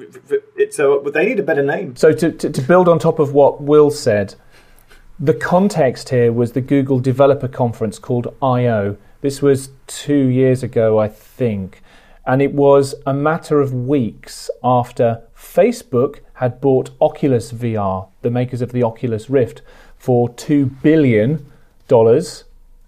it's 0.55 0.77
so 0.77 0.99
they 1.13 1.25
need 1.25 1.39
a 1.39 1.43
better 1.43 1.63
name. 1.63 1.95
So 1.95 2.13
to, 2.13 2.31
to, 2.31 2.49
to 2.49 2.61
build 2.61 2.87
on 2.87 2.99
top 2.99 3.19
of 3.19 3.33
what 3.33 3.61
Will 3.61 3.91
said, 3.91 4.35
the 5.19 5.33
context 5.33 6.09
here 6.09 6.31
was 6.31 6.53
the 6.53 6.61
Google 6.61 6.99
Developer 6.99 7.47
Conference 7.47 7.99
called 7.99 8.33
I/O. 8.41 8.97
This 9.21 9.41
was 9.41 9.69
two 9.87 10.25
years 10.25 10.63
ago, 10.63 10.99
I 10.99 11.07
think, 11.07 11.81
and 12.25 12.41
it 12.41 12.53
was 12.53 12.95
a 13.05 13.13
matter 13.13 13.61
of 13.61 13.73
weeks 13.73 14.49
after 14.63 15.21
Facebook 15.37 16.19
had 16.35 16.59
bought 16.59 16.89
Oculus 16.99 17.51
VR, 17.51 18.07
the 18.21 18.31
makers 18.31 18.61
of 18.61 18.71
the 18.71 18.83
Oculus 18.83 19.29
Rift, 19.29 19.61
for 19.97 20.29
two 20.29 20.65
billion 20.65 21.45
dollars, 21.87 22.45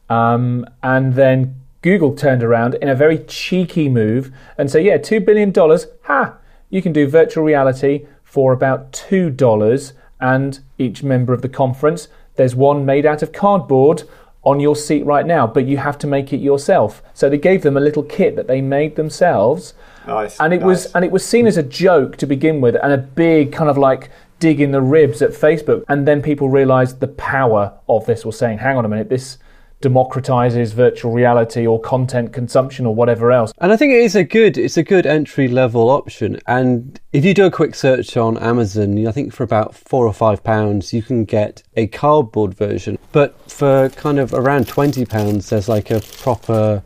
um, 0.10 0.66
and 0.82 1.14
then 1.14 1.62
Google 1.82 2.16
turned 2.16 2.44
around 2.44 2.74
in 2.76 2.90
a 2.90 2.96
very 2.96 3.20
cheeky 3.20 3.88
move 3.88 4.32
and 4.58 4.70
said, 4.72 4.84
"Yeah, 4.84 4.98
two 4.98 5.20
billion 5.20 5.52
dollars, 5.52 5.88
ha! 6.04 6.38
You 6.72 6.82
can 6.82 6.92
do 6.92 7.08
virtual 7.08 7.44
reality 7.44 8.08
for 8.24 8.52
about 8.52 8.92
two 8.92 9.30
dollars." 9.30 9.94
And 10.20 10.60
each 10.78 11.04
member 11.04 11.34
of 11.34 11.42
the 11.42 11.50
conference, 11.50 12.08
there's 12.36 12.56
one 12.56 12.86
made 12.86 13.06
out 13.06 13.22
of 13.22 13.32
cardboard 13.32 14.04
on 14.44 14.60
your 14.60 14.76
seat 14.76 15.04
right 15.06 15.26
now, 15.26 15.48
but 15.48 15.66
you 15.66 15.78
have 15.78 15.98
to 15.98 16.08
make 16.08 16.32
it 16.32 16.38
yourself. 16.38 17.02
So 17.14 17.30
they 17.30 17.38
gave 17.38 17.64
them 17.64 17.76
a 17.76 17.80
little 17.80 18.04
kit 18.04 18.36
that 18.36 18.48
they 18.48 18.62
made 18.62 18.96
themselves, 18.96 19.74
Nice. 20.06 20.40
and 20.40 20.54
it 20.54 20.60
nice. 20.60 20.66
was 20.66 20.86
and 20.94 21.04
it 21.04 21.12
was 21.12 21.26
seen 21.26 21.48
as 21.48 21.58
a 21.58 21.64
joke 21.64 22.16
to 22.18 22.28
begin 22.28 22.62
with, 22.62 22.76
and 22.76 22.94
a 22.94 22.98
big 22.98 23.52
kind 23.52 23.70
of 23.70 23.78
like 23.78 24.12
dig 24.40 24.62
in 24.62 24.72
the 24.72 24.82
ribs 24.82 25.22
at 25.24 25.32
Facebook. 25.32 25.84
And 25.90 26.08
then 26.08 26.22
people 26.22 26.48
realised 26.48 27.00
the 27.00 27.08
power 27.08 27.74
of 27.90 28.06
this. 28.06 28.24
Was 28.24 28.38
saying, 28.38 28.60
hang 28.60 28.78
on 28.78 28.86
a 28.86 28.90
minute, 28.90 29.10
this 29.10 29.40
democratizes 29.86 30.74
virtual 30.74 31.12
reality 31.12 31.66
or 31.68 31.80
content 31.80 32.34
consumption 32.34 32.86
or 32.86 32.94
whatever 32.96 33.32
else. 33.32 33.54
And 33.60 33.72
I 33.72 33.78
think 33.78 33.94
it 33.94 34.02
is 34.02 34.16
a 34.16 34.24
good 34.24 34.58
it's 34.58 34.78
a 34.78 34.84
good 34.84 35.06
entry 35.06 35.48
level 35.48 35.90
option. 35.90 36.40
And 36.48 37.00
if 37.14 37.24
you 37.26 37.34
do 37.34 37.46
a 37.46 37.52
quick 37.52 37.76
search 37.76 38.18
on 38.18 38.38
Amazon, 38.38 39.08
I 39.08 39.12
think 39.12 39.34
for 39.34 39.44
about 39.44 39.76
four 39.76 40.06
or 40.08 40.14
five 40.14 40.44
pounds 40.44 40.94
you 40.94 41.04
can 41.04 41.26
get 41.26 41.64
a 41.76 41.88
cardboard 41.88 42.54
version. 42.56 42.98
But 43.12 43.30
for 43.50 43.90
kind 43.90 44.20
of 44.20 44.34
around 44.34 44.68
twenty 44.68 45.06
pounds 45.06 45.50
there's 45.50 45.70
like 45.70 45.92
a 45.92 46.02
proper 46.22 46.82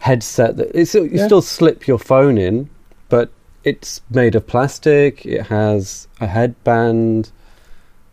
headset 0.00 0.56
that 0.58 0.70
it's 0.74 0.94
you 0.94 1.08
Yeah. 1.12 1.26
still 1.26 1.42
slip 1.42 1.86
your 1.86 1.98
phone 1.98 2.36
in, 2.36 2.68
but 3.08 3.30
it's 3.62 4.02
made 4.10 4.34
of 4.34 4.46
plastic, 4.46 5.24
it 5.24 5.46
has 5.46 6.06
a 6.20 6.26
headband, 6.26 7.30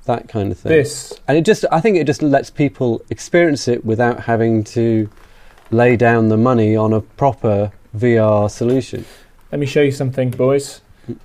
that 0.06 0.28
kind 0.28 0.52
of 0.52 0.58
thing. 0.60 0.72
This 0.72 1.14
And 1.28 1.38
it 1.38 1.46
just, 1.46 1.66
I 1.72 1.80
think 1.82 1.98
it 1.98 2.06
just 2.08 2.22
lets 2.22 2.50
people 2.50 3.02
experience 3.10 3.68
it 3.68 3.86
without 3.86 4.22
having 4.22 4.64
to 4.66 5.10
lay 5.70 5.96
down 5.96 6.30
the 6.30 6.38
money 6.38 6.76
on 6.76 6.92
a 6.94 7.02
proper 7.02 7.72
VR 7.96 8.50
solution. 8.50 9.06
Let 9.52 9.60
me 9.60 9.66
show 9.66 9.82
you 9.82 9.92
something, 9.92 10.32
boys. 10.32 10.82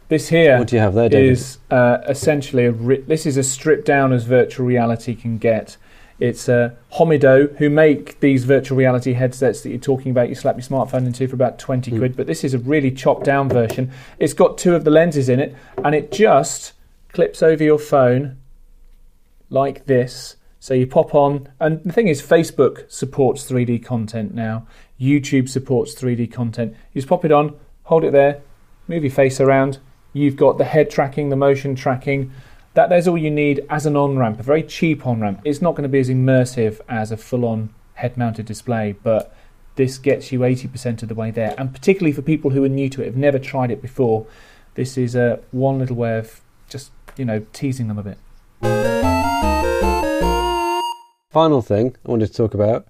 This 0.08 0.28
here 0.28 0.58
What 0.58 0.68
do 0.68 0.76
you 0.76 0.82
have 0.82 0.94
there, 0.94 1.08
David? 1.08 1.32
is 1.32 1.58
uh, 1.70 1.98
essentially 2.08 2.64
a 2.66 2.72
ri- 2.72 3.02
this 3.02 3.26
is 3.26 3.36
as 3.38 3.50
stripped 3.50 3.84
down 3.86 4.12
as 4.12 4.24
virtual 4.24 4.66
reality 4.66 5.14
can 5.14 5.38
get. 5.38 5.76
It's 6.18 6.48
uh, 6.48 6.70
Homido 6.94 7.54
who 7.58 7.68
make 7.68 8.20
these 8.20 8.44
virtual 8.44 8.78
reality 8.78 9.12
headsets 9.12 9.60
that 9.60 9.68
you're 9.68 9.78
talking 9.78 10.10
about. 10.10 10.30
You 10.30 10.34
slap 10.34 10.56
your 10.56 10.62
smartphone 10.62 11.06
into 11.06 11.28
for 11.28 11.34
about 11.34 11.58
twenty 11.58 11.90
Mm. 11.92 11.98
quid, 11.98 12.16
but 12.16 12.26
this 12.26 12.42
is 12.42 12.54
a 12.54 12.58
really 12.58 12.90
chopped 12.90 13.24
down 13.24 13.50
version. 13.50 13.90
It's 14.18 14.32
got 14.32 14.56
two 14.56 14.74
of 14.74 14.84
the 14.84 14.90
lenses 14.90 15.28
in 15.28 15.40
it, 15.40 15.54
and 15.84 15.94
it 15.94 16.10
just 16.10 16.72
clips 17.12 17.42
over 17.42 17.62
your 17.62 17.78
phone 17.78 18.38
like 19.50 19.87
this. 19.87 20.37
So 20.59 20.74
you 20.74 20.87
pop 20.87 21.14
on, 21.14 21.48
and 21.61 21.82
the 21.85 21.92
thing 21.92 22.09
is, 22.09 22.20
Facebook 22.22 22.90
supports 22.90 23.48
3D 23.48 23.85
content 23.85 24.35
now. 24.35 24.66
YouTube 25.00 25.48
supports 25.48 25.94
3D 25.94 26.32
content. 26.32 26.74
You 26.92 27.00
just 27.00 27.09
pop 27.09 27.24
it 27.24 27.32
on, 27.32 27.56
hold 27.85 28.04
it 28.04 28.12
there, 28.12 28.40
move 28.88 29.05
your 29.05 29.12
face 29.12 29.40
around. 29.40 29.78
You've 30.12 30.36
got 30.36 30.59
the 30.59 30.64
head 30.64 30.90
tracking, 30.90 31.28
the 31.28 31.36
motion 31.36 31.74
tracking. 31.74 32.32
That 32.74 32.88
there's 32.88 33.07
all 33.07 33.18
you 33.18 33.30
need 33.30 33.64
as 33.70 33.86
an 33.86 33.97
on 33.97 34.18
ramp, 34.18 34.40
a 34.40 34.42
very 34.42 34.62
cheap 34.62 35.07
on 35.07 35.20
ramp. 35.20 35.40
It's 35.44 35.62
not 35.62 35.72
going 35.72 35.84
to 35.84 35.88
be 35.88 36.01
as 36.01 36.09
immersive 36.09 36.80
as 36.88 37.12
a 37.12 37.16
full 37.16 37.44
on 37.44 37.72
head 37.94 38.16
mounted 38.16 38.47
display, 38.47 38.92
but 39.03 39.34
this 39.76 39.99
gets 39.99 40.32
you 40.32 40.40
80% 40.40 41.03
of 41.03 41.09
the 41.09 41.14
way 41.14 41.30
there. 41.30 41.55
And 41.57 41.72
particularly 41.72 42.12
for 42.12 42.22
people 42.22 42.51
who 42.51 42.64
are 42.64 42.68
new 42.68 42.88
to 42.90 43.03
it, 43.03 43.07
have 43.07 43.16
never 43.16 43.38
tried 43.38 43.70
it 43.70 43.80
before, 43.80 44.26
this 44.74 44.99
is 44.99 45.14
uh, 45.16 45.38
one 45.53 45.78
little 45.78 45.97
way 45.97 46.18
of 46.18 46.40
just 46.68 46.90
you 47.16 47.24
know 47.24 47.44
teasing 47.53 47.88
them 47.88 47.99
a 47.99 48.03
bit. 48.03 49.05
Final 51.37 51.61
thing 51.61 51.95
I 52.07 52.11
wanted 52.11 52.28
to 52.28 52.32
talk 52.32 52.55
about. 52.55 52.89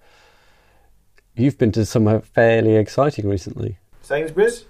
You've 1.35 1.59
been 1.59 1.73
to 1.73 1.85
somewhere 1.85 2.21
fairly 2.21 2.77
exciting 2.77 3.29
recently. 3.29 3.79
Sainsbury's. 4.03 4.67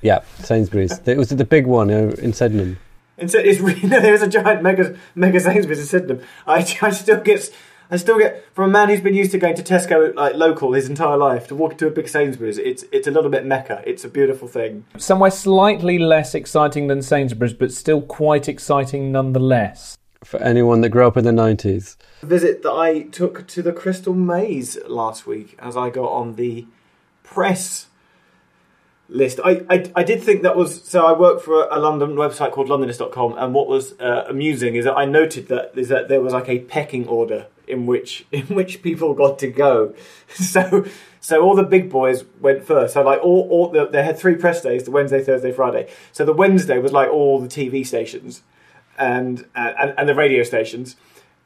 Yeah, 0.00 0.20
Sainsbury's. 0.38 0.98
it 1.04 1.18
was 1.18 1.28
the 1.28 1.44
big 1.44 1.66
one 1.66 1.90
uh, 1.90 2.14
in 2.22 2.32
Sydenham. 2.32 2.78
And 3.18 3.30
it's 3.34 3.60
really, 3.60 3.82
no, 3.86 4.00
there's 4.00 4.22
a 4.22 4.28
giant 4.28 4.62
mega 4.62 4.96
mega 5.14 5.40
Sainsbury's 5.40 5.80
in 5.80 5.84
Sydenham. 5.84 6.26
I, 6.46 6.66
I 6.80 6.88
still 6.88 7.20
get 7.20 7.54
I 7.90 7.96
still 7.96 8.18
get 8.18 8.46
from 8.54 8.70
a 8.70 8.72
man 8.72 8.88
who's 8.88 9.02
been 9.02 9.14
used 9.14 9.32
to 9.32 9.38
going 9.38 9.56
to 9.56 9.62
Tesco 9.62 10.14
like 10.14 10.34
local 10.34 10.72
his 10.72 10.88
entire 10.88 11.18
life 11.18 11.48
to 11.48 11.54
walk 11.54 11.72
into 11.72 11.88
a 11.88 11.90
big 11.90 12.08
Sainsbury's. 12.08 12.56
It's 12.56 12.86
it's 12.92 13.06
a 13.06 13.10
little 13.10 13.30
bit 13.30 13.44
mecca. 13.44 13.82
It's 13.84 14.06
a 14.06 14.08
beautiful 14.08 14.48
thing. 14.48 14.86
Somewhere 14.96 15.30
slightly 15.30 15.98
less 15.98 16.34
exciting 16.34 16.86
than 16.86 17.02
Sainsbury's, 17.02 17.52
but 17.52 17.72
still 17.72 18.00
quite 18.00 18.48
exciting 18.48 19.12
nonetheless. 19.12 19.98
For 20.24 20.40
anyone 20.40 20.80
that 20.82 20.90
grew 20.90 21.06
up 21.06 21.16
in 21.16 21.24
the 21.24 21.32
90s. 21.32 21.96
Visit 22.22 22.62
that 22.62 22.72
I 22.72 23.02
took 23.02 23.46
to 23.48 23.62
the 23.62 23.72
Crystal 23.72 24.14
Maze 24.14 24.78
last 24.86 25.26
week 25.26 25.56
as 25.58 25.76
I 25.76 25.90
got 25.90 26.10
on 26.10 26.36
the 26.36 26.66
press 27.24 27.88
list. 29.08 29.40
I, 29.44 29.64
I, 29.68 29.90
I 29.94 30.02
did 30.02 30.22
think 30.22 30.42
that 30.42 30.56
was 30.56 30.82
so. 30.82 31.06
I 31.06 31.12
work 31.12 31.40
for 31.40 31.64
a, 31.64 31.78
a 31.78 31.80
London 31.80 32.14
website 32.14 32.52
called 32.52 32.68
Londonist.com, 32.68 33.36
and 33.36 33.54
what 33.54 33.68
was 33.68 33.98
uh, 34.00 34.24
amusing 34.28 34.74
is 34.74 34.84
that 34.84 34.96
I 34.96 35.04
noted 35.04 35.48
that 35.48 35.72
is 35.76 35.88
that 35.88 36.08
there 36.08 36.20
was 36.20 36.32
like 36.32 36.48
a 36.48 36.60
pecking 36.60 37.06
order 37.06 37.46
in 37.66 37.86
which 37.86 38.26
in 38.32 38.46
which 38.46 38.82
people 38.82 39.14
got 39.14 39.38
to 39.40 39.48
go. 39.48 39.94
So 40.34 40.86
so 41.20 41.42
all 41.42 41.54
the 41.54 41.62
big 41.62 41.90
boys 41.90 42.24
went 42.40 42.64
first. 42.64 42.94
So 42.94 43.02
like 43.02 43.20
all, 43.22 43.46
all 43.50 43.68
the, 43.68 43.86
they 43.86 44.02
had 44.02 44.18
three 44.18 44.34
press 44.34 44.62
days: 44.62 44.84
the 44.84 44.90
Wednesday, 44.90 45.22
Thursday, 45.22 45.52
Friday. 45.52 45.90
So 46.10 46.24
the 46.24 46.32
Wednesday 46.32 46.78
was 46.78 46.92
like 46.92 47.10
all 47.10 47.38
the 47.38 47.48
TV 47.48 47.86
stations 47.86 48.42
and 48.98 49.46
uh, 49.54 49.72
and, 49.78 49.94
and 49.96 50.08
the 50.08 50.14
radio 50.14 50.42
stations 50.42 50.96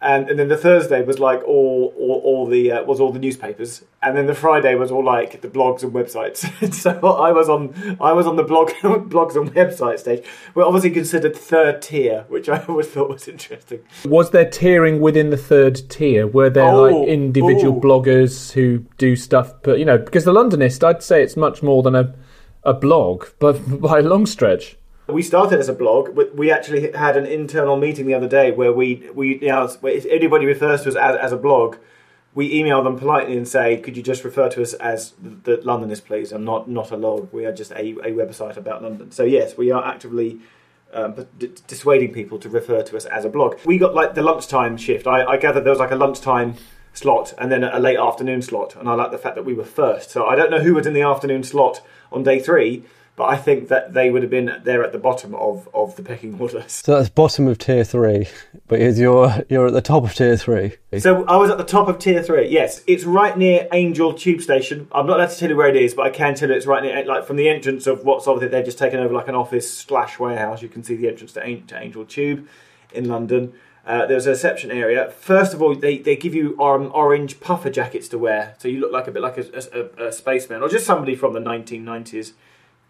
and, 0.03 0.29
and 0.29 0.39
then 0.39 0.49
the 0.49 0.57
Thursday 0.57 1.03
was 1.03 1.19
like 1.19 1.43
all 1.45 1.95
all, 1.99 2.21
all 2.25 2.47
the 2.47 2.71
uh, 2.71 2.85
was 2.85 3.01
all 3.01 3.13
the 3.13 3.19
newspapers, 3.19 3.83
and 4.03 4.17
then 4.17 4.27
the 4.27 4.35
Friday 4.35 4.75
was 4.75 4.91
all 4.91 5.03
like 5.03 5.41
the 5.41 5.49
blogs 5.49 5.83
and 5.83 5.93
websites. 5.93 6.75
so 6.75 6.91
I 6.91 7.33
was 7.33 7.49
on 7.49 7.97
I 8.01 8.13
was 8.13 8.27
on 8.27 8.37
the 8.37 8.43
blog 8.43 8.71
blogs 8.83 9.37
and 9.37 9.53
website 9.55 9.99
stage. 9.99 10.25
We're 10.55 10.65
obviously 10.65 10.91
considered 10.91 11.35
third 11.35 11.81
tier, 11.81 12.27
which 12.29 12.49
I 12.49 12.63
always 12.67 12.89
thought 12.89 13.09
was 13.09 13.27
interesting. 13.27 13.81
Was 14.05 14.31
there 14.31 14.45
tiering 14.45 15.01
within 15.01 15.31
the 15.31 15.39
third 15.39 15.89
tier? 15.89 16.27
Were 16.27 16.51
there 16.51 16.65
Oh, 16.65 16.83
like 16.83 17.09
individual 17.09 17.79
ooh. 17.79 17.81
bloggers 17.81 18.53
who 18.53 18.81
do 18.99 19.17
stuff? 19.17 19.55
But 19.63 19.79
you 19.79 19.87
know, 19.87 19.97
because 19.97 20.25
the 20.25 20.33
Londonist, 20.33 20.85
I'd 20.85 21.03
say 21.03 21.23
it's 21.23 21.37
much 21.37 21.63
more 21.63 21.83
than 21.83 21.95
a 21.95 22.15
a 22.65 22.75
blog, 22.75 23.29
but 23.39 23.81
by 23.81 24.01
a 24.01 24.03
long 24.03 24.27
stretch. 24.27 24.77
We 25.09 25.23
started 25.23 25.61
as 25.61 25.69
a 25.69 25.73
blog, 25.73 26.17
but 26.17 26.35
we 26.35 26.51
actually 26.51 26.91
had 26.93 27.17
an 27.17 27.27
internal 27.27 27.77
meeting 27.77 28.07
the 28.07 28.15
other 28.15 28.29
day 28.29 28.51
where 28.51 28.73
we 28.73 29.09
we 29.15 29.39
you 29.39 29.49
know, 29.49 29.65
if 29.65 30.05
anybody 30.07 30.47
refers 30.47 30.83
to 30.83 30.89
us 30.89 30.97
as, 30.97 31.17
as 31.17 31.33
a 31.33 31.37
blog, 31.37 31.77
we 32.35 32.53
email 32.53 32.83
them 32.83 32.99
politely 32.99 33.37
and 33.37 33.47
say, 33.47 33.77
could 33.77 33.97
you 33.97 34.03
just 34.03 34.25
refer 34.25 34.49
to 34.49 34.63
us 34.63 34.75
as 34.75 35.15
the, 35.23 35.59
Londonist, 35.59 36.05
please, 36.07 36.33
and 36.33 36.45
not 36.45 36.69
not 36.69 36.91
a 36.91 36.97
log. 36.97 37.33
We 37.33 37.47
are 37.47 37.53
just 37.53 37.71
a, 37.71 37.81
a 37.81 38.11
website 38.13 38.57
about 38.57 38.83
London. 38.83 39.13
So 39.13 39.23
yes, 39.23 39.57
we 39.57 39.71
are 39.71 39.85
actively. 39.85 40.41
Um, 40.95 41.27
d- 41.37 41.51
dissuading 41.67 42.13
people 42.15 42.39
to 42.39 42.49
refer 42.49 42.81
to 42.81 42.97
us 42.97 43.05
as 43.07 43.25
a 43.25 43.29
blog. 43.29 43.59
We 43.67 43.77
got 43.77 43.93
like 43.93 44.15
the 44.15 44.23
lunchtime 44.23 44.77
shift. 44.77 45.07
I, 45.07 45.25
I 45.25 45.37
gather 45.37 45.61
there 45.61 45.73
was 45.73 45.81
like 45.81 45.91
a 45.91 45.97
lunchtime 45.97 46.55
slot 46.95 47.35
and 47.39 47.51
then 47.51 47.65
a 47.65 47.79
late 47.81 47.99
afternoon 47.99 48.41
slot, 48.41 48.77
and 48.77 48.89
I 48.89 48.95
like 48.95 49.11
the 49.11 49.19
fact 49.19 49.35
that 49.35 49.45
we 49.45 49.53
were 49.53 49.65
first. 49.65 50.11
So 50.11 50.27
I 50.27 50.37
don't 50.37 50.51
know 50.51 50.61
who 50.61 50.75
was 50.75 50.87
in 50.87 50.95
the 50.95 51.03
afternoon 51.03 51.43
slot 51.43 51.83
on 52.13 52.23
day 52.23 52.39
three, 52.39 52.85
but 53.17 53.25
I 53.25 53.37
think 53.37 53.69
that 53.69 53.95
they 53.95 54.11
would 54.11 54.23
have 54.23 54.31
been 54.31 54.61
there 54.63 54.85
at 54.85 54.93
the 54.93 54.99
bottom 54.99 55.35
of, 55.35 55.69
of 55.73 55.97
the 55.97 56.03
pecking 56.03 56.39
order. 56.39 56.65
So 56.77 56.97
that's 56.97 57.09
bottom 57.09 57.49
of 57.49 57.59
tier 57.59 57.85
three, 57.85 58.29
but 58.69 58.81
is 58.81 58.99
you're 58.99 59.45
you're 59.49 59.67
at 59.67 59.73
the 59.73 59.81
top 59.81 60.05
of 60.05 60.15
tier 60.15 60.37
three. 60.37 60.75
So 60.99 61.25
I 61.25 61.37
was 61.37 61.51
at 61.51 61.59
the 61.59 61.65
top 61.65 61.89
of 61.89 61.99
tier 61.99 62.23
three. 62.23 62.49
Yes, 62.49 62.83
it's 62.87 63.05
right 63.05 63.37
near 63.37 63.67
Angel 63.73 64.13
Tube 64.13 64.41
Station. 64.43 64.87
I'm 64.93 65.07
not 65.07 65.19
allowed 65.19 65.31
to 65.31 65.39
tell 65.39 65.49
you 65.49 65.57
where 65.57 65.69
it 65.69 65.77
is, 65.77 65.95
but 65.95 66.07
I 66.07 66.11
can 66.11 66.35
tell 66.35 66.51
you 66.51 66.55
it's 66.55 66.67
right 66.67 66.83
near, 66.83 67.05
like 67.05 67.25
from 67.25 67.37
the 67.37 67.49
entrance 67.49 67.87
of 67.87 68.05
what's 68.05 68.27
obviously 68.27 68.49
they've 68.49 68.65
just 68.65 68.79
taken 68.79 69.01
over 69.01 69.15
like 69.15 69.29
an 69.29 69.35
office 69.35 69.73
slash 69.73 70.19
warehouse. 70.19 70.63
You 70.63 70.69
can 70.69 70.85
see 70.85 70.95
the 70.97 71.09
entrance 71.09 71.33
to, 71.33 71.61
to 71.61 71.83
Angel 71.83 72.05
Tube 72.05 72.47
in 72.93 73.09
London. 73.09 73.55
Uh, 73.87 74.05
there's 74.05 74.27
a 74.27 74.31
reception 74.31 74.71
area. 74.71 75.11
First 75.11 75.55
of 75.55 75.63
all, 75.63 75.75
they, 75.75 75.99
they 75.99 76.17
give 76.17 76.35
you 76.35 76.61
um, 76.61 76.91
orange 76.93 77.41
puffer 77.41 77.71
jackets 77.71 78.09
to 78.09 78.19
wear, 78.19 78.55
so 78.59 78.69
you 78.69 78.81
look 78.81 78.93
like 78.93 79.07
a 79.07 79.13
bit 79.13 79.23
like 79.23 79.39
a, 79.39 79.47
a, 79.73 80.09
a 80.09 80.13
spaceman 80.13 80.63
or 80.63 80.69
just 80.69 80.85
somebody 80.85 81.15
from 81.15 81.33
the 81.33 81.41
1990s. 81.41 82.33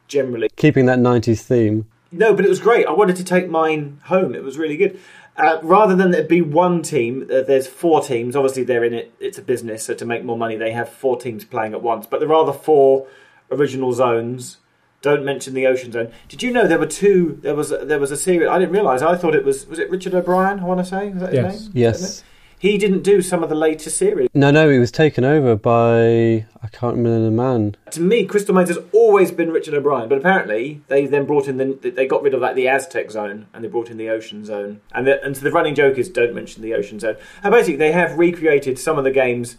Generally, 0.09 0.49
Keeping 0.57 0.87
that 0.87 0.99
90s 0.99 1.41
theme. 1.43 1.87
no, 2.13 2.35
but 2.35 2.45
it 2.45 2.49
was 2.49 2.61
great. 2.61 2.87
I 2.87 2.93
wanted 2.93 3.17
to 3.17 3.25
take 3.25 3.49
mine 3.49 4.01
home. 4.05 4.35
It 4.35 4.43
was 4.45 4.57
really 4.59 4.77
good. 4.77 4.99
Uh, 5.37 5.59
rather 5.63 5.95
than 5.95 6.13
there 6.13 6.23
be 6.25 6.41
one 6.41 6.81
team, 6.83 7.29
uh, 7.31 7.43
there's 7.43 7.67
four 7.67 8.01
teams. 8.01 8.35
Obviously, 8.35 8.65
they're 8.65 8.85
in 8.85 8.95
it. 8.95 9.13
It's 9.21 9.37
a 9.37 9.43
business, 9.43 9.85
so 9.85 9.93
to 9.95 10.05
make 10.07 10.25
more 10.25 10.39
money, 10.39 10.57
they 10.57 10.71
have 10.73 10.89
four 10.89 11.19
teams 11.21 11.45
playing 11.45 11.75
at 11.75 11.83
once. 11.83 12.07
But 12.07 12.21
there 12.21 12.33
are 12.33 12.47
the 12.47 12.55
four 12.55 13.07
original 13.51 13.93
zones. 13.93 14.59
Don't 15.03 15.25
mention 15.27 15.53
the 15.53 15.67
ocean 15.67 15.93
zone. 15.93 16.11
Did 16.29 16.43
you 16.43 16.51
know 16.51 16.67
there 16.67 16.79
were 16.79 16.87
two? 16.87 17.39
There 17.43 17.55
was 17.55 17.69
there 17.69 17.99
was 18.01 18.11
a 18.11 18.17
series. 18.17 18.49
I 18.49 18.59
didn't 18.59 18.73
realise. 18.73 19.03
I 19.03 19.15
thought 19.15 19.35
it 19.35 19.45
was 19.45 19.67
was 19.67 19.79
it 19.79 19.91
Richard 19.91 20.15
O'Brien. 20.15 20.59
I 20.61 20.65
want 20.65 20.81
to 20.81 20.87
say. 20.87 21.11
Was 21.11 21.21
that 21.21 21.33
his 21.33 21.43
Yes. 21.43 21.61
name? 21.65 21.71
Yes. 21.75 22.25
He 22.59 22.79
didn't 22.79 23.03
do 23.03 23.21
some 23.21 23.43
of 23.43 23.51
the 23.51 23.55
later 23.55 23.91
series. 23.91 24.31
No, 24.33 24.51
no, 24.51 24.71
it 24.71 24.79
was 24.79 24.91
taken 24.91 25.23
over 25.25 25.55
by 25.55 26.47
I 26.67 26.69
can't 26.77 26.97
remember 26.97 27.25
the 27.25 27.31
man. 27.31 27.77
To 27.93 28.01
me, 28.01 28.25
Crystal 28.25 28.53
Maze 28.53 28.69
has 28.69 28.79
always 28.93 29.31
been 29.31 29.53
Richard 29.53 29.75
O'Brien, 29.75 30.09
but 30.09 30.19
apparently 30.19 30.83
they 30.89 31.07
then 31.07 31.25
brought 31.25 31.47
in 31.47 31.59
the 31.59 31.91
they 31.91 32.07
got 32.09 32.25
rid 32.25 32.35
of 32.35 32.41
like 32.41 32.57
the 32.57 32.67
Aztec 32.67 33.13
zone 33.13 33.47
and 33.55 33.63
they 33.63 33.69
brought 33.69 33.89
in 33.89 33.99
the 33.99 34.09
Ocean 34.09 34.45
Zone. 34.45 34.81
And 34.91 35.07
the, 35.07 35.23
and 35.25 35.37
so 35.37 35.45
the 35.45 35.53
running 35.53 35.77
joke 35.77 35.97
is 35.97 36.09
don't 36.09 36.35
mention 36.35 36.63
the 36.63 36.75
Ocean 36.75 36.99
Zone. 36.99 37.17
And 37.45 37.53
basically, 37.53 37.77
they 37.77 37.93
have 37.93 38.19
recreated 38.19 38.81
some 38.81 38.99
of 38.99 39.05
the 39.05 39.13
games 39.13 39.59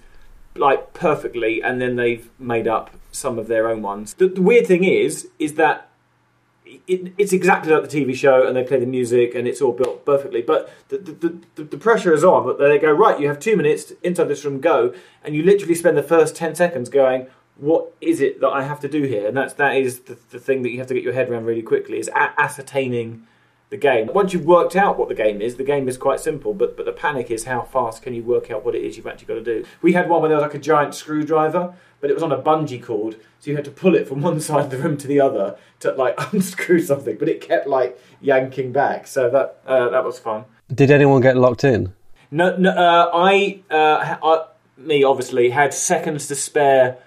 like 0.56 0.94
perfectly, 0.94 1.64
and 1.64 1.80
then 1.80 1.96
they've 1.96 2.30
made 2.38 2.68
up 2.68 2.92
some 3.14 3.40
of 3.40 3.48
their 3.48 3.70
own 3.70 3.82
ones. 3.82 4.16
The, 4.16 4.28
the 4.28 4.42
weird 4.42 4.68
thing 4.68 4.84
is, 4.84 5.30
is 5.40 5.54
that 5.54 5.90
it, 6.88 7.14
it's 7.18 7.34
exactly 7.34 7.72
like 7.72 7.90
the 7.90 8.02
TV 8.02 8.16
show, 8.16 8.46
and 8.48 8.56
they 8.56 8.64
play 8.64 8.80
the 8.80 8.86
music, 8.86 9.36
and 9.36 9.48
it's 9.48 9.62
all 9.62 9.72
built 9.72 10.06
perfectly. 10.06 10.42
But 10.42 10.72
the, 10.90 10.98
the, 10.98 11.40
the, 11.56 11.64
the 11.64 11.78
pressure 11.78 12.14
is 12.14 12.24
on. 12.24 12.46
But 12.46 12.60
they 12.60 12.78
go 12.78 12.92
right. 12.92 13.20
You 13.20 13.28
have 13.28 13.40
two 13.40 13.56
minutes 13.56 13.94
inside 14.04 14.26
this 14.26 14.44
room. 14.46 14.60
Go, 14.60 14.94
and 15.24 15.36
you 15.36 15.44
literally 15.44 15.76
spend 15.76 15.98
the 15.98 16.04
first 16.04 16.36
ten 16.36 16.56
seconds 16.56 16.90
going. 16.90 17.28
What 17.56 17.92
is 18.02 18.22
it 18.22 18.40
that 18.42 18.50
I 18.50 18.64
have 18.64 18.80
to 18.82 18.88
do 18.88 19.04
here? 19.04 19.28
And 19.28 19.36
that's 19.36 19.54
that 19.56 19.76
is 19.76 20.02
the, 20.02 20.18
the 20.30 20.40
thing 20.40 20.62
that 20.62 20.70
you 20.70 20.78
have 20.78 20.88
to 20.88 20.94
get 20.94 21.04
your 21.04 21.14
head 21.14 21.30
around 21.30 21.46
really 21.46 21.64
quickly 21.64 22.00
is 22.00 22.10
ascertaining 22.14 23.26
the 23.70 23.78
game. 23.78 24.10
Once 24.14 24.34
you've 24.34 24.46
worked 24.46 24.76
out 24.76 24.98
what 24.98 25.10
the 25.10 25.16
game 25.16 25.42
is, 25.42 25.56
the 25.56 25.64
game 25.64 25.88
is 25.88 25.98
quite 25.98 26.20
simple. 26.20 26.54
But 26.54 26.78
but 26.78 26.86
the 26.86 26.92
panic 26.92 27.30
is 27.30 27.44
how 27.46 27.64
fast 27.64 28.02
can 28.02 28.14
you 28.14 28.24
work 28.24 28.50
out 28.50 28.64
what 28.64 28.76
it 28.76 28.84
is 28.84 28.98
you've 28.98 29.08
actually 29.08 29.28
got 29.28 29.34
to 29.36 29.44
do. 29.44 29.66
We 29.82 29.94
had 29.94 30.10
one 30.10 30.22
where 30.22 30.30
there 30.30 30.38
was 30.38 30.44
like 30.44 30.56
a 30.56 30.60
giant 30.60 30.96
screwdriver, 30.96 31.74
but 32.00 32.10
it 32.10 32.14
was 32.14 32.24
on 32.24 32.32
a 32.32 32.42
bungee 32.42 32.82
cord, 32.82 33.18
so 33.40 33.50
you 33.50 33.56
had 33.56 33.66
to 33.66 33.72
pull 33.72 33.96
it 33.96 34.08
from 34.08 34.22
one 34.30 34.40
side 34.40 34.66
of 34.66 34.72
the 34.72 34.78
room 34.78 34.98
to 34.98 35.08
the 35.08 35.20
other 35.20 35.58
to 35.82 35.92
like 35.92 36.16
unscrew 36.34 36.82
something. 36.82 37.18
But 37.18 37.30
it 37.30 37.42
kept 37.42 37.68
like 37.68 38.00
yanking 38.22 38.72
back, 38.72 39.08
so 39.08 39.30
that 39.30 39.62
uh, 39.66 39.90
that 39.90 40.04
was 40.04 40.20
fun. 40.20 40.46
Did 40.74 40.92
anyone 40.92 41.22
get 41.22 41.38
locked 41.38 41.64
in? 41.64 41.94
No, 42.30 42.56
no 42.58 42.72
uh, 42.72 43.10
I, 43.14 43.62
uh, 43.72 44.18
I, 44.22 44.46
me 44.78 45.04
obviously 45.04 45.50
had 45.50 45.74
seconds 45.74 46.28
to 46.28 46.36
spare 46.36 46.98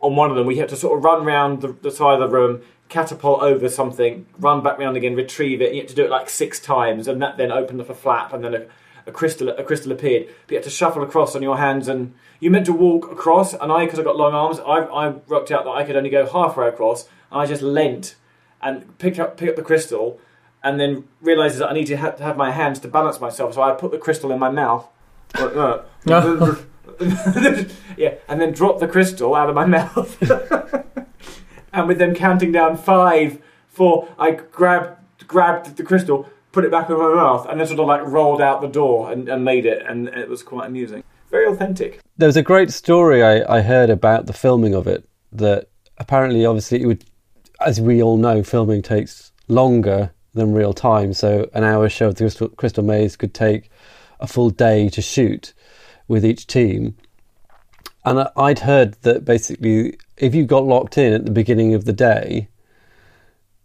on 0.00 0.14
one 0.14 0.30
of 0.30 0.36
them. 0.36 0.46
We 0.46 0.58
had 0.58 0.68
to 0.68 0.76
sort 0.76 0.98
of 0.98 1.04
run 1.04 1.24
round 1.24 1.62
the, 1.62 1.72
the 1.72 1.90
side 1.90 2.20
of 2.20 2.20
the 2.20 2.28
room, 2.28 2.62
catapult 2.88 3.42
over 3.42 3.68
something, 3.68 4.26
run 4.38 4.62
back 4.62 4.78
round 4.78 4.96
again, 4.96 5.14
retrieve 5.14 5.60
it. 5.60 5.66
And 5.66 5.76
you 5.76 5.82
had 5.82 5.88
to 5.88 5.94
do 5.94 6.04
it 6.04 6.10
like 6.10 6.30
six 6.30 6.58
times, 6.60 7.08
and 7.08 7.20
that 7.22 7.36
then 7.36 7.52
opened 7.52 7.80
up 7.80 7.90
a 7.90 7.94
flap, 7.94 8.32
and 8.32 8.42
then 8.44 8.54
a, 8.54 8.66
a 9.06 9.12
crystal 9.12 9.48
a 9.48 9.62
crystal 9.62 9.92
appeared. 9.92 10.26
But 10.46 10.52
you 10.52 10.56
had 10.56 10.64
to 10.64 10.70
shuffle 10.70 11.02
across 11.02 11.34
on 11.34 11.42
your 11.42 11.58
hands, 11.58 11.88
and 11.88 12.14
you 12.40 12.50
meant 12.50 12.66
to 12.66 12.72
walk 12.72 13.10
across. 13.10 13.54
And 13.54 13.70
I, 13.70 13.84
because 13.84 13.98
I 13.98 14.02
got 14.02 14.16
long 14.16 14.34
arms, 14.34 14.58
I, 14.60 14.80
I 14.80 15.08
worked 15.08 15.50
out 15.50 15.64
that 15.64 15.70
I 15.70 15.84
could 15.84 15.96
only 15.96 16.10
go 16.10 16.26
halfway 16.26 16.68
across. 16.68 17.08
And 17.30 17.40
I 17.40 17.46
just 17.46 17.62
leant 17.62 18.16
and 18.60 18.98
picked 18.98 19.18
up 19.18 19.36
pick 19.36 19.50
up 19.50 19.56
the 19.56 19.62
crystal, 19.62 20.20
and 20.62 20.80
then 20.80 21.04
realised 21.20 21.58
that 21.58 21.70
I 21.70 21.74
needed 21.74 21.88
to 21.88 21.96
have, 21.98 22.16
to 22.16 22.22
have 22.22 22.36
my 22.36 22.50
hands 22.50 22.78
to 22.80 22.88
balance 22.88 23.20
myself. 23.20 23.54
So 23.54 23.62
I 23.62 23.72
put 23.74 23.90
the 23.90 23.98
crystal 23.98 24.32
in 24.32 24.38
my 24.38 24.50
mouth. 24.50 24.88
like 25.38 25.54
yeah, 27.96 28.14
and 28.28 28.40
then 28.40 28.52
dropped 28.52 28.80
the 28.80 28.88
crystal 28.88 29.34
out 29.34 29.48
of 29.48 29.54
my 29.54 29.66
mouth. 29.78 30.16
And 31.72 31.88
with 31.88 31.98
them 31.98 32.14
counting 32.14 32.52
down 32.52 32.76
five, 32.76 33.38
four, 33.68 34.08
I 34.18 34.32
grabbed 34.32 34.98
grabbed 35.26 35.76
the 35.76 35.82
crystal, 35.82 36.28
put 36.52 36.64
it 36.64 36.70
back 36.70 36.88
in 36.88 36.96
my 36.96 37.14
mouth, 37.14 37.46
and 37.48 37.60
then 37.60 37.66
sort 37.66 37.80
of 37.80 37.86
like 37.86 38.02
rolled 38.02 38.40
out 38.40 38.60
the 38.60 38.68
door 38.68 39.12
and, 39.12 39.28
and 39.28 39.44
made 39.44 39.66
it, 39.66 39.84
and 39.86 40.08
it 40.08 40.28
was 40.28 40.42
quite 40.42 40.66
amusing. 40.66 41.04
Very 41.30 41.46
authentic. 41.46 42.00
There 42.16 42.28
was 42.28 42.36
a 42.36 42.42
great 42.42 42.70
story 42.72 43.22
I, 43.22 43.58
I 43.58 43.60
heard 43.60 43.90
about 43.90 44.26
the 44.26 44.32
filming 44.32 44.74
of 44.74 44.86
it. 44.86 45.06
That 45.30 45.68
apparently, 45.98 46.46
obviously, 46.46 46.82
it 46.82 46.86
would, 46.86 47.04
as 47.60 47.80
we 47.80 48.02
all 48.02 48.16
know, 48.16 48.42
filming 48.42 48.80
takes 48.80 49.32
longer 49.46 50.12
than 50.32 50.54
real 50.54 50.72
time. 50.72 51.12
So 51.12 51.50
an 51.52 51.64
hour 51.64 51.88
show 51.88 52.08
of 52.08 52.14
the 52.14 52.24
Crystal, 52.24 52.48
Crystal 52.48 52.84
Maze 52.84 53.16
could 53.16 53.34
take 53.34 53.70
a 54.20 54.26
full 54.26 54.50
day 54.50 54.88
to 54.88 55.02
shoot 55.02 55.52
with 56.06 56.24
each 56.24 56.46
team. 56.46 56.96
And 58.08 58.26
I'd 58.36 58.60
heard 58.60 58.94
that 59.02 59.26
basically, 59.26 59.98
if 60.16 60.34
you 60.34 60.46
got 60.46 60.64
locked 60.64 60.96
in 60.96 61.12
at 61.12 61.26
the 61.26 61.30
beginning 61.30 61.74
of 61.74 61.84
the 61.84 61.92
day, 61.92 62.48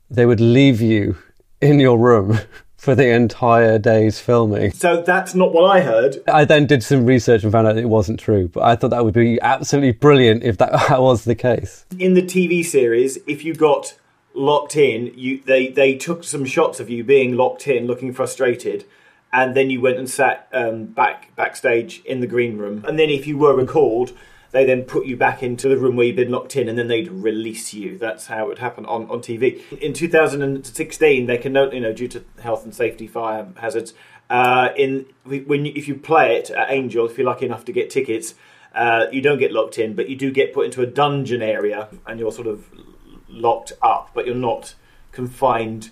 they 0.09 0.25
would 0.25 0.41
leave 0.41 0.81
you 0.81 1.17
in 1.61 1.79
your 1.79 1.97
room 1.97 2.39
for 2.75 2.93
the 2.93 3.07
entire 3.07 3.79
day's 3.79 4.19
filming. 4.19 4.73
So 4.73 5.01
that's 5.01 5.33
not 5.33 5.53
what 5.53 5.63
I 5.63 5.79
heard. 5.79 6.17
I 6.27 6.43
then 6.43 6.65
did 6.65 6.83
some 6.83 7.05
research 7.05 7.43
and 7.43 7.53
found 7.53 7.67
out 7.67 7.77
it 7.77 7.87
wasn't 7.87 8.19
true, 8.19 8.49
but 8.49 8.63
I 8.63 8.75
thought 8.75 8.89
that 8.89 9.05
would 9.05 9.13
be 9.13 9.39
absolutely 9.41 9.93
brilliant 9.93 10.43
if 10.43 10.57
that 10.57 10.73
was 10.99 11.23
the 11.23 11.35
case. 11.35 11.85
in 11.97 12.13
the 12.13 12.21
TV 12.21 12.65
series, 12.65 13.17
if 13.25 13.45
you 13.45 13.55
got 13.55 13.97
locked 14.33 14.75
in, 14.75 15.13
you 15.15 15.41
they 15.45 15.69
they 15.69 15.95
took 15.95 16.25
some 16.25 16.43
shots 16.43 16.81
of 16.81 16.89
you 16.89 17.05
being 17.05 17.37
locked 17.37 17.65
in, 17.65 17.87
looking 17.87 18.11
frustrated, 18.11 18.83
and 19.31 19.55
then 19.55 19.69
you 19.69 19.79
went 19.79 19.97
and 19.97 20.09
sat 20.09 20.49
um, 20.51 20.87
back 20.87 21.33
backstage 21.37 22.01
in 22.03 22.19
the 22.19 22.27
green 22.27 22.57
room. 22.57 22.83
And 22.85 22.99
then 22.99 23.09
if 23.09 23.25
you 23.25 23.37
were 23.37 23.55
recalled, 23.55 24.11
they 24.53 24.65
then 24.65 24.83
put 24.83 25.07
you 25.07 25.17
back 25.17 25.41
into 25.41 25.67
the 25.67 25.77
room 25.77 25.95
where 25.95 26.05
you'd 26.05 26.15
been 26.15 26.31
locked 26.31 26.55
in, 26.55 26.69
and 26.69 26.77
then 26.77 26.87
they'd 26.87 27.11
release 27.11 27.73
you. 27.73 27.97
That's 27.97 28.27
how 28.27 28.45
it 28.45 28.47
would 28.47 28.59
happen 28.59 28.85
on, 28.85 29.09
on 29.09 29.19
TV. 29.19 29.59
In 29.81 29.93
2016, 29.93 31.25
they 31.25 31.37
can 31.39 31.55
you 31.55 31.79
know, 31.81 31.91
due 31.91 32.07
to 32.09 32.23
health 32.39 32.63
and 32.63 32.73
safety 32.73 33.07
fire 33.07 33.47
hazards, 33.57 33.95
uh, 34.29 34.69
in 34.77 35.07
when 35.25 35.65
you, 35.65 35.73
if 35.75 35.87
you 35.87 35.95
play 35.95 36.37
it 36.37 36.51
at 36.51 36.71
Angel, 36.71 37.07
if 37.07 37.17
you're 37.17 37.25
lucky 37.25 37.47
enough 37.47 37.65
to 37.65 37.71
get 37.71 37.89
tickets, 37.89 38.35
uh, 38.75 39.07
you 39.11 39.21
don't 39.21 39.39
get 39.39 39.51
locked 39.51 39.79
in, 39.79 39.95
but 39.95 40.07
you 40.07 40.15
do 40.15 40.31
get 40.31 40.53
put 40.53 40.65
into 40.65 40.83
a 40.83 40.87
dungeon 40.87 41.41
area, 41.41 41.89
and 42.05 42.19
you're 42.19 42.31
sort 42.31 42.47
of 42.47 42.69
locked 43.27 43.73
up, 43.81 44.11
but 44.13 44.27
you're 44.27 44.35
not 44.35 44.75
confined 45.11 45.89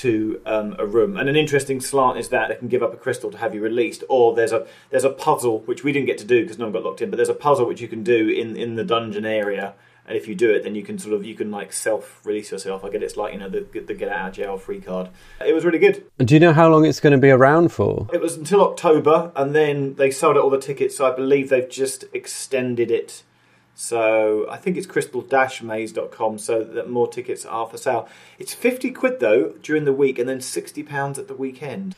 to 0.00 0.40
um, 0.46 0.76
a 0.78 0.86
room. 0.86 1.16
And 1.16 1.28
an 1.28 1.36
interesting 1.36 1.80
slant 1.80 2.18
is 2.18 2.28
that 2.28 2.48
they 2.48 2.56
can 2.56 2.68
give 2.68 2.82
up 2.82 2.94
a 2.94 2.96
crystal 2.96 3.30
to 3.30 3.38
have 3.38 3.54
you 3.54 3.60
released, 3.60 4.02
or 4.08 4.34
there's 4.34 4.52
a 4.52 4.66
there's 4.90 5.04
a 5.04 5.10
puzzle 5.10 5.60
which 5.60 5.84
we 5.84 5.92
didn't 5.92 6.06
get 6.06 6.18
to 6.18 6.24
do 6.24 6.42
because 6.42 6.58
no 6.58 6.66
one 6.66 6.72
got 6.72 6.84
locked 6.84 7.02
in. 7.02 7.10
But 7.10 7.16
there's 7.16 7.28
a 7.28 7.34
puzzle 7.34 7.66
which 7.66 7.80
you 7.80 7.88
can 7.88 8.02
do 8.02 8.28
in 8.28 8.56
in 8.56 8.76
the 8.76 8.84
dungeon 8.84 9.26
area, 9.26 9.74
and 10.06 10.16
if 10.16 10.26
you 10.26 10.34
do 10.34 10.50
it, 10.50 10.64
then 10.64 10.74
you 10.74 10.82
can 10.82 10.98
sort 10.98 11.14
of 11.14 11.24
you 11.24 11.34
can 11.34 11.50
like 11.50 11.72
self 11.72 12.24
release 12.24 12.50
yourself. 12.50 12.84
I 12.84 12.88
get 12.88 13.02
it's 13.02 13.16
like 13.16 13.32
you 13.32 13.38
know 13.38 13.48
the 13.48 13.60
the 13.80 13.94
get 13.94 14.08
out 14.08 14.30
of 14.30 14.34
jail 14.34 14.56
free 14.56 14.80
card. 14.80 15.08
It 15.44 15.54
was 15.54 15.64
really 15.64 15.78
good. 15.78 16.04
And 16.18 16.26
do 16.26 16.34
you 16.34 16.40
know 16.40 16.52
how 16.52 16.68
long 16.68 16.86
it's 16.86 17.00
going 17.00 17.12
to 17.12 17.18
be 17.18 17.30
around 17.30 17.70
for? 17.70 18.08
It 18.12 18.20
was 18.20 18.36
until 18.36 18.62
October, 18.62 19.32
and 19.36 19.54
then 19.54 19.94
they 19.94 20.10
sold 20.10 20.36
out 20.36 20.42
all 20.42 20.50
the 20.50 20.58
tickets. 20.58 20.96
So 20.96 21.06
I 21.10 21.14
believe 21.14 21.48
they've 21.48 21.68
just 21.68 22.04
extended 22.12 22.90
it. 22.90 23.22
So 23.80 24.46
I 24.50 24.58
think 24.58 24.76
it's 24.76 24.86
crystal-maze.com 24.86 26.38
so 26.38 26.62
that 26.62 26.90
more 26.90 27.08
tickets 27.08 27.46
are 27.46 27.66
for 27.66 27.78
sale. 27.78 28.10
It's 28.38 28.52
50 28.52 28.90
quid 28.90 29.20
though 29.20 29.54
during 29.62 29.86
the 29.86 29.92
week 29.94 30.18
and 30.18 30.28
then 30.28 30.42
60 30.42 30.82
pounds 30.82 31.18
at 31.18 31.28
the 31.28 31.34
weekend. 31.34 31.96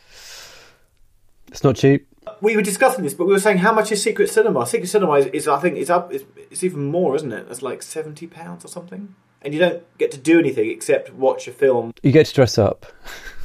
It's 1.49 1.65
not 1.65 1.75
cheap. 1.75 2.07
We 2.41 2.55
were 2.55 2.63
discussing 2.63 3.03
this, 3.03 3.15
but 3.15 3.27
we 3.27 3.33
were 3.33 3.41
saying 3.41 3.59
how 3.59 3.73
much 3.73 3.91
is 3.91 4.01
Secret 4.01 4.31
Cinema? 4.31 4.65
Secret 4.65 4.87
Cinema 4.87 5.15
is, 5.15 5.27
is 5.27 5.49
I 5.49 5.59
think, 5.59 5.77
it's 5.77 5.91
up. 5.91 6.13
It's, 6.13 6.25
it's 6.53 6.63
even 6.63 6.85
more, 6.85 7.17
isn't 7.17 7.33
it? 7.33 7.49
It's 7.51 7.63
like 7.63 7.83
seventy 7.83 8.29
pounds 8.29 8.65
or 8.65 8.69
something, 8.69 9.17
and 9.43 9.53
you 9.53 9.59
don't 9.59 9.83
get 9.99 10.13
to 10.13 10.19
do 10.19 10.39
anything 10.39 10.71
except 10.71 11.13
watch 11.13 11.49
a 11.49 11.53
film. 11.53 11.93
You 12.05 12.13
get 12.13 12.27
to 12.27 12.35
dress 12.35 12.59
up 12.59 12.87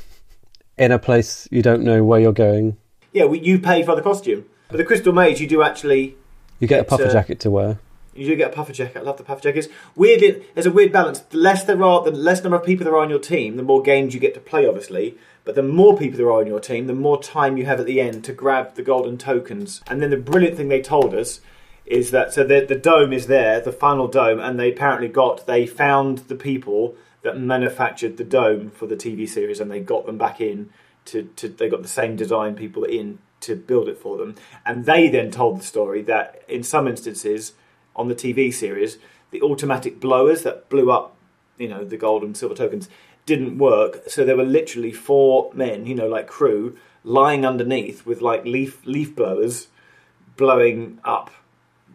in 0.78 0.92
a 0.92 1.00
place 1.00 1.48
you 1.50 1.64
don't 1.64 1.82
know 1.82 2.04
where 2.04 2.20
you're 2.20 2.34
going. 2.34 2.78
Yeah, 3.14 3.26
we, 3.26 3.40
you 3.40 3.58
pay 3.58 3.82
for 3.82 3.96
the 3.96 4.04
costume, 4.04 4.46
but 4.70 4.78
the 4.78 4.86
Crystal 4.86 5.12
Maze, 5.12 5.42
you 5.42 5.48
do 5.48 5.64
actually. 5.64 6.16
You 6.60 6.68
get 6.68 6.82
a 6.82 6.84
puffer 6.84 7.06
uh, 7.06 7.12
jacket 7.12 7.40
to 7.40 7.50
wear. 7.50 7.80
You 8.18 8.26
do 8.26 8.36
get 8.36 8.51
a 8.51 8.55
puffer 8.55 8.74
jacket. 8.74 8.99
I 8.99 9.01
love 9.01 9.18
the 9.18 9.24
puffer 9.24 9.41
jackets. 9.41 9.68
Weirdly, 9.95 10.43
there's 10.53 10.65
a 10.65 10.72
weird 10.72 10.91
balance. 10.91 11.20
The 11.20 11.38
less 11.38 11.63
there 11.63 11.82
are, 11.84 12.03
the 12.03 12.11
less 12.11 12.43
number 12.43 12.57
of 12.57 12.65
people 12.65 12.84
there 12.84 12.95
are 12.95 13.03
on 13.03 13.09
your 13.09 13.20
team, 13.20 13.57
the 13.57 13.63
more 13.63 13.82
games 13.82 14.13
you 14.13 14.20
get 14.20 14.34
to 14.34 14.39
play, 14.39 14.68
obviously. 14.68 15.18
But 15.43 15.55
the 15.55 15.63
more 15.63 15.97
people 15.97 16.18
there 16.18 16.28
are 16.28 16.41
on 16.41 16.47
your 16.47 16.59
team, 16.59 16.88
the 16.88 16.93
more 16.93 17.22
time 17.22 17.57
you 17.57 17.65
have 17.65 17.80
at 17.80 17.86
the 17.86 18.01
end 18.01 18.24
to 18.26 18.34
grab 18.34 18.76
the 18.76 18.82
golden 18.82 19.18
tokens. 19.18 19.82
And 19.88 20.01
then 20.01 20.09
the 20.09 20.18
brilliant 20.18 20.57
thing 20.57 20.68
they 20.68 20.82
told 20.82 21.13
us 21.13 21.39
is 21.86 22.11
that 22.11 22.34
so 22.34 22.43
the, 22.43 22.65
the 22.68 22.76
dome 22.76 23.13
is 23.13 23.28
there, 23.28 23.61
the 23.61 23.72
final 23.72 24.07
dome, 24.07 24.39
and 24.39 24.59
they 24.59 24.72
apparently 24.72 25.07
got 25.07 25.47
they 25.47 25.65
found 25.65 26.20
the 26.20 26.36
people 26.36 26.95
that 27.22 27.39
manufactured 27.39 28.18
the 28.18 28.24
dome 28.24 28.70
for 28.70 28.88
the 28.88 28.95
TV 28.95 29.28
series, 29.28 29.59
and 29.59 29.72
they 29.72 29.80
got 29.80 30.05
them 30.05 30.18
back 30.18 30.41
in 30.41 30.70
to, 31.05 31.24
to 31.38 31.47
they 31.47 31.70
got 31.70 31.82
the 31.82 31.88
same 31.88 32.15
design 32.15 32.55
people 32.55 32.84
in 32.84 33.20
to 33.39 33.55
build 33.55 33.88
it 33.88 33.97
for 33.97 34.18
them, 34.18 34.36
and 34.65 34.86
they 34.86 35.07
then 35.07 35.32
told 35.32 35.59
the 35.59 35.63
story 35.63 36.01
that 36.01 36.43
in 36.49 36.61
some 36.61 36.88
instances 36.88 37.53
on 37.98 38.08
the 38.08 38.16
TV 38.16 38.54
series, 38.54 38.98
the 39.32 39.41
automatic 39.41 40.00
blowers 40.00 40.43
that 40.43 40.70
blew 40.70 40.91
up, 40.91 41.16
you 41.58 41.68
know, 41.68 41.84
the 41.84 41.98
gold 41.98 42.24
and 42.24 42.38
silver 42.38 42.56
tokens 42.56 42.88
didn't 43.26 43.58
work. 43.58 44.04
So 44.08 44.24
there 44.24 44.38
were 44.38 44.45
literally 44.45 44.91
four 44.91 45.52
men, 45.54 45.86
you 45.86 45.95
know, 45.95 46.08
like 46.08 46.28
crew, 46.28 46.78
lying 47.04 47.45
underneath 47.45 48.06
with 48.06 48.22
like 48.22 48.45
leaf 48.45 48.86
leaf 48.86 49.16
blowers 49.16 49.68
blowing 50.36 51.00
up. 51.04 51.32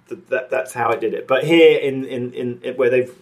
That, 0.08 0.50
that's 0.50 0.74
how 0.74 0.90
it 0.90 1.00
did 1.00 1.14
it. 1.14 1.26
But 1.26 1.44
here 1.44 1.78
in, 1.78 2.04
in, 2.04 2.32
in 2.34 2.74
where 2.76 2.90
they've 2.90 3.14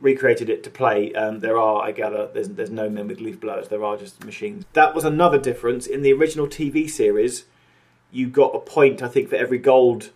recreated 0.00 0.48
it 0.48 0.62
to 0.64 0.70
play, 0.70 1.12
um, 1.12 1.40
there 1.40 1.58
are, 1.58 1.82
I 1.82 1.92
gather, 1.92 2.28
there's, 2.32 2.48
there's 2.48 2.70
no 2.70 2.88
men 2.88 3.08
with 3.08 3.20
leaf 3.20 3.38
blowers. 3.38 3.68
There 3.68 3.84
are 3.84 3.98
just 3.98 4.24
machines. 4.24 4.64
That 4.72 4.94
was 4.94 5.04
another 5.04 5.38
difference. 5.38 5.86
In 5.86 6.00
the 6.00 6.12
original 6.12 6.46
TV 6.46 6.88
series, 6.88 7.44
you 8.10 8.28
got 8.28 8.54
a 8.54 8.60
point, 8.60 9.02
I 9.02 9.08
think, 9.08 9.28
for 9.28 9.36
every 9.36 9.58
gold 9.58 10.10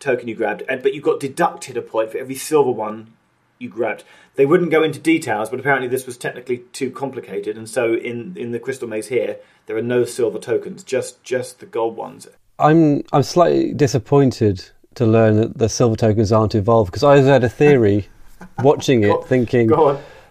token 0.00 0.26
you 0.26 0.34
grabbed, 0.34 0.62
and 0.68 0.82
but 0.82 0.94
you 0.94 1.00
got 1.00 1.20
deducted 1.20 1.76
a 1.76 1.82
point 1.82 2.10
for 2.10 2.18
every 2.18 2.34
silver 2.34 2.70
one 2.70 3.12
you 3.58 3.68
grabbed. 3.68 4.02
They 4.34 4.46
wouldn't 4.46 4.70
go 4.70 4.82
into 4.82 4.98
details, 4.98 5.50
but 5.50 5.60
apparently 5.60 5.86
this 5.86 6.06
was 6.06 6.16
technically 6.16 6.58
too 6.72 6.90
complicated, 6.90 7.56
and 7.56 7.68
so 7.68 7.94
in, 7.94 8.36
in 8.36 8.50
the 8.52 8.58
crystal 8.58 8.88
maze 8.88 9.08
here, 9.08 9.36
there 9.66 9.76
are 9.76 9.82
no 9.82 10.04
silver 10.04 10.38
tokens, 10.38 10.82
just 10.82 11.22
just 11.22 11.60
the 11.60 11.66
gold 11.66 11.96
ones. 11.96 12.26
I'm 12.58 13.04
I'm 13.12 13.22
slightly 13.22 13.72
disappointed 13.72 14.68
to 14.94 15.06
learn 15.06 15.36
that 15.36 15.58
the 15.58 15.68
silver 15.68 15.96
tokens 15.96 16.32
aren't 16.32 16.54
involved 16.54 16.90
because 16.90 17.04
I 17.04 17.18
had 17.18 17.44
a 17.44 17.48
theory 17.48 18.08
watching 18.58 19.04
it, 19.04 19.24
thinking 19.26 19.70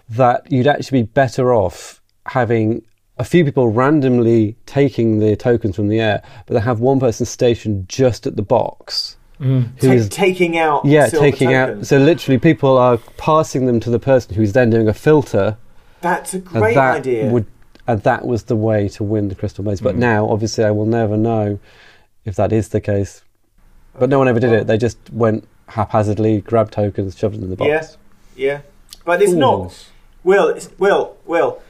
that 0.10 0.52
you'd 0.52 0.68
actually 0.68 1.04
be 1.04 1.08
better 1.08 1.54
off 1.54 2.02
having 2.26 2.84
a 3.18 3.24
few 3.24 3.44
people 3.44 3.68
randomly 3.70 4.56
taking 4.66 5.20
the 5.20 5.36
tokens 5.36 5.76
from 5.76 5.90
the 5.90 6.00
air, 6.00 6.24
but 6.46 6.54
they 6.54 6.60
have 6.62 6.80
one 6.80 7.00
person 7.00 7.26
stationed 7.26 7.88
just 7.90 8.26
at 8.26 8.36
the 8.36 8.42
box 8.42 9.18
Mm. 9.40 9.80
who 9.80 9.88
Ta- 9.88 9.94
is 9.94 10.10
taking 10.10 10.58
out 10.58 10.84
yeah 10.84 11.08
taking 11.08 11.54
out. 11.54 11.86
So 11.86 11.98
literally, 11.98 12.38
people 12.38 12.78
are 12.78 12.98
passing 13.18 13.68
them 13.68 13.80
to 13.80 13.90
the 13.90 14.00
person 14.00 14.36
who's 14.36 14.52
then 14.52 14.70
doing 14.70 14.90
a 14.90 14.94
filter, 14.94 15.58
That's 16.02 16.34
a 16.34 16.40
great 16.40 16.76
that 16.76 16.98
idea. 16.98 17.30
would 17.30 17.46
and 17.88 18.04
that 18.04 18.28
was 18.28 18.44
the 18.44 18.56
way 18.56 18.88
to 18.90 19.04
win 19.04 19.30
the 19.30 19.36
crystal 19.36 19.64
maze. 19.64 19.82
But 19.82 19.96
mm. 19.96 20.00
now, 20.00 20.30
obviously, 20.30 20.64
I 20.64 20.72
will 20.72 20.86
never 20.86 21.18
know 21.18 21.58
if 22.26 22.36
that 22.36 22.52
is 22.52 22.70
the 22.70 22.82
case. 22.82 23.24
But 23.98 24.10
no 24.10 24.20
one 24.20 24.28
ever 24.28 24.40
did 24.40 24.54
it. 24.54 24.68
They 24.68 24.78
just 24.78 24.98
went 25.12 25.48
haphazardly, 25.70 26.42
grabbed 26.42 26.74
tokens, 26.74 27.18
shoved 27.18 27.36
them 27.36 27.44
in 27.44 27.50
the 27.50 27.56
box. 27.56 27.98
Yeah, 28.36 28.46
yeah, 28.46 28.62
but 29.06 29.22
it's 29.22 29.32
not. 29.32 29.56
Fools. 29.56 29.90
Will, 30.24 30.50
it's, 30.50 30.70
Will, 30.78 31.18
Will. 31.26 31.62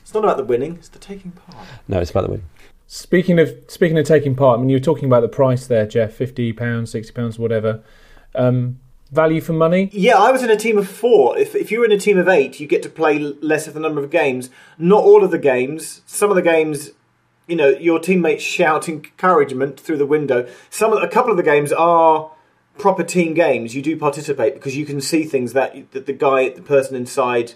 It's 0.00 0.14
not 0.14 0.24
about 0.24 0.38
the 0.38 0.44
winning; 0.44 0.76
it's 0.76 0.88
the 0.88 0.98
taking 0.98 1.32
part. 1.32 1.66
No, 1.86 2.00
it's 2.00 2.10
about 2.10 2.24
the 2.24 2.30
win. 2.30 2.42
Speaking 2.90 3.38
of 3.38 3.54
speaking 3.68 3.98
of 3.98 4.06
taking 4.06 4.34
part, 4.34 4.58
I 4.58 4.60
mean, 4.62 4.70
you 4.70 4.76
were 4.76 4.80
talking 4.80 5.04
about 5.04 5.20
the 5.20 5.28
price 5.28 5.66
there, 5.66 5.86
Geoff. 5.86 6.12
Fifty 6.12 6.54
pounds, 6.54 6.90
sixty 6.90 7.12
pounds, 7.12 7.38
whatever. 7.38 7.82
Um, 8.34 8.80
value 9.12 9.42
for 9.42 9.52
money. 9.52 9.90
Yeah, 9.92 10.16
I 10.16 10.32
was 10.32 10.42
in 10.42 10.48
a 10.48 10.56
team 10.56 10.78
of 10.78 10.88
four. 10.88 11.36
If, 11.36 11.54
if 11.54 11.70
you 11.70 11.80
were 11.80 11.84
in 11.84 11.92
a 11.92 11.98
team 11.98 12.16
of 12.16 12.28
eight, 12.28 12.60
you 12.60 12.66
get 12.66 12.82
to 12.84 12.88
play 12.88 13.18
less 13.18 13.68
of 13.68 13.74
the 13.74 13.80
number 13.80 14.02
of 14.02 14.10
games. 14.10 14.48
Not 14.78 15.04
all 15.04 15.22
of 15.22 15.30
the 15.30 15.38
games. 15.38 16.00
Some 16.06 16.30
of 16.30 16.36
the 16.36 16.42
games, 16.42 16.92
you 17.46 17.56
know, 17.56 17.68
your 17.68 17.98
teammates 17.98 18.42
shout 18.42 18.88
encouragement 18.88 19.78
through 19.78 19.98
the 19.98 20.06
window. 20.06 20.48
Some 20.70 20.94
a 20.94 21.08
couple 21.08 21.30
of 21.30 21.36
the 21.36 21.42
games 21.42 21.72
are 21.72 22.30
proper 22.78 23.04
team 23.04 23.34
games. 23.34 23.74
You 23.74 23.82
do 23.82 23.98
participate 23.98 24.54
because 24.54 24.78
you 24.78 24.86
can 24.86 25.02
see 25.02 25.24
things 25.24 25.52
that, 25.52 25.92
that 25.92 26.06
the 26.06 26.14
guy, 26.14 26.48
the 26.48 26.62
person 26.62 26.96
inside 26.96 27.52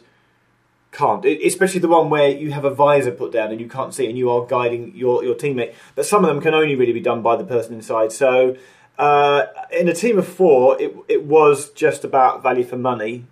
can't. 0.93 1.25
It, 1.25 1.45
especially 1.45 1.81
the 1.81 1.89
one 1.89 2.11
where 2.11 2.29
you 2.29 2.53
have 2.53 2.65
a 2.65 2.71
visor 2.71 3.11
put 3.11 3.33
down 3.33 3.51
and 3.51 3.61
you 3.61 3.69
can't 3.69 3.93
see, 3.93 4.07
and 4.07 4.17
you 4.17 4.31
are 4.31 4.47
guiding 4.47 4.95
your, 4.95 5.25
your 5.25 5.35
teammate. 5.35 5.75
But 5.95 6.07
some 6.07 6.25
of 6.25 6.29
them 6.29 6.41
can 6.41 6.55
only 6.55 6.77
really 6.77 6.93
be 6.93 7.01
done 7.01 7.23
by 7.23 7.37
the 7.37 7.45
person 7.45 7.75
inside. 7.75 8.13
So, 8.13 8.57
uh, 8.99 9.47
in 9.73 9.89
a 9.89 9.95
team 9.95 10.19
of 10.19 10.29
four, 10.29 10.81
it 10.81 10.95
it 11.09 11.25
was 11.25 11.71
just 11.71 12.05
about 12.05 12.43
value 12.43 12.65
for 12.65 12.77
money. 12.77 13.25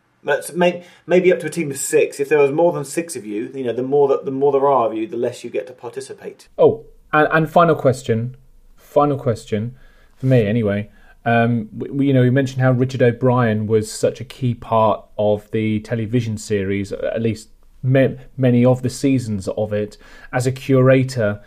Maybe 1.06 1.32
up 1.32 1.40
to 1.40 1.46
a 1.46 1.50
team 1.50 1.70
of 1.70 1.78
six. 1.78 2.20
If 2.20 2.28
there 2.28 2.38
was 2.38 2.50
more 2.50 2.72
than 2.72 2.84
six 2.84 3.16
of 3.16 3.24
you, 3.24 3.50
you 3.54 3.64
know, 3.64 3.72
the 3.72 3.82
more 3.82 4.08
that 4.08 4.24
the 4.24 4.30
more 4.30 4.52
there 4.52 4.66
are 4.66 4.86
of 4.86 4.94
you, 4.94 5.06
the 5.06 5.16
less 5.16 5.44
you 5.44 5.50
get 5.50 5.66
to 5.68 5.72
participate. 5.72 6.48
Oh, 6.58 6.84
and, 7.12 7.28
and 7.30 7.50
final 7.50 7.74
question. 7.74 8.36
Final 8.76 9.18
question 9.18 9.76
for 10.16 10.26
me, 10.26 10.46
anyway. 10.46 10.90
Um, 11.24 11.68
we, 11.76 11.90
we- 11.90 12.06
you 12.06 12.12
know, 12.14 12.22
we 12.22 12.30
mentioned 12.30 12.62
how 12.62 12.72
Richard 12.72 13.02
O'Brien 13.02 13.66
was 13.66 13.90
such 13.92 14.20
a 14.20 14.24
key 14.24 14.54
part 14.54 15.04
of 15.18 15.50
the 15.50 15.80
television 15.80 16.38
series, 16.38 16.92
at 16.92 17.20
least 17.20 17.48
ma- 17.82 18.08
many 18.36 18.64
of 18.64 18.82
the 18.82 18.90
seasons 18.90 19.48
of 19.48 19.72
it. 19.72 19.96
As 20.32 20.46
a 20.46 20.52
curator, 20.52 21.42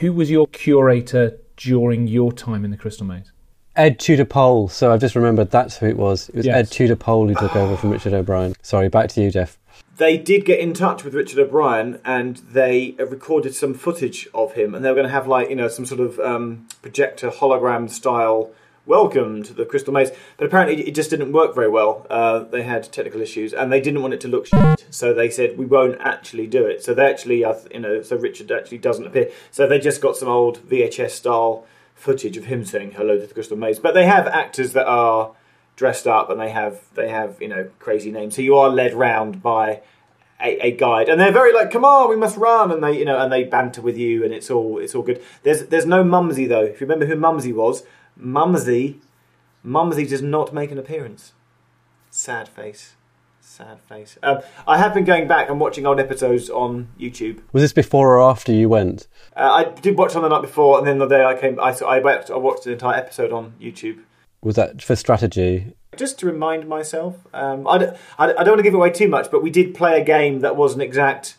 who 0.00 0.12
was 0.12 0.30
your 0.30 0.46
curator 0.48 1.38
during 1.56 2.06
your 2.08 2.32
time 2.32 2.64
in 2.64 2.70
the 2.70 2.76
Crystal 2.76 3.06
Maze? 3.06 3.32
Ed 3.76 3.98
Tudor 3.98 4.24
Pole. 4.24 4.68
So 4.68 4.90
I've 4.92 5.00
just 5.00 5.14
remembered 5.14 5.50
that's 5.50 5.76
who 5.76 5.86
it 5.86 5.96
was. 5.98 6.28
It 6.30 6.36
was 6.36 6.46
Yes. 6.46 6.56
Ed 6.56 6.70
Tudor 6.72 6.96
Pole 6.96 7.28
who 7.28 7.34
took 7.34 7.54
over 7.54 7.76
from 7.76 7.90
Richard 7.90 8.14
O'Brien. 8.14 8.54
Sorry, 8.62 8.88
back 8.88 9.08
to 9.10 9.22
you, 9.22 9.30
Geoff. 9.30 9.58
they 9.98 10.16
did 10.16 10.44
get 10.46 10.58
in 10.60 10.72
touch 10.74 11.04
with 11.04 11.14
Richard 11.14 11.38
O'Brien 11.38 12.00
and 12.04 12.38
they 12.50 12.96
uh, 12.98 13.04
recorded 13.06 13.54
some 13.54 13.74
footage 13.74 14.28
of 14.34 14.54
him, 14.54 14.74
and 14.74 14.82
they 14.84 14.88
were 14.88 14.94
going 14.94 15.06
to 15.06 15.12
have 15.12 15.26
like 15.28 15.48
you 15.50 15.56
know 15.56 15.68
some 15.68 15.84
sort 15.86 16.00
of 16.00 16.18
um, 16.20 16.66
projector 16.82 17.30
hologram 17.30 17.88
style 17.90 18.50
welcome 18.86 19.42
to 19.42 19.52
the 19.52 19.66
Crystal 19.66 19.92
Maze. 19.92 20.12
But 20.36 20.46
apparently, 20.46 20.88
it 20.88 20.94
just 20.94 21.10
didn't 21.10 21.32
work 21.32 21.54
very 21.54 21.68
well. 21.68 22.06
Uh, 22.08 22.40
they 22.40 22.62
had 22.62 22.84
technical 22.84 23.20
issues, 23.20 23.52
and 23.52 23.70
they 23.70 23.80
didn't 23.80 24.00
want 24.00 24.14
it 24.14 24.20
to 24.22 24.28
look 24.28 24.46
shit, 24.46 24.86
so 24.90 25.12
they 25.12 25.28
said 25.28 25.58
we 25.58 25.66
won't 25.66 26.00
actually 26.00 26.46
do 26.46 26.64
it. 26.64 26.82
So 26.82 26.94
they 26.94 27.10
actually, 27.10 27.44
uh, 27.44 27.56
you 27.72 27.80
know, 27.80 28.02
so 28.02 28.16
Richard 28.16 28.50
actually 28.50 28.78
doesn't 28.78 29.06
appear. 29.06 29.30
So 29.50 29.66
they 29.66 29.78
just 29.78 30.00
got 30.00 30.16
some 30.16 30.28
old 30.28 30.66
VHS 30.68 31.10
style 31.10 31.66
footage 31.94 32.36
of 32.36 32.44
him 32.44 32.64
saying 32.64 32.92
hello 32.92 33.18
to 33.18 33.26
the 33.26 33.34
Crystal 33.34 33.56
Maze. 33.56 33.78
But 33.78 33.94
they 33.94 34.06
have 34.06 34.26
actors 34.26 34.72
that 34.74 34.86
are 34.86 35.32
dressed 35.74 36.06
up 36.06 36.30
and 36.30 36.40
they 36.40 36.48
have 36.48 36.80
they 36.94 37.08
have 37.08 37.40
you 37.40 37.48
know 37.48 37.68
crazy 37.78 38.10
names. 38.10 38.36
So 38.36 38.42
you 38.42 38.56
are 38.56 38.68
led 38.68 38.94
round 38.94 39.42
by 39.42 39.82
a, 40.40 40.66
a 40.66 40.70
guide, 40.72 41.08
and 41.08 41.20
they're 41.20 41.32
very 41.32 41.52
like, 41.52 41.70
"Come 41.70 41.84
on, 41.84 42.08
we 42.08 42.16
must 42.16 42.36
run," 42.36 42.70
and 42.70 42.82
they 42.82 42.98
you 42.98 43.04
know 43.04 43.18
and 43.18 43.32
they 43.32 43.44
banter 43.44 43.80
with 43.80 43.96
you, 43.96 44.24
and 44.24 44.32
it's 44.32 44.50
all 44.50 44.78
it's 44.78 44.94
all 44.94 45.02
good. 45.02 45.22
There's 45.42 45.66
there's 45.66 45.86
no 45.86 46.04
Mumsy 46.04 46.46
though. 46.46 46.64
If 46.64 46.80
you 46.80 46.86
remember 46.86 47.06
who 47.06 47.16
Mumsy 47.16 47.52
was, 47.52 47.84
Mumsy, 48.16 49.00
Mumsy 49.62 50.06
does 50.06 50.22
not 50.22 50.52
make 50.52 50.70
an 50.70 50.78
appearance. 50.78 51.32
Sad 52.10 52.48
face. 52.48 52.94
Sad 53.40 53.80
face. 53.80 54.18
Um, 54.22 54.40
I 54.66 54.76
have 54.78 54.92
been 54.92 55.04
going 55.04 55.28
back 55.28 55.48
and 55.48 55.60
watching 55.60 55.86
old 55.86 56.00
episodes 56.00 56.50
on 56.50 56.88
YouTube. 56.98 57.40
Was 57.52 57.62
this 57.62 57.72
before 57.72 58.16
or 58.16 58.22
after 58.22 58.52
you 58.52 58.68
went? 58.68 59.06
Uh, 59.36 59.64
I 59.64 59.80
did 59.80 59.96
watch 59.96 60.16
on 60.16 60.22
the 60.22 60.28
night 60.28 60.42
before, 60.42 60.78
and 60.78 60.86
then 60.86 60.98
the 60.98 61.06
day 61.06 61.24
I 61.24 61.34
came, 61.36 61.58
I, 61.60 61.70
I, 61.86 62.00
went, 62.00 62.28
I 62.28 62.36
watched 62.36 62.66
an 62.66 62.72
entire 62.72 62.96
episode 62.96 63.32
on 63.32 63.54
YouTube 63.60 64.00
Was 64.42 64.56
that 64.56 64.82
for 64.82 64.96
strategy? 64.96 65.72
Just 65.96 66.18
to 66.20 66.26
remind 66.26 66.68
myself. 66.68 67.16
Um, 67.32 67.66
I, 67.66 67.78
don't, 67.78 67.96
I, 68.18 68.24
I 68.32 68.44
don't 68.44 68.48
want 68.48 68.58
to 68.58 68.62
give 68.62 68.74
away 68.74 68.90
too 68.90 69.08
much, 69.08 69.30
but 69.30 69.42
we 69.42 69.50
did 69.50 69.74
play 69.74 70.00
a 70.00 70.04
game 70.04 70.40
that 70.40 70.56
was 70.56 70.74
an 70.74 70.80
exact 70.80 71.36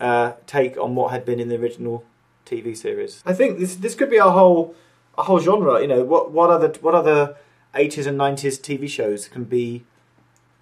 uh, 0.00 0.32
take 0.46 0.76
on 0.76 0.94
what 0.94 1.10
had 1.12 1.24
been 1.24 1.40
in 1.40 1.48
the 1.48 1.56
original 1.56 2.04
TV 2.46 2.76
series. 2.76 3.22
I 3.24 3.32
think 3.32 3.58
this 3.58 3.76
this 3.76 3.94
could 3.94 4.10
be 4.10 4.16
a 4.16 4.30
whole 4.30 4.74
a 5.16 5.22
whole 5.22 5.38
genre. 5.38 5.80
You 5.80 5.86
know, 5.86 6.04
what 6.04 6.32
what 6.32 6.50
other 6.50 6.68
what 6.80 6.94
other 6.94 7.36
eighties 7.74 8.06
and 8.06 8.18
nineties 8.18 8.58
TV 8.58 8.88
shows 8.88 9.28
can 9.28 9.44
be 9.44 9.84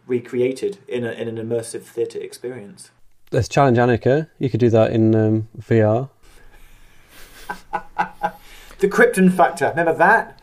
recreated 0.07 0.78
in 0.87 1.05
a, 1.05 1.12
in 1.12 1.28
an 1.28 1.37
immersive 1.37 1.83
theatre 1.83 2.18
experience? 2.18 2.91
Let's 3.33 3.49
challenge 3.49 3.78
Annika. 3.78 4.28
You 4.39 4.51
could 4.51 4.61
do 4.61 4.70
that 4.70 4.93
in 4.93 5.14
um, 5.14 5.49
VR. 5.59 6.11
The 8.81 8.89
Krypton 8.89 9.31
Factor. 9.31 9.68
Remember 9.68 9.93
that? 9.93 10.39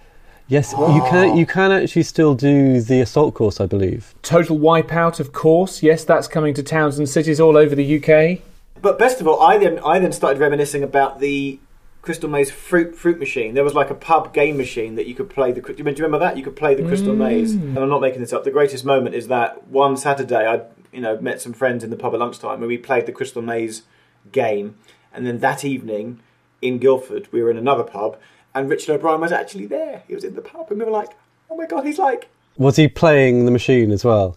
Yes, 0.48 0.72
you 0.72 1.04
can. 1.10 1.36
You 1.36 1.46
can 1.46 1.72
actually 1.72 2.04
still 2.04 2.34
do 2.34 2.80
the 2.82 3.02
assault 3.02 3.34
course, 3.34 3.60
I 3.60 3.66
believe. 3.66 4.16
Total 4.22 4.58
Wipeout, 4.58 5.20
of 5.20 5.34
course. 5.34 5.84
Yes, 5.84 6.06
that's 6.06 6.28
coming 6.28 6.54
to 6.54 6.64
towns 6.64 6.98
and 6.98 7.08
cities 7.08 7.40
all 7.40 7.58
over 7.58 7.76
the 7.76 7.98
UK. 7.98 8.40
But 8.82 8.98
best 8.98 9.20
of 9.20 9.28
all, 9.28 9.42
I 9.42 9.58
then 9.58 9.80
I 9.80 10.00
then 10.00 10.12
started 10.12 10.40
reminiscing 10.40 10.84
about 10.84 11.20
the 11.20 11.60
Crystal 12.02 12.30
Maze 12.30 12.50
fruit 12.50 12.96
fruit 12.96 13.20
machine. 13.20 13.54
There 13.54 13.64
was 13.66 13.74
like 13.74 13.90
a 13.90 13.96
pub 13.96 14.34
game 14.34 14.56
machine 14.56 14.96
that 14.96 15.08
you 15.08 15.16
could 15.16 15.30
play 15.30 15.52
the. 15.52 15.62
Do 15.62 15.74
you 15.78 15.84
remember 15.84 16.20
that? 16.20 16.38
You 16.38 16.44
could 16.44 16.56
play 16.56 16.76
the 16.76 16.84
Crystal 16.84 17.14
mm. 17.14 17.18
Maze. 17.18 17.54
And 17.54 17.78
I'm 17.78 17.90
not 17.90 18.00
making 18.00 18.22
this 18.22 18.32
up. 18.32 18.46
The 18.46 18.52
greatest 18.52 18.86
moment 18.86 19.16
is 19.16 19.28
that 19.28 19.68
one 19.68 19.98
Saturday 19.98 20.48
I 20.48 20.62
you 20.94 21.02
know 21.02 21.20
met 21.20 21.42
some 21.42 21.52
friends 21.52 21.84
in 21.84 21.90
the 21.90 21.98
pub 21.98 22.14
at 22.14 22.20
lunchtime 22.22 22.60
and 22.60 22.68
we 22.68 22.78
played 22.78 23.06
the 23.06 23.12
Crystal 23.12 23.42
Maze 23.42 23.84
game. 24.32 24.76
And 25.14 25.28
then 25.28 25.40
that 25.40 25.66
evening 25.66 26.22
in 26.62 26.78
Guildford, 26.78 27.28
we 27.32 27.42
were 27.42 27.52
in 27.52 27.58
another 27.58 27.84
pub, 27.84 28.18
and 28.58 28.70
Richard 28.70 28.94
O'Brien 28.96 29.22
was 29.22 29.32
actually 29.32 29.68
there. 29.68 30.04
He 30.08 30.16
was 30.16 30.24
in 30.24 30.36
the 30.36 30.42
pub, 30.42 30.68
and 30.70 30.80
we 30.80 30.86
were 30.86 30.92
like, 30.92 31.12
"Oh 31.50 31.56
my 31.56 31.66
god, 31.66 31.86
he's 31.86 32.00
like." 32.00 32.30
Was 32.58 32.76
he 32.76 32.88
playing 32.88 33.46
the 33.46 33.52
machine 33.52 33.92
as 33.92 34.04
well? 34.04 34.36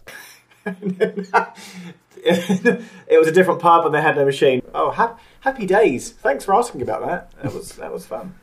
it 2.23 2.77
was 3.09 3.27
a 3.27 3.31
different 3.31 3.59
pub 3.59 3.83
and 3.83 3.95
they 3.95 4.01
had 4.01 4.15
no 4.15 4.25
machine. 4.25 4.61
Oh, 4.75 4.91
ha- 4.91 5.17
happy 5.39 5.65
days! 5.65 6.11
Thanks 6.11 6.45
for 6.45 6.53
asking 6.53 6.83
about 6.83 7.03
that. 7.07 7.31
That 7.41 7.51
was 7.51 7.71
that 7.77 7.91
was 7.91 8.05
fun. 8.05 8.35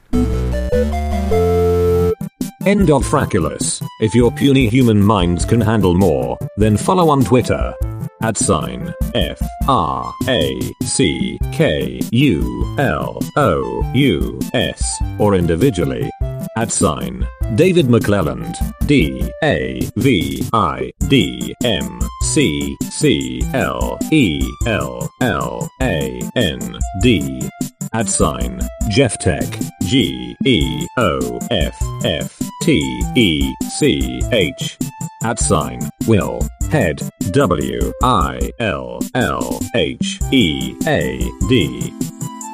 End 2.67 2.91
of 2.91 3.05
Frackulous. 3.05 3.81
If 4.01 4.17
your 4.17 4.33
puny 4.33 4.69
human 4.69 5.01
minds 5.01 5.45
can 5.45 5.61
handle 5.61 5.95
more, 5.95 6.37
then 6.57 6.77
follow 6.77 7.09
on 7.09 7.25
Twitter. 7.25 7.73
At 8.21 8.37
sign 8.37 8.93
F 9.15 9.41
R 9.69 10.13
A 10.27 10.61
C 10.83 11.39
K 11.53 12.01
U 12.11 12.75
L 12.79 13.21
O 13.37 13.91
U 13.95 14.41
S 14.55 15.01
or 15.19 15.35
individually. 15.37 16.11
At 16.57 16.73
sign 16.73 17.25
David 17.55 17.87
McClelland 17.87 18.57
D 18.87 19.31
A 19.45 19.89
V 19.97 20.49
I 20.53 20.93
D 21.09 21.55
M 21.63 22.01
C 22.23 22.77
C 22.91 23.41
L 23.55 23.97
E 24.11 24.43
L 24.67 25.09
L 25.21 25.71
A 25.81 26.21
N 26.35 26.79
D. 27.01 27.49
At 27.93 28.09
sign 28.09 28.61
Geoff 28.91 29.17
Tech 29.19 29.47
G 29.83 30.37
E 30.45 30.87
O 30.97 31.39
F 31.51 31.81
F 32.05 32.43
T 32.63 33.01
E 33.15 33.55
C 33.71 34.21
H 34.33 34.77
at 35.23 35.39
sign 35.39 35.81
Will 36.07 36.41
Head 36.71 37.01
W 37.33 37.93
I 38.03 38.51
L 38.59 39.01
L 39.15 39.61
H 39.75 40.21
E 40.33 40.75
A 40.87 41.19
D. 41.49 41.93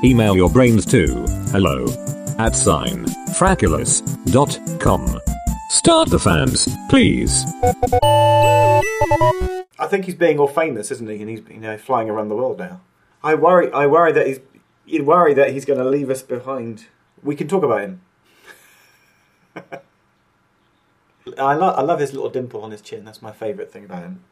Email 0.03 0.37
your 0.37 0.51
brains 0.51 0.87
to 0.87 1.07
hello 1.51 1.87
at 2.39 2.55
sign 2.55 3.07
frackulous.com. 3.35 5.21
Start 5.71 6.11
the 6.11 6.19
fans, 6.19 6.69
please. 6.89 7.45
I 9.79 9.87
think 9.89 10.05
he's 10.05 10.15
being 10.15 10.39
all 10.39 10.47
famous, 10.47 10.91
isn't 10.91 11.09
he? 11.09 11.21
And 11.21 11.29
he's 11.29 11.43
you 11.51 11.61
know 11.61 11.77
flying 11.77 12.09
around 12.09 12.29
the 12.29 12.37
world 12.37 12.59
now. 12.59 12.81
I 13.23 13.35
worry. 13.35 13.73
I 13.73 13.87
worry 13.87 14.13
that 14.13 14.27
he's. 14.27 14.41
You 14.87 15.03
worry 15.03 15.33
that 15.35 15.51
he's 15.53 15.65
going 15.65 15.79
to 15.79 15.85
leave 15.85 16.11
us 16.11 16.23
behind. 16.23 16.87
We 17.23 17.35
can 17.35 17.49
talk 17.49 17.65
about 17.65 17.81
him. 17.81 18.03
I 21.39 21.55
love. 21.55 21.79
I 21.79 21.83
love 21.83 22.01
his 22.01 22.13
little 22.13 22.31
dimple 22.31 22.63
on 22.63 22.71
his 22.71 22.83
chin. 22.83 23.05
That's 23.05 23.23
my 23.23 23.33
favourite 23.33 23.71
thing 23.71 23.85
about 23.85 24.03
him. 24.03 24.25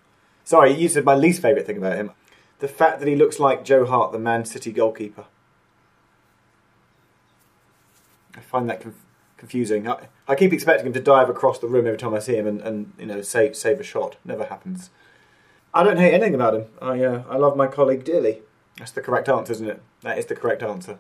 Sorry, 0.44 0.72
you 0.72 0.88
said 0.88 1.04
my 1.04 1.14
least 1.14 1.40
favourite 1.40 1.66
thing 1.66 1.78
about 1.78 1.96
him. 1.96 2.10
The 2.58 2.68
fact 2.68 2.98
that 3.00 3.08
he 3.08 3.16
looks 3.16 3.40
like 3.40 3.64
Joe 3.64 3.86
Hart, 3.86 4.12
the 4.12 4.18
Man 4.18 4.44
City 4.44 4.72
goalkeeper. 4.72 5.24
I 8.36 8.40
find 8.40 8.68
that 8.68 8.80
conf- 8.80 9.04
confusing. 9.36 9.88
I, 9.88 10.08
I 10.28 10.34
keep 10.34 10.52
expecting 10.52 10.86
him 10.86 10.92
to 10.92 11.00
dive 11.00 11.28
across 11.28 11.58
the 11.58 11.66
room 11.66 11.86
every 11.86 11.98
time 11.98 12.14
I 12.14 12.18
see 12.18 12.36
him 12.36 12.46
and, 12.46 12.60
and 12.60 12.92
you 12.98 13.06
know 13.06 13.22
save 13.22 13.56
save 13.56 13.80
a 13.80 13.82
shot. 13.82 14.16
Never 14.24 14.44
happens. 14.44 14.90
I 15.74 15.82
don't 15.82 15.98
hate 15.98 16.14
anything 16.14 16.34
about 16.34 16.54
him. 16.54 16.66
I 16.80 17.02
uh, 17.02 17.24
I 17.28 17.36
love 17.36 17.56
my 17.56 17.66
colleague 17.66 18.04
dearly. 18.04 18.42
That's 18.78 18.92
the 18.92 19.00
correct 19.00 19.28
answer, 19.28 19.52
isn't 19.52 19.68
it? 19.68 19.82
That 20.02 20.18
is 20.18 20.26
the 20.26 20.36
correct 20.36 20.62
answer. 20.62 20.98